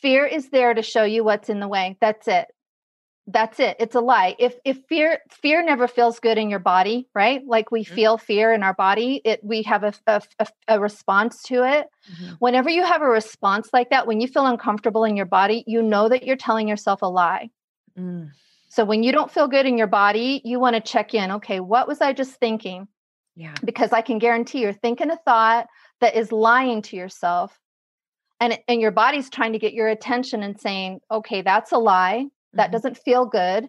[0.00, 1.96] Fear is there to show you what's in the way.
[2.00, 2.46] That's it.
[3.28, 3.76] That's it.
[3.80, 4.36] It's a lie.
[4.38, 7.42] If if fear fear never feels good in your body, right?
[7.44, 7.94] Like we mm-hmm.
[7.94, 11.88] feel fear in our body, it we have a a, a response to it.
[12.12, 12.34] Mm-hmm.
[12.38, 15.82] Whenever you have a response like that, when you feel uncomfortable in your body, you
[15.82, 17.50] know that you're telling yourself a lie.
[17.98, 18.30] Mm.
[18.68, 21.32] So when you don't feel good in your body, you want to check in.
[21.32, 22.86] Okay, what was I just thinking?
[23.34, 23.54] Yeah.
[23.64, 25.66] Because I can guarantee you're thinking a thought
[26.00, 27.58] that is lying to yourself.
[28.40, 32.26] And, and your body's trying to get your attention and saying, okay, that's a lie.
[32.52, 32.72] That mm-hmm.
[32.72, 33.68] doesn't feel good.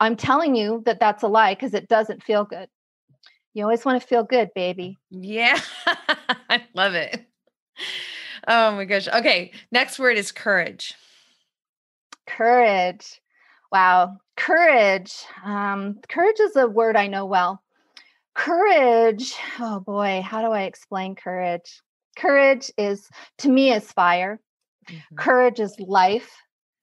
[0.00, 2.68] I'm telling you that that's a lie because it doesn't feel good.
[3.54, 4.98] You always want to feel good, baby.
[5.10, 5.58] Yeah.
[6.50, 7.26] I love it.
[8.46, 9.08] Oh my gosh.
[9.08, 9.52] Okay.
[9.72, 10.94] Next word is courage.
[12.26, 13.20] Courage.
[13.72, 14.18] Wow.
[14.36, 15.12] Courage.
[15.44, 17.62] Um, courage is a word I know well.
[18.38, 21.82] Courage, oh boy, how do I explain courage?
[22.18, 23.08] Courage is,
[23.38, 24.40] to me, is fire.
[24.88, 25.16] Mm-hmm.
[25.16, 26.30] Courage is life.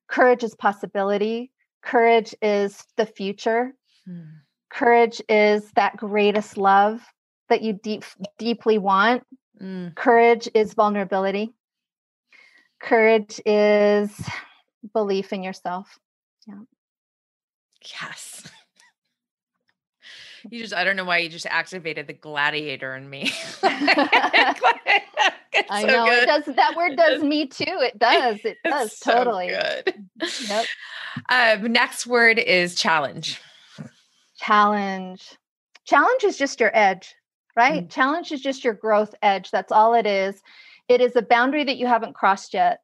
[0.07, 1.51] Courage is possibility.
[1.83, 3.73] Courage is the future.
[4.07, 4.27] Mm.
[4.71, 7.01] Courage is that greatest love
[7.49, 8.03] that you deep,
[8.37, 9.23] deeply want.
[9.61, 9.95] Mm.
[9.95, 11.53] Courage is vulnerability.
[12.81, 14.11] Courage is
[14.93, 15.99] belief in yourself.
[16.47, 16.61] Yeah.
[18.01, 18.43] Yes.
[20.49, 23.31] You just, I don't know why you just activated the gladiator in me.
[25.69, 26.23] I so know good.
[26.23, 26.55] it does.
[26.55, 27.65] That word does me too.
[27.67, 28.39] It does.
[28.43, 29.49] It does it's totally.
[29.49, 30.05] So good.
[30.47, 30.65] Yep.
[31.29, 33.41] Um, next word is challenge.
[34.37, 35.37] Challenge.
[35.85, 37.13] Challenge is just your edge,
[37.55, 37.85] right?
[37.85, 37.91] Mm.
[37.91, 39.51] Challenge is just your growth edge.
[39.51, 40.41] That's all it is.
[40.87, 42.81] It is a boundary that you haven't crossed yet.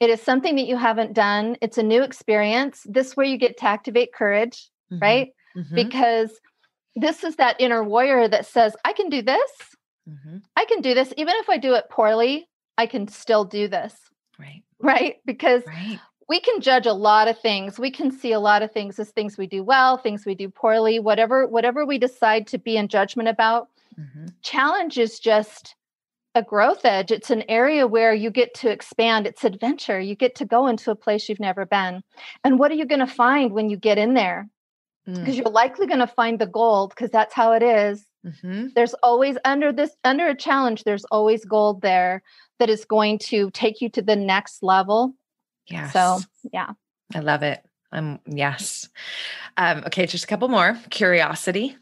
[0.00, 1.56] It is something that you haven't done.
[1.60, 2.86] It's a new experience.
[2.88, 5.02] This where you get to activate courage, mm-hmm.
[5.02, 5.28] right?
[5.56, 5.74] Mm-hmm.
[5.74, 6.30] Because
[6.96, 9.50] this is that inner warrior that says, I can do this.
[10.08, 10.38] Mm-hmm.
[10.56, 11.12] I can do this.
[11.16, 12.48] Even if I do it poorly,
[12.78, 13.94] I can still do this.
[14.38, 14.62] Right.
[14.80, 15.16] Right.
[15.24, 16.00] Because right.
[16.28, 17.78] we can judge a lot of things.
[17.78, 20.48] We can see a lot of things as things we do well, things we do
[20.48, 23.68] poorly, whatever, whatever we decide to be in judgment about.
[23.98, 24.26] Mm-hmm.
[24.42, 25.74] Challenge is just
[26.34, 27.10] a growth edge.
[27.10, 29.26] It's an area where you get to expand.
[29.26, 29.98] It's adventure.
[29.98, 32.02] You get to go into a place you've never been.
[32.44, 34.48] And what are you going to find when you get in there?
[35.06, 35.36] Because mm.
[35.36, 38.04] you're likely going to find the gold because that's how it is.
[38.26, 38.68] Mm-hmm.
[38.74, 40.84] There's always under this under a challenge.
[40.84, 42.22] There's always gold there
[42.58, 45.14] that is going to take you to the next level.
[45.68, 45.90] Yeah.
[45.90, 46.18] So
[46.52, 46.72] yeah,
[47.14, 47.64] I love it.
[47.92, 48.18] Um.
[48.26, 48.88] Yes.
[49.56, 49.84] Um.
[49.86, 50.06] Okay.
[50.06, 50.76] Just a couple more.
[50.90, 51.76] Curiosity.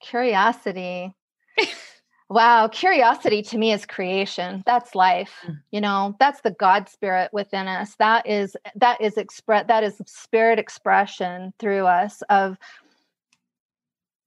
[0.00, 1.12] Curiosity.
[2.30, 4.62] Wow, curiosity to me is creation.
[4.66, 5.34] That's life.
[5.46, 5.62] Mm.
[5.70, 7.94] You know, that's the God spirit within us.
[7.98, 12.58] That is that is express that is spirit expression through us of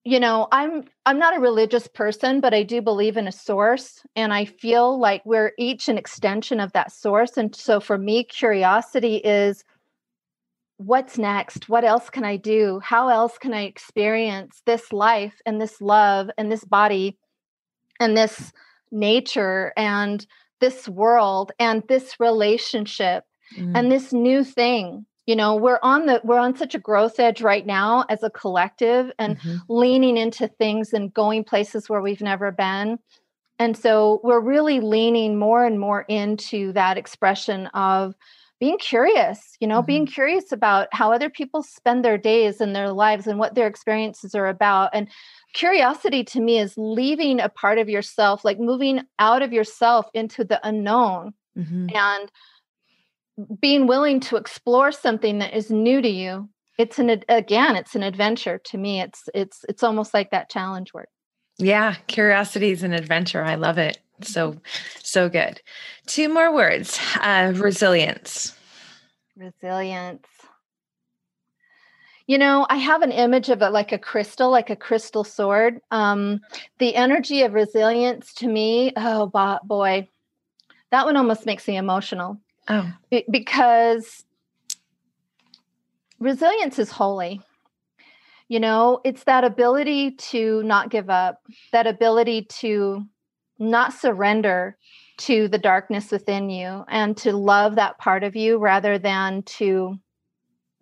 [0.04, 4.04] you know, I'm I'm not a religious person, but I do believe in a source
[4.16, 8.24] and I feel like we're each an extension of that source and so for me
[8.24, 9.64] curiosity is
[10.78, 11.70] what's next?
[11.70, 12.80] What else can I do?
[12.84, 17.20] How else can I experience this life and this love and this body
[18.02, 18.52] and this
[18.92, 20.26] nature and
[20.60, 23.24] this world and this relationship
[23.58, 23.72] mm.
[23.76, 27.42] and this new thing you know we're on the we're on such a growth edge
[27.42, 29.58] right now as a collective and mm-hmm.
[29.70, 33.00] leaning into things and going places where we've never been
[33.60, 38.16] and so we're really leaning more and more into that expression of
[38.62, 39.88] being curious, you know, mm-hmm.
[39.88, 43.66] being curious about how other people spend their days and their lives and what their
[43.66, 44.92] experiences are about.
[44.94, 45.10] And
[45.56, 50.44] curiosity to me is leaving a part of yourself, like moving out of yourself into
[50.44, 51.88] the unknown mm-hmm.
[51.96, 52.32] and
[53.60, 56.48] being willing to explore something that is new to you.
[56.78, 59.02] It's an again, it's an adventure to me.
[59.02, 61.10] It's it's it's almost like that challenge work.
[61.58, 63.44] Yeah, curiosity is an adventure.
[63.44, 63.98] I love it.
[64.26, 64.58] So,
[65.02, 65.62] so good.
[66.06, 68.56] Two more words uh, resilience.
[69.36, 70.26] Resilience.
[72.28, 75.80] You know, I have an image of it like a crystal, like a crystal sword.
[75.92, 76.40] Um,
[76.78, 79.28] the energy of resilience to me, oh
[79.64, 80.08] boy,
[80.92, 82.40] that one almost makes me emotional.
[82.70, 82.90] Oh,
[83.30, 84.24] because
[86.20, 87.42] resilience is holy
[88.52, 91.42] you know it's that ability to not give up
[91.72, 93.02] that ability to
[93.62, 94.76] not surrender
[95.18, 99.98] to the darkness within you and to love that part of you rather than to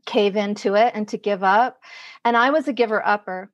[0.06, 1.80] cave into it and to give up.
[2.24, 3.52] And i was a giver upper.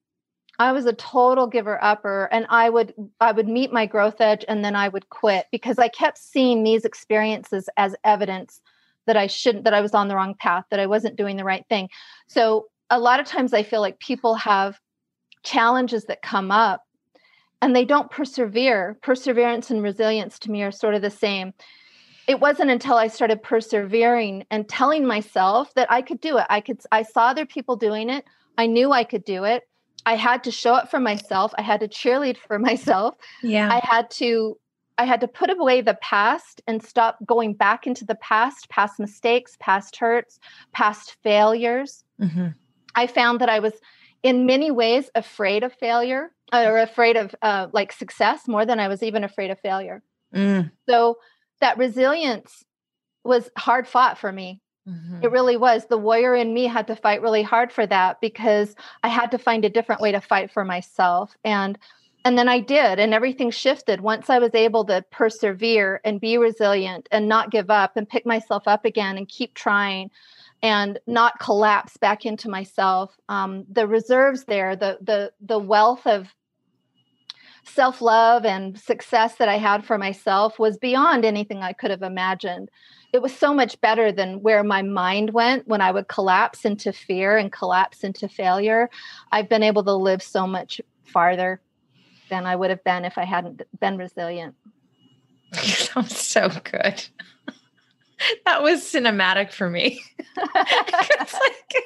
[0.58, 4.46] I was a total giver upper and i would i would meet my growth edge
[4.48, 8.62] and then i would quit because i kept seeing these experiences as evidence
[9.06, 11.44] that i shouldn't that i was on the wrong path that i wasn't doing the
[11.44, 11.90] right thing.
[12.28, 14.80] So a lot of times I feel like people have
[15.44, 16.85] challenges that come up
[17.62, 18.98] and they don't persevere.
[19.02, 21.54] Perseverance and resilience to me are sort of the same.
[22.28, 26.46] It wasn't until I started persevering and telling myself that I could do it.
[26.50, 28.26] I could I saw other people doing it.
[28.58, 29.68] I knew I could do it.
[30.06, 31.54] I had to show up for myself.
[31.58, 33.16] I had to cheerlead for myself.
[33.44, 33.70] Yeah.
[33.72, 34.58] I had to
[34.98, 39.00] I had to put away the past and stop going back into the past, past
[39.00, 40.40] mistakes, past hurts,
[40.72, 42.04] past failures.
[42.20, 42.48] Mm-hmm.
[42.96, 43.74] I found that I was
[44.26, 48.88] in many ways afraid of failure or afraid of uh, like success more than I
[48.88, 50.02] was even afraid of failure.
[50.34, 50.72] Mm.
[50.90, 51.20] So
[51.62, 52.66] that resilience
[53.24, 54.62] was hard fought for me.
[54.90, 55.24] Mm-hmm.
[55.24, 55.86] It really was.
[55.86, 59.38] The warrior in me had to fight really hard for that because I had to
[59.38, 61.36] find a different way to fight for myself.
[61.44, 61.78] And
[62.24, 66.40] and then I did, and everything shifted once I was able to persevere and be
[66.40, 70.10] resilient and not give up and pick myself up again and keep trying
[70.66, 73.16] and not collapse back into myself.
[73.30, 76.34] Um, the reserves there, the the the wealth of
[77.64, 82.02] self love and success that I had for myself was beyond anything I could have
[82.02, 82.72] imagined.
[83.14, 86.92] It was so much better than where my mind went when I would collapse into
[86.92, 88.90] fear and collapse into failure.
[89.32, 91.62] I've been able to live so much farther
[92.32, 94.56] than I would have been if I hadn't been resilient.
[95.64, 97.06] You sound so good.
[98.46, 100.02] that was cinematic for me.
[100.38, 101.84] it's like,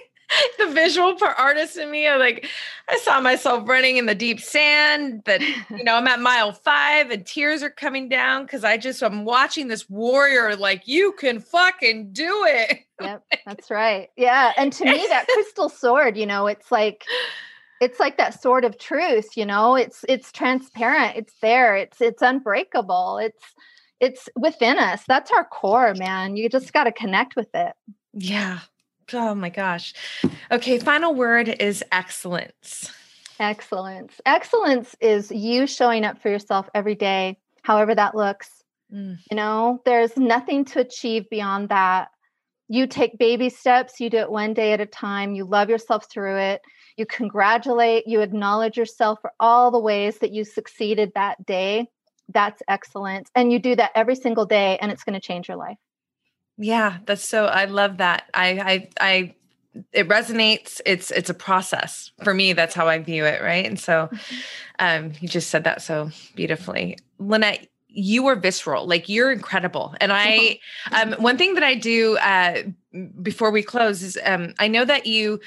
[0.57, 2.47] the visual part artist in me, I like
[2.87, 5.23] I saw myself running in the deep sand.
[5.25, 9.01] That you know, I'm at mile five and tears are coming down because I just
[9.01, 12.79] I'm watching this warrior like you can fucking do it.
[13.01, 14.09] Yep, that's right.
[14.17, 17.05] Yeah, and to me, that crystal sword, you know, it's like
[17.79, 19.37] it's like that sword of truth.
[19.37, 21.15] You know, it's it's transparent.
[21.15, 21.77] It's there.
[21.77, 23.19] It's it's unbreakable.
[23.19, 23.41] It's
[23.99, 25.03] it's within us.
[25.07, 26.35] That's our core, man.
[26.35, 27.73] You just got to connect with it.
[28.13, 28.59] Yeah.
[29.13, 29.93] Oh my gosh.
[30.51, 32.91] Okay, final word is excellence.
[33.39, 34.19] Excellence.
[34.25, 38.63] Excellence is you showing up for yourself every day, however that looks.
[38.93, 39.17] Mm.
[39.31, 42.09] You know, there's nothing to achieve beyond that.
[42.67, 46.09] You take baby steps, you do it one day at a time, you love yourself
[46.11, 46.61] through it.
[46.97, 51.87] You congratulate, you acknowledge yourself for all the ways that you succeeded that day
[52.33, 55.57] that's excellent and you do that every single day and it's going to change your
[55.57, 55.77] life.
[56.57, 58.29] Yeah that's so i love that.
[58.33, 59.35] I i i
[59.93, 62.11] it resonates it's it's a process.
[62.23, 63.65] For me that's how i view it right?
[63.65, 64.35] And so mm-hmm.
[64.79, 66.97] um you just said that so beautifully.
[67.19, 70.59] Lynette you are visceral like you're incredible and i
[70.91, 72.61] um one thing that i do uh
[73.21, 75.39] before we close is um i know that you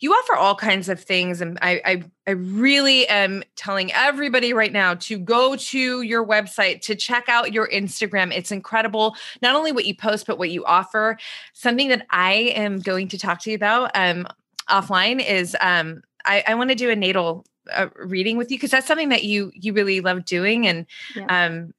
[0.00, 4.72] you offer all kinds of things and I, I, I really am telling everybody right
[4.72, 8.34] now to go to your website to check out your instagram.
[8.34, 9.14] It's incredible.
[9.42, 11.18] Not only what you post but what you offer.
[11.52, 14.26] Something that i am going to talk to you about um,
[14.68, 18.70] offline is um, i, I want to do a natal uh, reading with you because
[18.70, 21.26] that's something that you you really love doing and yeah.
[21.28, 21.74] um,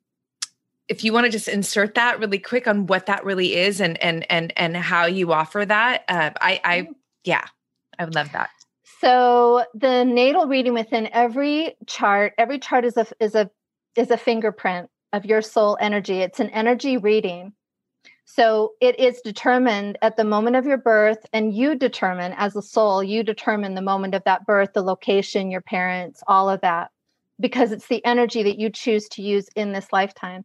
[0.87, 4.01] if you want to just insert that really quick on what that really is and
[4.03, 6.87] and and and how you offer that uh, i i
[7.23, 7.45] yeah
[8.01, 8.49] I would love that.
[8.99, 13.49] So the natal reading within every chart, every chart is a is a
[13.95, 16.17] is a fingerprint of your soul energy.
[16.21, 17.53] It's an energy reading.
[18.25, 22.61] So it is determined at the moment of your birth, and you determine as a
[22.61, 26.89] soul, you determine the moment of that birth, the location, your parents, all of that,
[27.39, 30.43] because it's the energy that you choose to use in this lifetime.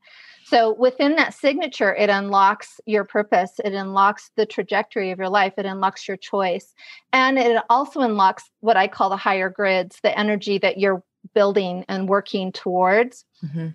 [0.48, 5.54] So within that signature, it unlocks your purpose, it unlocks the trajectory of your life,
[5.58, 6.72] it unlocks your choice.
[7.12, 11.02] And it also unlocks what I call the higher grids, the energy that you're
[11.34, 13.24] building and working towards.
[13.44, 13.68] Mm-hmm.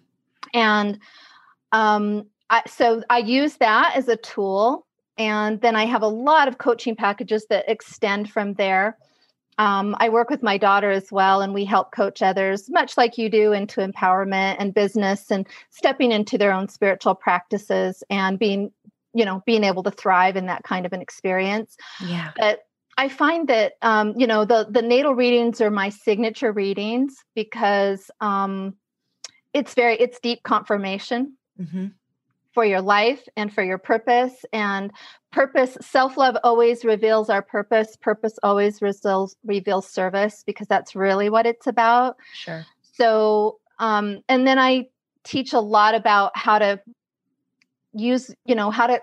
[0.53, 0.99] And
[1.73, 4.87] um, I, so I use that as a tool.
[5.17, 8.97] And then I have a lot of coaching packages that extend from there.
[9.57, 13.17] Um, I work with my daughter as well, and we help coach others, much like
[13.17, 18.71] you do, into empowerment and business and stepping into their own spiritual practices and being,
[19.13, 21.77] you know, being able to thrive in that kind of an experience.
[22.05, 22.31] Yeah.
[22.37, 22.61] But
[22.97, 28.09] I find that um, you know the the natal readings are my signature readings because
[28.19, 28.75] um,
[29.53, 31.37] it's very it's deep confirmation.
[31.59, 31.87] Mm-hmm
[32.53, 34.33] for your life and for your purpose.
[34.51, 34.91] And
[35.31, 37.97] purpose, self love always reveals our purpose.
[38.01, 42.17] Purpose always reveals, reveals service because that's really what it's about.
[42.33, 42.65] Sure.
[42.81, 44.87] So, um, and then I
[45.23, 46.79] teach a lot about how to
[47.93, 48.99] use, you know, how to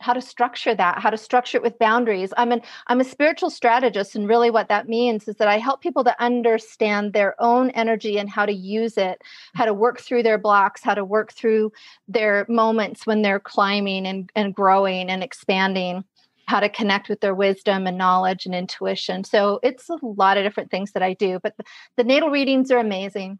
[0.00, 2.32] how to structure that how to structure it with boundaries.
[2.36, 5.80] I'm an i'm a spiritual strategist and really what that means is that i help
[5.80, 9.22] people to understand their own energy and how to use it
[9.54, 11.72] how to work through their blocks how to work through
[12.06, 16.04] their moments when they're climbing and, and growing and expanding
[16.46, 19.22] how to connect with their wisdom and knowledge and intuition.
[19.22, 21.64] So it's a lot of different things that i do but the,
[21.96, 23.38] the natal readings are amazing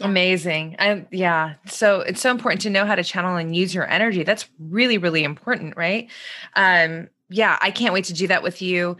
[0.00, 0.76] Amazing.
[0.78, 1.54] I, yeah.
[1.66, 4.24] So it's so important to know how to channel and use your energy.
[4.24, 6.10] That's really, really important, right?
[6.56, 8.96] Um, yeah, I can't wait to do that with you.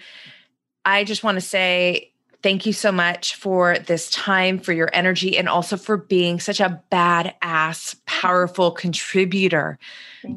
[0.84, 2.12] I just want to say
[2.44, 6.60] thank you so much for this time, for your energy, and also for being such
[6.60, 9.78] a badass, powerful contributor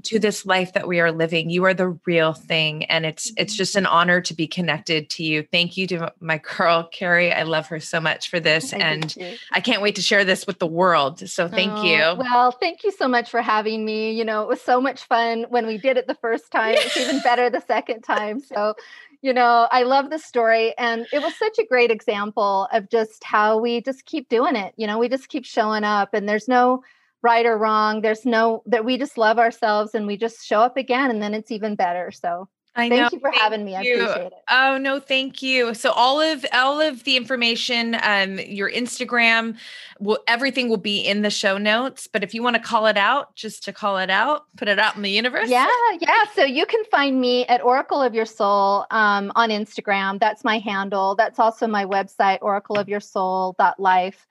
[0.04, 1.50] to this life that we are living.
[1.50, 2.86] You are the real thing.
[2.86, 5.46] And it's it's just an honor to be connected to you.
[5.52, 7.34] Thank you to my girl, Carrie.
[7.34, 8.72] I love her so much for this.
[8.72, 9.14] and
[9.52, 11.28] I can't wait to share this with the world.
[11.30, 12.00] So thank oh, you.
[12.18, 14.14] Well, thank you so much for having me.
[14.14, 16.76] You know, it was so much fun when we did it the first time.
[16.78, 18.40] It's even better the second time.
[18.40, 18.76] So
[19.22, 20.74] you know, I love the story.
[20.78, 24.74] And it was such a great example of just how we just keep doing it.
[24.78, 26.84] You know, we just keep showing up and there's no
[27.22, 28.02] right or wrong.
[28.02, 31.34] There's no that we just love ourselves and we just show up again and then
[31.34, 32.12] it's even better.
[32.12, 33.10] So I thank know.
[33.12, 33.72] you for thank having me.
[33.72, 33.78] You.
[33.78, 34.34] I appreciate it.
[34.50, 35.74] Oh no, thank you.
[35.74, 39.58] So all of all of the information, um, your Instagram,
[40.00, 42.08] will everything will be in the show notes.
[42.08, 44.78] But if you want to call it out, just to call it out, put it
[44.78, 45.50] out in the universe.
[45.50, 45.68] Yeah,
[46.00, 46.24] yeah.
[46.36, 50.20] So you can find me at Oracle of Your Soul um, on Instagram.
[50.20, 51.16] That's my handle.
[51.16, 54.28] That's also my website, oracleofyoursoul.life.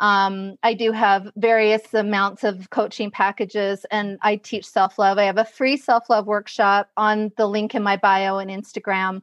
[0.00, 5.18] Um, I do have various amounts of coaching packages and I teach self love.
[5.18, 9.22] I have a free self love workshop on the link in my bio and Instagram.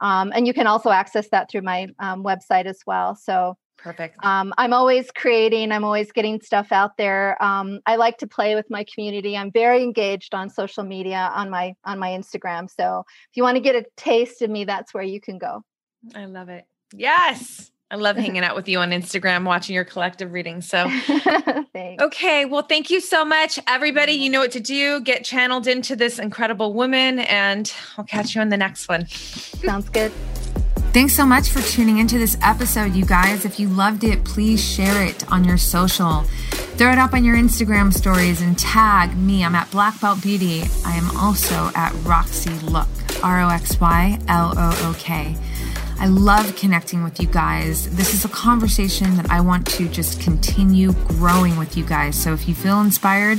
[0.00, 3.14] Um, and you can also access that through my um, website as well.
[3.14, 4.16] So, Perfect.
[4.24, 5.70] Um, I'm always creating.
[5.70, 7.42] I'm always getting stuff out there.
[7.42, 9.36] Um, I like to play with my community.
[9.36, 12.70] I'm very engaged on social media on my on my Instagram.
[12.70, 15.64] So if you want to get a taste of me, that's where you can go.
[16.14, 16.64] I love it.
[16.94, 17.70] Yes.
[17.90, 20.68] I love hanging out with you on Instagram, watching your collective readings.
[20.68, 20.86] So,
[21.76, 22.44] okay.
[22.44, 24.14] Well, thank you so much, everybody.
[24.14, 24.22] Mm-hmm.
[24.22, 25.00] You know what to do.
[25.00, 29.06] Get channeled into this incredible woman, and I'll catch you on the next one.
[29.08, 30.12] Sounds good.
[30.94, 33.44] Thanks so much for tuning into this episode, you guys.
[33.44, 36.22] If you loved it, please share it on your social.
[36.76, 39.44] Throw it up on your Instagram stories and tag me.
[39.44, 40.62] I'm at Black Belt Beauty.
[40.84, 42.86] I am also at Roxy Look,
[43.24, 45.36] R O X Y L O O K.
[45.98, 47.94] I love connecting with you guys.
[47.96, 52.20] This is a conversation that I want to just continue growing with you guys.
[52.20, 53.38] So if you feel inspired,